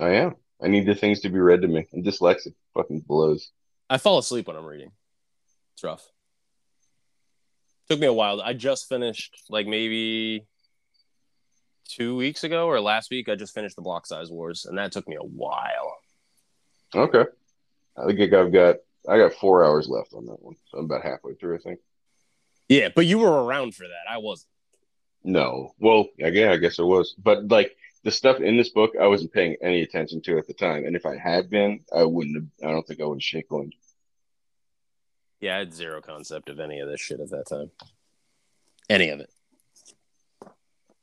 I 0.00 0.10
am. 0.10 0.36
I 0.62 0.68
need 0.68 0.86
the 0.86 0.94
things 0.94 1.20
to 1.20 1.28
be 1.28 1.38
read 1.38 1.62
to 1.62 1.68
me. 1.68 1.86
I'm 1.92 2.02
dyslexic. 2.02 2.54
Fucking 2.74 3.00
blows. 3.00 3.50
I 3.88 3.98
fall 3.98 4.18
asleep 4.18 4.48
when 4.48 4.56
I'm 4.56 4.64
reading. 4.64 4.90
It's 5.74 5.84
rough. 5.84 6.04
Took 7.88 8.00
me 8.00 8.06
a 8.06 8.12
while. 8.12 8.40
I 8.40 8.52
just 8.52 8.88
finished 8.88 9.44
like 9.48 9.66
maybe 9.66 10.46
two 11.88 12.16
weeks 12.16 12.44
ago 12.44 12.66
or 12.66 12.80
last 12.80 13.10
week. 13.10 13.28
I 13.28 13.36
just 13.36 13.54
finished 13.54 13.76
the 13.76 13.82
Block 13.82 14.06
Size 14.06 14.30
Wars, 14.30 14.66
and 14.66 14.76
that 14.78 14.92
took 14.92 15.06
me 15.08 15.16
a 15.16 15.24
while. 15.24 15.96
Okay. 16.94 17.24
I 17.96 18.06
think 18.06 18.32
I've 18.32 18.52
got 18.52 18.76
I 19.08 19.18
got 19.18 19.34
four 19.34 19.64
hours 19.64 19.88
left 19.88 20.12
on 20.14 20.26
that 20.26 20.42
one. 20.42 20.56
So 20.66 20.78
I'm 20.78 20.86
about 20.86 21.04
halfway 21.04 21.34
through, 21.34 21.56
I 21.56 21.58
think. 21.58 21.80
Yeah, 22.68 22.88
but 22.94 23.06
you 23.06 23.18
were 23.18 23.44
around 23.44 23.74
for 23.74 23.84
that. 23.84 24.10
I 24.10 24.18
wasn't. 24.18 24.48
No. 25.24 25.74
Well, 25.78 26.06
yeah, 26.18 26.52
I 26.52 26.56
guess 26.56 26.78
it 26.78 26.84
was. 26.84 27.14
But 27.18 27.48
like 27.48 27.76
the 28.04 28.10
stuff 28.10 28.40
in 28.40 28.56
this 28.56 28.70
book, 28.70 28.92
I 29.00 29.06
wasn't 29.06 29.32
paying 29.32 29.56
any 29.60 29.82
attention 29.82 30.22
to 30.22 30.38
at 30.38 30.46
the 30.46 30.54
time. 30.54 30.84
And 30.84 30.96
if 30.96 31.06
I 31.06 31.16
had 31.16 31.50
been, 31.50 31.80
I 31.94 32.04
wouldn't 32.04 32.36
have 32.36 32.68
I 32.68 32.72
don't 32.72 32.86
think 32.86 33.00
I 33.00 33.04
would 33.04 33.20
have 33.22 33.42
shitcoined. 33.42 33.72
Yeah, 35.40 35.56
I 35.56 35.58
had 35.58 35.74
zero 35.74 36.00
concept 36.00 36.48
of 36.48 36.60
any 36.60 36.80
of 36.80 36.88
this 36.88 37.00
shit 37.00 37.20
at 37.20 37.30
that 37.30 37.48
time. 37.48 37.70
Any 38.88 39.10
of 39.10 39.20
it. 39.20 39.30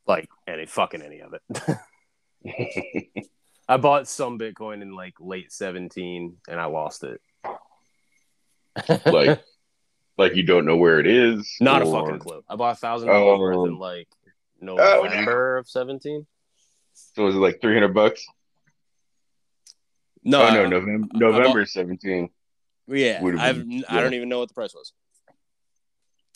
Like 0.07 0.29
any 0.47 0.65
fucking 0.65 1.01
any 1.01 1.21
of 1.21 1.33
it. 1.33 3.27
I 3.67 3.77
bought 3.77 4.07
some 4.07 4.39
Bitcoin 4.39 4.81
in 4.81 4.95
like 4.95 5.15
late 5.19 5.51
17 5.51 6.37
and 6.47 6.59
I 6.59 6.65
lost 6.65 7.03
it. 7.03 7.21
like 9.05 9.41
like 10.17 10.35
you 10.35 10.43
don't 10.43 10.65
know 10.65 10.77
where 10.77 10.99
it 10.99 11.07
is. 11.07 11.55
Not 11.59 11.81
a 11.81 11.85
fucking 11.85 12.19
clue. 12.19 12.43
I 12.49 12.55
bought 12.55 12.73
a 12.73 12.79
thousand 12.79 13.07
dollars 13.09 13.23
Oh. 13.25 13.39
worth 13.39 13.67
in 13.69 13.77
like 13.77 14.07
November 14.61 15.57
of 15.57 15.67
17. 15.69 16.25
So 16.93 17.25
was 17.25 17.35
it 17.35 17.39
like 17.39 17.59
three 17.61 17.73
hundred 17.73 17.93
bucks? 17.93 18.25
No, 20.23 20.41
oh 20.43 20.53
no, 20.53 20.63
I- 20.63 20.67
November 20.67 21.07
I 21.13 21.17
November 21.17 21.65
seventeen. 21.65 22.29
Yeah, 22.87 23.21
I've 23.39 23.57
been- 23.67 23.83
I 23.89 24.01
don't 24.01 24.13
even 24.13 24.29
know 24.29 24.39
what 24.39 24.49
the 24.49 24.53
price 24.53 24.73
was. 24.73 24.93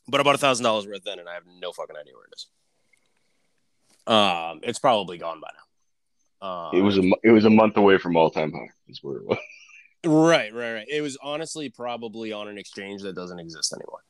But 0.09 0.19
I 0.21 0.23
bought 0.23 0.36
a 0.36 0.39
thousand 0.39 0.63
dollars 0.63 0.88
worth 0.88 1.03
then, 1.03 1.19
and 1.19 1.28
I 1.30 1.34
have 1.34 1.43
no 1.59 1.71
fucking 1.73 1.95
idea 1.95 2.13
where 2.13 2.25
it 2.25 2.34
is. 2.36 2.47
Um, 4.07 4.61
it's 4.63 4.80
probably 4.80 5.17
gone 5.17 5.41
by 5.41 5.49
now. 6.41 6.47
Um, 6.47 6.75
It 6.75 6.82
was 6.82 6.97
a 6.97 7.03
it 7.23 7.32
was 7.32 7.45
a 7.45 7.49
month 7.49 7.75
away 7.78 7.97
from 7.97 8.15
all 8.15 8.30
time 8.32 8.51
high. 8.53 8.69
Is 8.88 9.03
where 9.03 9.17
it 9.17 9.25
was. 9.25 9.38
Right, 10.05 10.53
right, 10.53 10.73
right. 10.73 10.87
It 10.89 11.01
was 11.01 11.17
honestly 11.21 11.69
probably 11.69 12.31
on 12.31 12.47
an 12.47 12.57
exchange 12.57 13.01
that 13.03 13.15
doesn't 13.15 13.39
exist 13.39 13.73
anymore. 13.73 14.03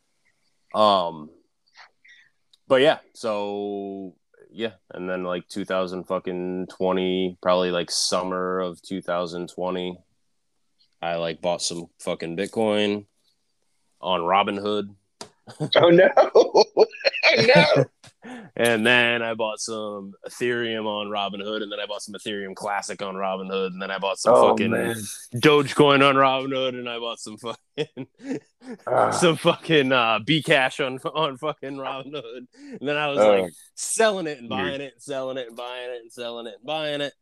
Um, 0.73 1.29
but 2.67 2.81
yeah, 2.81 2.99
so 3.13 4.15
yeah, 4.51 4.71
and 4.93 5.09
then 5.09 5.23
like 5.23 5.47
2000 5.47 6.05
fucking 6.05 6.67
20, 6.67 7.37
probably 7.41 7.71
like 7.71 7.91
summer 7.91 8.59
of 8.59 8.81
2020, 8.81 9.97
I 11.01 11.15
like 11.15 11.41
bought 11.41 11.61
some 11.61 11.85
fucking 11.99 12.37
Bitcoin 12.37 13.05
on 14.01 14.21
Robinhood. 14.21 14.95
Oh 15.75 15.89
no! 15.89 16.09
oh 16.17 16.85
no! 17.55 17.85
And 18.59 18.83
then 18.83 19.21
I 19.21 19.35
bought 19.35 19.59
some 19.59 20.13
Ethereum 20.27 20.85
on 20.87 21.07
Robinhood, 21.09 21.61
and 21.61 21.71
then 21.71 21.79
I 21.79 21.85
bought 21.85 22.01
some 22.01 22.15
Ethereum 22.15 22.55
Classic 22.55 22.99
on 23.03 23.13
Robinhood, 23.13 23.67
and 23.67 23.79
then 23.79 23.91
I 23.91 23.99
bought 23.99 24.17
some 24.17 24.33
Oh 24.33 24.49
fucking 24.49 24.71
man! 24.71 24.95
Dogecoin 25.35 26.01
on 26.07 26.15
Robinhood, 26.15 26.69
and 26.69 26.89
I 26.89 26.97
bought 26.97 27.19
some 27.19 27.37
fucking 27.37 28.07
Ah. 28.87 29.11
some 29.21 29.35
fucking 29.37 29.91
uh, 29.91 30.19
Bcash 30.25 30.83
on 30.83 30.97
on 31.13 31.37
fucking 31.37 31.75
Robinhood, 31.75 32.47
and 32.79 32.79
then 32.81 32.97
I 32.97 33.09
was 33.09 33.19
Oh. 33.19 33.41
like 33.43 33.53
selling 33.75 34.25
it 34.25 34.39
and 34.39 34.49
buying 34.49 34.81
it, 34.81 34.93
and 34.93 35.01
selling 35.03 35.37
it 35.37 35.49
and 35.49 35.55
buying 35.55 35.91
it, 35.91 36.01
and 36.01 36.11
selling 36.11 36.47
it 36.47 36.55
and 36.57 36.65
buying 36.65 37.01
it, 37.01 37.13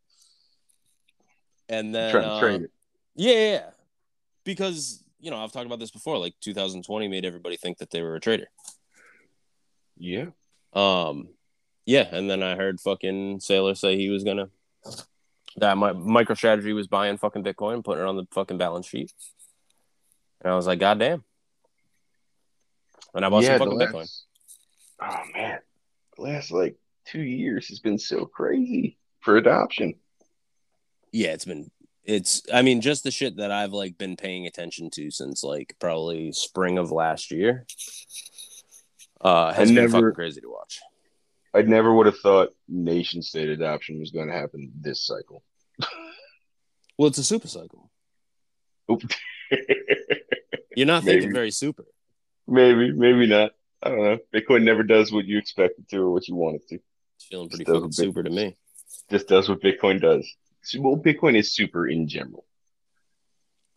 and 1.68 1.94
then 1.94 2.12
trying 2.12 2.24
to 2.24 2.30
uh, 2.30 2.40
trade 2.40 2.62
it. 2.62 2.70
yeah. 3.14 3.70
because 4.44 5.02
you 5.20 5.30
know 5.30 5.36
I've 5.44 5.52
talked 5.52 5.66
about 5.66 5.80
this 5.80 5.90
before. 5.90 6.16
Like 6.18 6.34
2020 6.40 7.08
made 7.08 7.26
everybody 7.26 7.56
think 7.58 7.76
that 7.78 7.90
they 7.90 8.00
were 8.00 8.14
a 8.14 8.20
trader. 8.20 8.46
Yeah. 9.98 10.26
Um, 10.76 11.30
yeah, 11.86 12.06
and 12.12 12.28
then 12.28 12.42
I 12.42 12.54
heard 12.54 12.80
fucking 12.80 13.38
Saylor 13.38 13.76
say 13.76 13.96
he 13.96 14.10
was 14.10 14.24
gonna 14.24 14.50
that 15.56 15.78
my 15.78 15.92
MicroStrategy 15.92 16.74
was 16.74 16.86
buying 16.86 17.16
fucking 17.16 17.42
Bitcoin, 17.42 17.82
putting 17.82 18.04
it 18.04 18.08
on 18.08 18.16
the 18.16 18.26
fucking 18.32 18.58
balance 18.58 18.86
sheet, 18.86 19.12
and 20.42 20.52
I 20.52 20.56
was 20.56 20.66
like, 20.66 20.78
God 20.78 20.98
damn! 20.98 21.24
And 23.14 23.24
I 23.24 23.30
bought 23.30 23.42
yeah, 23.42 23.56
some 23.56 23.70
fucking 23.70 23.78
Bitcoin. 23.80 24.10
Oh 25.00 25.22
man, 25.34 25.60
the 26.16 26.22
last 26.22 26.50
like 26.50 26.76
two 27.06 27.22
years 27.22 27.68
has 27.68 27.78
been 27.78 27.98
so 27.98 28.26
crazy 28.26 28.98
for 29.20 29.36
adoption. 29.38 29.94
Yeah, 31.10 31.32
it's 31.32 31.46
been 31.46 31.70
it's 32.04 32.42
I 32.52 32.62
mean 32.62 32.80
just 32.80 33.02
the 33.02 33.10
shit 33.10 33.38
that 33.38 33.50
I've 33.50 33.72
like 33.72 33.96
been 33.96 34.16
paying 34.16 34.46
attention 34.46 34.90
to 34.90 35.10
since 35.10 35.42
like 35.42 35.74
probably 35.80 36.32
spring 36.32 36.76
of 36.78 36.92
last 36.92 37.30
year. 37.30 37.66
Uh, 39.26 39.52
has 39.52 39.62
I 39.70 39.74
been 39.74 39.74
never- 39.74 39.92
fucking 39.92 40.14
crazy 40.14 40.40
to 40.40 40.48
watch. 40.50 40.80
I 41.54 41.62
never 41.62 41.92
would 41.94 42.06
have 42.06 42.18
thought 42.18 42.50
nation 42.68 43.22
state 43.22 43.48
adoption 43.48 43.98
was 43.98 44.10
going 44.10 44.28
to 44.28 44.34
happen 44.34 44.72
this 44.80 45.04
cycle. 45.06 45.42
Well, 46.98 47.08
it's 47.08 47.18
a 47.18 47.24
super 47.24 47.46
cycle. 47.48 47.90
You're 48.88 50.86
not 50.86 51.02
thinking 51.04 51.28
Maybe. 51.28 51.32
very 51.34 51.50
super. 51.50 51.84
maybe, 52.46 52.90
maybe 52.92 53.26
not. 53.26 53.52
I 53.82 53.88
don't 53.90 53.98
know. 54.02 54.18
Bitcoin 54.34 54.62
never 54.62 54.82
does 54.82 55.12
what 55.12 55.26
you 55.26 55.36
expect 55.38 55.78
it 55.78 55.88
to 55.90 55.98
or 55.98 56.10
what 56.10 56.26
you 56.26 56.34
want 56.36 56.56
it 56.56 56.68
to. 56.68 56.78
It's 57.16 57.24
feeling 57.26 57.50
pretty 57.50 57.64
fucking 57.64 57.92
super 57.92 58.22
to 58.22 58.30
me. 58.30 58.56
Just 59.10 59.28
does 59.28 59.46
what 59.48 59.60
Bitcoin 59.62 60.00
does. 60.00 60.26
Well, 60.78 60.96
Bitcoin 60.96 61.36
is 61.36 61.54
super 61.54 61.86
in 61.86 62.08
general. 62.08 62.46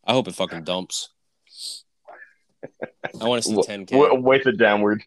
I 0.05 0.13
hope 0.13 0.29
it 0.29 0.35
fucking 0.35 0.63
dumps. 0.63 1.09
I 3.21 3.25
want 3.27 3.43
to 3.43 3.49
see 3.49 3.55
Wha- 3.55 3.63
10k. 3.63 3.87
Wi- 3.91 4.13
With 4.19 4.43
the 4.45 4.53
downward, 4.53 5.03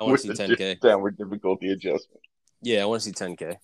I 0.00 0.04
want 0.04 0.20
to 0.20 0.34
see 0.36 0.44
the 0.46 0.56
10k. 0.56 0.80
downward 0.80 1.16
difficulty 1.16 1.70
adjustment. 1.72 2.20
Yeah, 2.62 2.82
I 2.82 2.86
want 2.86 3.02
to 3.02 3.08
see 3.08 3.12
10k. 3.12 3.56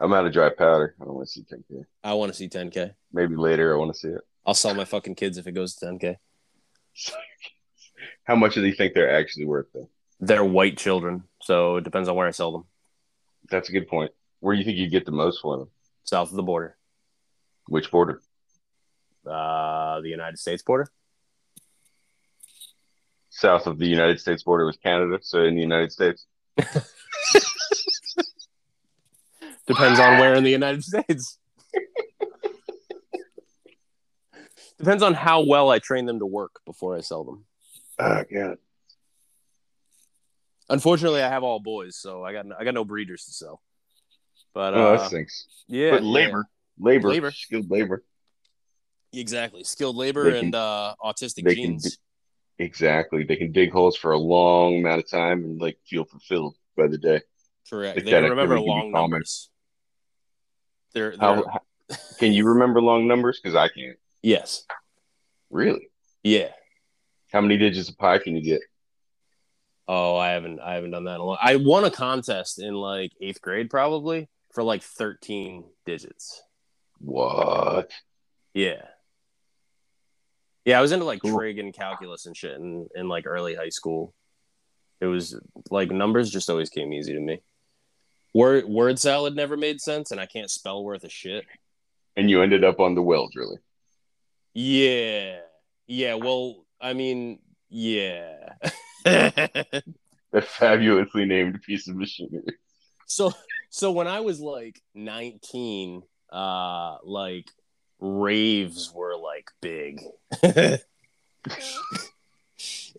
I'm 0.00 0.12
out 0.12 0.26
of 0.26 0.32
dry 0.32 0.48
powder. 0.50 0.94
I 1.00 1.04
don't 1.04 1.14
want 1.14 1.28
to 1.28 1.32
see 1.32 1.42
10K. 1.42 1.84
I 2.02 2.14
want 2.14 2.32
to 2.32 2.36
see 2.36 2.48
10k. 2.48 2.94
Maybe 3.12 3.36
later 3.36 3.74
I 3.74 3.78
want 3.78 3.92
to 3.92 3.98
see 3.98 4.08
it. 4.08 4.20
I'll 4.44 4.54
sell 4.54 4.74
my 4.74 4.84
fucking 4.84 5.14
kids 5.14 5.38
if 5.38 5.46
it 5.46 5.52
goes 5.52 5.76
to 5.76 5.86
10k. 5.86 6.16
How 8.24 8.34
much 8.34 8.54
do 8.54 8.60
they 8.60 8.72
think 8.72 8.94
they're 8.94 9.16
actually 9.16 9.46
worth, 9.46 9.66
though? 9.72 9.88
They're 10.20 10.44
white 10.44 10.76
children, 10.78 11.24
so 11.42 11.76
it 11.76 11.84
depends 11.84 12.08
on 12.08 12.16
where 12.16 12.26
I 12.26 12.30
sell 12.32 12.50
them. 12.52 12.64
That's 13.50 13.68
a 13.68 13.72
good 13.72 13.86
point. 13.86 14.10
Where 14.40 14.54
do 14.54 14.58
you 14.58 14.64
think 14.64 14.78
you 14.78 14.88
get 14.88 15.04
the 15.04 15.12
most 15.12 15.40
for 15.40 15.58
them? 15.58 15.68
South 16.04 16.30
of 16.30 16.36
the 16.36 16.42
border, 16.42 16.76
Which 17.68 17.90
border? 17.90 18.20
uh, 19.26 20.00
the 20.00 20.08
United 20.08 20.38
States 20.38 20.62
border. 20.62 20.88
South 23.36 23.66
of 23.66 23.78
the 23.80 23.86
United 23.86 24.20
States 24.20 24.44
border 24.44 24.64
with 24.64 24.80
Canada, 24.80 25.18
so 25.20 25.42
in 25.42 25.56
the 25.56 25.60
United 25.60 25.90
States. 25.90 26.24
Depends 29.66 29.98
on 29.98 30.20
where 30.20 30.34
in 30.34 30.44
the 30.44 30.50
United 30.50 30.84
States. 30.84 31.38
Depends 34.78 35.02
on 35.02 35.14
how 35.14 35.44
well 35.44 35.70
I 35.70 35.78
train 35.80 36.06
them 36.06 36.18
to 36.20 36.26
work 36.26 36.60
before 36.66 36.96
I 36.96 37.00
sell 37.00 37.24
them. 37.24 37.44
Oh 37.98 38.22
god. 38.32 38.58
Unfortunately, 40.68 41.20
I 41.22 41.28
have 41.28 41.42
all 41.42 41.58
boys, 41.60 41.96
so 41.96 42.22
I 42.24 42.32
got 42.32 42.46
I 42.58 42.62
got 42.64 42.74
no 42.74 42.84
breeders 42.84 43.24
to 43.24 43.32
sell. 43.32 43.60
But 44.52 44.74
Oh, 44.74 44.94
uh, 44.94 44.96
that 44.98 45.06
stinks. 45.08 45.46
yeah, 45.66 45.90
but 45.92 46.02
yeah. 46.04 46.08
labor, 46.08 46.46
labor, 46.78 47.08
Labor. 47.08 47.30
skilled 47.32 47.68
labor. 47.70 48.04
exactly 49.12 49.64
skilled 49.64 49.96
labor 49.96 50.30
can- 50.30 50.44
and 50.46 50.54
uh, 50.54 50.94
autistic 51.02 51.52
genes. 51.52 51.98
Exactly. 52.58 53.24
They 53.24 53.36
can 53.36 53.52
dig 53.52 53.72
holes 53.72 53.96
for 53.96 54.12
a 54.12 54.18
long 54.18 54.78
amount 54.78 55.00
of 55.02 55.10
time 55.10 55.44
and 55.44 55.60
like 55.60 55.78
feel 55.86 56.04
fulfilled 56.04 56.56
by 56.76 56.86
the 56.86 56.98
day. 56.98 57.20
Correct. 57.68 57.96
like 57.96 58.04
They 58.04 58.10
can 58.12 58.22
remember 58.24 58.42
activity 58.54 58.60
can 58.60 58.64
be 58.64 58.70
long 58.70 58.92
numbers. 58.92 59.50
They're, 60.92 61.10
they're 61.16 61.18
How, 61.18 61.44
how- 61.48 61.96
can 62.18 62.32
you 62.32 62.46
remember 62.46 62.80
long 62.80 63.06
numbers? 63.08 63.40
Because 63.42 63.56
I 63.56 63.68
can't. 63.68 63.98
yes, 64.22 64.64
Really? 65.50 65.88
yeah. 66.22 66.48
How 67.32 67.40
many 67.40 67.58
digits 67.58 67.88
of 67.88 67.98
pi 67.98 68.18
can 68.18 68.36
you 68.36 68.42
get? 68.42 68.60
Oh, 69.88 70.16
I 70.16 70.30
haven't 70.30 70.60
I 70.60 70.74
haven't 70.74 70.92
done 70.92 71.04
that 71.04 71.16
in 71.16 71.20
a 71.20 71.24
long. 71.24 71.36
I 71.42 71.56
won 71.56 71.84
a 71.84 71.90
contest 71.90 72.58
in 72.62 72.74
like 72.74 73.12
eighth 73.20 73.42
grade, 73.42 73.68
probably 73.68 74.28
for 74.52 74.62
like 74.62 74.82
thirteen 74.82 75.64
digits. 75.84 76.40
What? 77.00 77.90
Yeah. 78.54 78.82
Yeah, 80.64 80.78
I 80.78 80.82
was 80.82 80.92
into 80.92 81.04
like 81.04 81.20
Cool. 81.22 81.36
trig 81.36 81.58
and 81.58 81.74
calculus 81.74 82.26
and 82.26 82.36
shit 82.36 82.56
in, 82.56 82.88
in 82.94 83.08
like 83.08 83.26
early 83.26 83.54
high 83.54 83.68
school. 83.68 84.14
It 85.00 85.06
was 85.06 85.38
like 85.70 85.90
numbers 85.90 86.30
just 86.30 86.48
always 86.48 86.70
came 86.70 86.92
easy 86.92 87.12
to 87.12 87.20
me. 87.20 87.40
Word 88.32 88.64
word 88.66 88.98
salad 88.98 89.36
never 89.36 89.56
made 89.56 89.80
sense, 89.80 90.10
and 90.10 90.20
I 90.20 90.26
can't 90.26 90.50
spell 90.50 90.82
worth 90.82 91.04
a 91.04 91.08
shit. 91.10 91.44
And 92.16 92.30
you 92.30 92.42
ended 92.42 92.64
up 92.64 92.80
on 92.80 92.94
the 92.94 93.02
well 93.02 93.28
really? 93.34 93.58
Yeah, 94.54 95.40
yeah. 95.86 96.14
Well, 96.14 96.64
I 96.80 96.92
mean, 96.94 97.40
yeah. 97.68 98.54
That 99.04 100.48
fabulously 100.48 101.26
named 101.26 101.62
piece 101.62 101.86
of 101.86 101.94
machinery. 101.94 102.42
so 103.06 103.32
so 103.70 103.92
when 103.92 104.08
I 104.08 104.18
was 104.20 104.40
like 104.40 104.80
19, 104.96 106.02
uh 106.32 106.96
like 107.04 107.48
raves 108.04 108.92
were 108.92 109.16
like 109.16 109.50
big. 109.60 110.02
and 110.42 110.80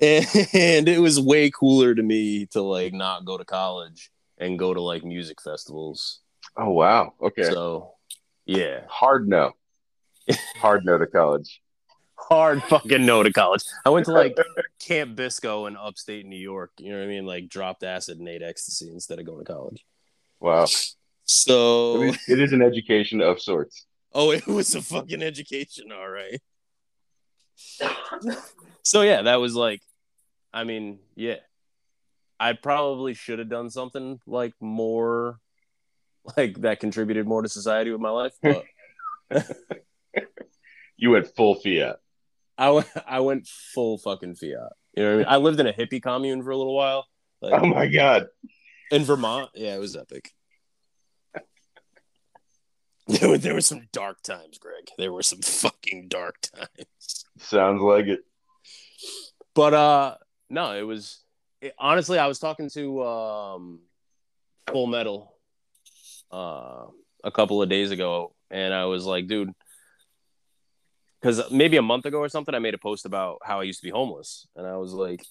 it 0.01 0.99
was 0.99 1.19
way 1.19 1.51
cooler 1.51 1.93
to 1.93 2.01
me 2.01 2.47
to 2.47 2.61
like 2.61 2.89
mm-hmm. 2.89 2.97
not 2.97 3.25
go 3.25 3.37
to 3.37 3.45
college 3.45 4.11
and 4.37 4.59
go 4.59 4.73
to 4.73 4.81
like 4.81 5.03
music 5.03 5.41
festivals. 5.41 6.21
Oh 6.57 6.71
wow. 6.71 7.13
Okay. 7.21 7.43
So 7.43 7.93
yeah. 8.45 8.81
Hard 8.87 9.27
no. 9.27 9.51
Hard 10.57 10.85
no 10.85 10.97
to 10.97 11.05
college. 11.05 11.61
Hard 12.17 12.63
fucking 12.63 13.05
no 13.05 13.21
to 13.21 13.31
college. 13.31 13.61
I 13.85 13.89
went 13.89 14.05
to 14.07 14.11
like 14.11 14.35
Camp 14.79 15.15
Bisco 15.15 15.67
in 15.67 15.77
upstate 15.77 16.25
New 16.25 16.39
York. 16.39 16.71
You 16.79 16.91
know 16.91 16.97
what 16.97 17.05
I 17.05 17.07
mean? 17.07 17.25
Like 17.25 17.49
dropped 17.49 17.83
acid 17.83 18.17
and 18.17 18.27
ate 18.27 18.41
ecstasy 18.41 18.89
instead 18.89 19.19
of 19.19 19.25
going 19.25 19.45
to 19.45 19.51
college. 19.53 19.85
Wow. 20.39 20.65
So 21.25 22.01
It 22.01 22.09
is, 22.09 22.29
it 22.29 22.39
is 22.39 22.53
an 22.53 22.61
education 22.61 23.21
of 23.21 23.41
sorts. 23.41 23.85
Oh, 24.17 24.31
it 24.31 24.47
was 24.47 24.73
a 24.73 24.81
fucking 24.81 25.21
education, 25.21 25.91
all 25.91 26.07
right. 26.09 26.39
so 28.81 29.01
yeah, 29.01 29.23
that 29.23 29.35
was 29.35 29.55
like, 29.55 29.81
I 30.53 30.63
mean, 30.63 30.99
yeah, 31.15 31.35
I 32.39 32.53
probably 32.53 33.13
should 33.13 33.39
have 33.39 33.49
done 33.49 33.69
something 33.69 34.19
like 34.25 34.53
more, 34.61 35.39
like 36.37 36.61
that 36.61 36.79
contributed 36.79 37.27
more 37.27 37.41
to 37.41 37.49
society 37.49 37.91
with 37.91 37.99
my 37.99 38.09
life. 38.09 38.33
But 38.41 38.63
You 40.97 41.11
went 41.11 41.27
full 41.35 41.55
fiat. 41.55 41.97
I 42.57 42.69
went, 42.69 42.87
I 43.05 43.19
went 43.19 43.47
full 43.73 43.97
fucking 43.97 44.35
fiat. 44.35 44.71
You 44.95 45.03
know 45.03 45.09
what 45.09 45.13
I 45.13 45.17
mean? 45.17 45.25
I 45.27 45.37
lived 45.37 45.59
in 45.59 45.67
a 45.67 45.73
hippie 45.73 46.01
commune 46.01 46.41
for 46.41 46.51
a 46.51 46.57
little 46.57 46.73
while, 46.75 47.05
like 47.41 47.61
Oh 47.61 47.65
my 47.65 47.87
god. 47.87 48.27
in 48.91 49.03
Vermont. 49.03 49.49
Yeah, 49.55 49.75
it 49.75 49.79
was 49.79 49.97
epic. 49.97 50.31
There 53.07 53.29
were, 53.29 53.37
there 53.37 53.53
were 53.53 53.61
some 53.61 53.87
dark 53.93 54.23
times, 54.23 54.57
Greg. 54.57 54.87
There 54.97 55.13
were 55.13 55.21
some 55.21 55.41
fucking 55.41 56.07
dark 56.07 56.41
times. 56.41 57.25
Sounds 57.37 57.81
like 57.81 58.07
it. 58.07 58.21
but 59.53 59.73
uh 59.73 60.15
no 60.49 60.71
it 60.75 60.81
was 60.83 61.19
it, 61.61 61.73
honestly 61.77 62.17
i 62.17 62.27
was 62.27 62.39
talking 62.39 62.69
to 62.69 63.03
um 63.03 63.79
full 64.67 64.87
metal 64.87 65.35
uh 66.31 66.85
a 67.23 67.31
couple 67.31 67.61
of 67.61 67.69
days 67.69 67.91
ago 67.91 68.33
and 68.49 68.73
i 68.73 68.85
was 68.85 69.05
like 69.05 69.27
dude 69.27 69.51
because 71.21 71.51
maybe 71.51 71.77
a 71.77 71.81
month 71.81 72.05
ago 72.05 72.19
or 72.19 72.29
something 72.29 72.55
i 72.55 72.59
made 72.59 72.73
a 72.73 72.77
post 72.79 73.05
about 73.05 73.37
how 73.43 73.59
i 73.59 73.63
used 73.63 73.79
to 73.79 73.85
be 73.85 73.91
homeless 73.91 74.47
and 74.55 74.65
i 74.65 74.77
was 74.77 74.93
like 74.93 75.21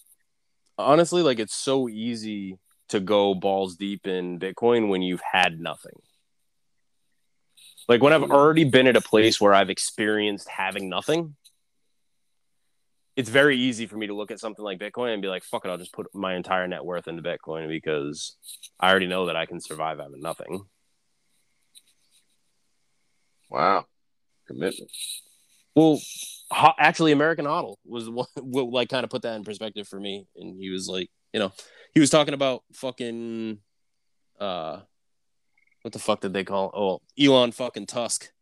honestly 0.78 1.22
like 1.22 1.38
it's 1.38 1.54
so 1.56 1.88
easy 1.88 2.58
to 2.88 3.00
go 3.00 3.34
balls 3.34 3.76
deep 3.76 4.06
in 4.06 4.38
bitcoin 4.38 4.88
when 4.88 5.02
you've 5.02 5.22
had 5.32 5.58
nothing 5.60 5.98
like 7.88 8.02
when 8.02 8.12
i've 8.12 8.30
already 8.30 8.64
been 8.64 8.86
at 8.86 8.96
a 8.96 9.00
place 9.00 9.40
where 9.40 9.54
i've 9.54 9.70
experienced 9.70 10.48
having 10.48 10.88
nothing 10.88 11.34
it's 13.16 13.28
very 13.28 13.56
easy 13.56 13.86
for 13.86 13.96
me 13.96 14.08
to 14.08 14.14
look 14.14 14.30
at 14.30 14.40
something 14.40 14.64
like 14.64 14.78
Bitcoin 14.78 15.12
and 15.12 15.22
be 15.22 15.28
like, 15.28 15.44
fuck 15.44 15.64
it, 15.64 15.68
I'll 15.68 15.78
just 15.78 15.92
put 15.92 16.06
my 16.14 16.34
entire 16.34 16.66
net 16.66 16.84
worth 16.84 17.06
into 17.06 17.22
Bitcoin 17.22 17.68
because 17.68 18.36
I 18.80 18.90
already 18.90 19.06
know 19.06 19.26
that 19.26 19.36
I 19.36 19.46
can 19.46 19.60
survive 19.60 19.98
having 19.98 20.20
nothing. 20.20 20.64
Wow. 23.50 23.86
Commitment. 24.48 24.90
Well, 25.76 26.00
ho- 26.50 26.74
actually, 26.78 27.12
American 27.12 27.44
Hodl 27.44 27.76
was 27.84 28.06
the 28.06 28.10
one 28.10 28.26
like 28.72 28.88
kind 28.88 29.04
of 29.04 29.10
put 29.10 29.22
that 29.22 29.36
in 29.36 29.44
perspective 29.44 29.86
for 29.86 30.00
me. 30.00 30.26
And 30.36 30.60
he 30.60 30.70
was 30.70 30.88
like, 30.88 31.08
you 31.32 31.40
know, 31.40 31.52
he 31.92 32.00
was 32.00 32.10
talking 32.10 32.34
about 32.34 32.62
fucking, 32.72 33.58
uh, 34.40 34.80
what 35.84 35.92
the 35.92 35.98
fuck 35.98 36.22
did 36.22 36.32
they 36.32 36.44
call? 36.44 36.70
Oh, 36.74 37.02
Elon 37.22 37.52
fucking 37.52 37.86
Tusk. 37.86 38.30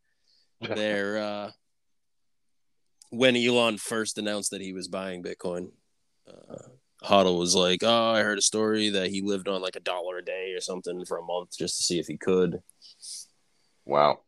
There, 0.60 1.18
uh, 1.18 1.50
when 3.10 3.34
Elon 3.34 3.78
first 3.78 4.16
announced 4.16 4.52
that 4.52 4.60
he 4.60 4.72
was 4.72 4.86
buying 4.86 5.20
Bitcoin, 5.20 5.72
uh, 6.28 6.68
Hodl 7.02 7.36
was 7.36 7.56
like, 7.56 7.80
"Oh, 7.82 8.12
I 8.12 8.22
heard 8.22 8.38
a 8.38 8.42
story 8.42 8.90
that 8.90 9.10
he 9.10 9.22
lived 9.22 9.48
on 9.48 9.60
like 9.60 9.74
a 9.74 9.80
dollar 9.80 10.18
a 10.18 10.24
day 10.24 10.52
or 10.52 10.60
something 10.60 11.04
for 11.04 11.18
a 11.18 11.24
month 11.24 11.58
just 11.58 11.78
to 11.78 11.82
see 11.82 11.98
if 11.98 12.06
he 12.06 12.16
could." 12.16 12.62
Wow. 13.84 14.20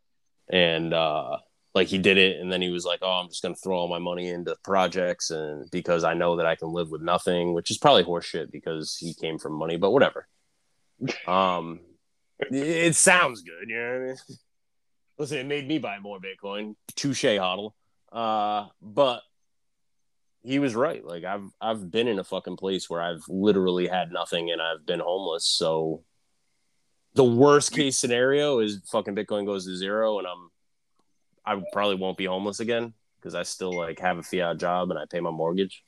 And 0.51 0.93
uh, 0.93 1.37
like 1.73 1.87
he 1.87 1.99
did 1.99 2.19
it, 2.19 2.41
and 2.41 2.53
then 2.53 2.61
he 2.61 2.71
was 2.71 2.85
like, 2.85 2.99
"Oh, 3.03 3.21
I'm 3.21 3.29
just 3.29 3.43
gonna 3.43 3.55
throw 3.55 3.79
all 3.79 3.87
my 3.87 4.01
money 4.01 4.29
into 4.29 4.57
projects, 4.65 5.31
and 5.31 5.71
because 5.71 6.03
I 6.03 6.15
know 6.15 6.35
that 6.39 6.47
I 6.47 6.57
can 6.57 6.73
live 6.73 6.91
with 6.91 7.01
nothing," 7.01 7.55
which 7.55 7.71
is 7.71 7.79
probably 7.79 8.03
horseshit 8.03 8.51
because 8.51 8.97
he 8.97 9.15
came 9.15 9.39
from 9.39 9.53
money, 9.53 9.77
but 9.77 9.93
whatever. 9.93 10.27
Um, 11.29 11.81
it, 12.41 12.95
sounds 12.97 13.43
good, 13.43 13.69
you 13.69 13.77
know 13.77 13.93
what 13.93 14.03
I 14.03 14.07
mean? 14.07 14.17
Listen, 15.19 15.39
it 15.39 15.47
made 15.47 15.69
me 15.69 15.79
buy 15.79 15.99
more 16.01 16.19
Bitcoin. 16.19 16.75
Touche, 16.97 17.25
Hodl. 17.25 17.73
Uh, 18.11 18.67
but 18.83 19.23
he 20.43 20.59
was 20.59 20.75
right. 20.75 21.05
Like 21.05 21.25
I've 21.25 21.49
I've 21.61 21.91
been 21.91 22.09
in 22.09 22.19
a 22.19 22.25
fucking 22.25 22.57
place 22.57 22.91
where 22.91 23.01
I've 23.01 23.23
literally 23.29 23.87
had 23.87 24.13
nothing 24.13 24.51
and 24.51 24.61
I've 24.61 24.85
been 24.85 25.01
homeless. 25.01 25.47
So 25.47 26.03
the 27.15 27.25
worst 27.25 27.73
case 27.73 27.97
scenario 27.97 28.59
is 28.59 28.81
fucking 28.91 29.15
Bitcoin 29.15 29.47
goes 29.47 29.67
to 29.67 29.77
zero 29.77 30.19
and 30.19 30.27
I'm 30.27 30.51
I 31.47 31.63
probably 31.73 31.97
won't 31.97 32.19
be 32.19 32.25
homeless 32.27 32.61
again 32.61 32.93
because 33.21 33.35
I 33.35 33.43
still 33.45 33.73
like 33.77 34.01
have 34.01 34.19
a 34.19 34.23
fiat 34.23 34.59
job 34.59 34.91
and 34.91 34.99
I 34.99 35.05
pay 35.11 35.21
my 35.21 35.31
mortgage. 35.31 35.83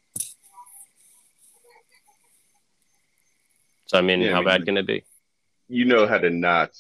So 3.87 3.99
I 3.99 4.01
mean, 4.01 4.21
Yeah, 4.21 4.31
I 4.31 4.33
how 4.35 4.39
mean, 4.39 4.47
bad 4.47 4.65
can 4.65 4.77
it 4.77 4.87
be? 4.87 5.05
You 5.69 5.85
know 5.85 6.07
how 6.07 6.19
to 6.19 6.31
not 6.31 6.71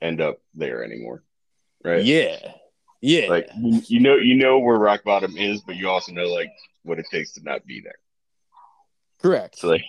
end 0.00 0.20
up 0.20 0.38
there 0.54 0.84
anymore. 0.84 1.22
Right? 1.84 2.04
Yeah. 2.04 2.36
Yeah. 3.00 3.28
Like 3.28 3.48
you 3.56 3.82
you 3.86 4.00
know 4.00 4.16
you 4.16 4.34
know 4.34 4.58
where 4.58 4.78
rock 4.78 5.04
bottom 5.04 5.36
is, 5.36 5.62
but 5.62 5.76
you 5.76 5.88
also 5.88 6.12
know 6.12 6.26
like 6.26 6.50
what 6.82 6.98
it 6.98 7.06
takes 7.10 7.32
to 7.32 7.42
not 7.42 7.66
be 7.66 7.80
there. 7.80 7.98
Correct. 9.20 9.58
So 9.58 9.68
like 9.68 9.84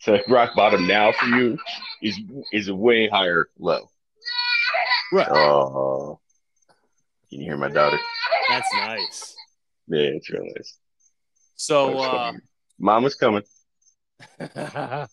so 0.00 0.18
rock 0.28 0.54
bottom 0.54 0.86
now 0.86 1.12
for 1.12 1.26
you 1.26 1.58
is 2.02 2.18
is 2.52 2.68
a 2.68 2.74
way 2.74 3.08
higher 3.08 3.48
low. 3.58 3.90
Right. 5.12 5.28
Oh, 5.28 6.20
can 7.30 7.40
you 7.40 7.44
hear 7.46 7.56
my 7.56 7.68
daughter? 7.68 7.98
That's 8.48 8.68
nice. 8.74 9.36
Yeah, 9.86 10.00
it's 10.00 10.30
real 10.30 10.44
nice. 10.44 10.76
So, 11.56 11.88
That's 11.88 12.00
uh, 12.00 12.10
funny. 12.10 12.38
Mama's 12.78 13.14
coming. 13.14 13.42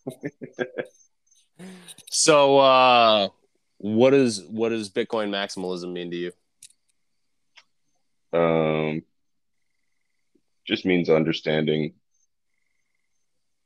so, 2.09 2.57
uh, 2.59 3.29
what 3.77 4.13
is 4.13 4.43
what 4.43 4.69
does 4.69 4.89
Bitcoin 4.89 5.29
maximalism 5.29 5.91
mean 5.91 6.11
to 6.11 6.17
you? 6.17 6.31
Um, 8.33 9.03
just 10.65 10.85
means 10.85 11.09
understanding 11.09 11.93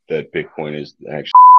that 0.10 0.34
Bitcoin 0.34 0.80
is 0.80 0.96
actually 1.10 1.40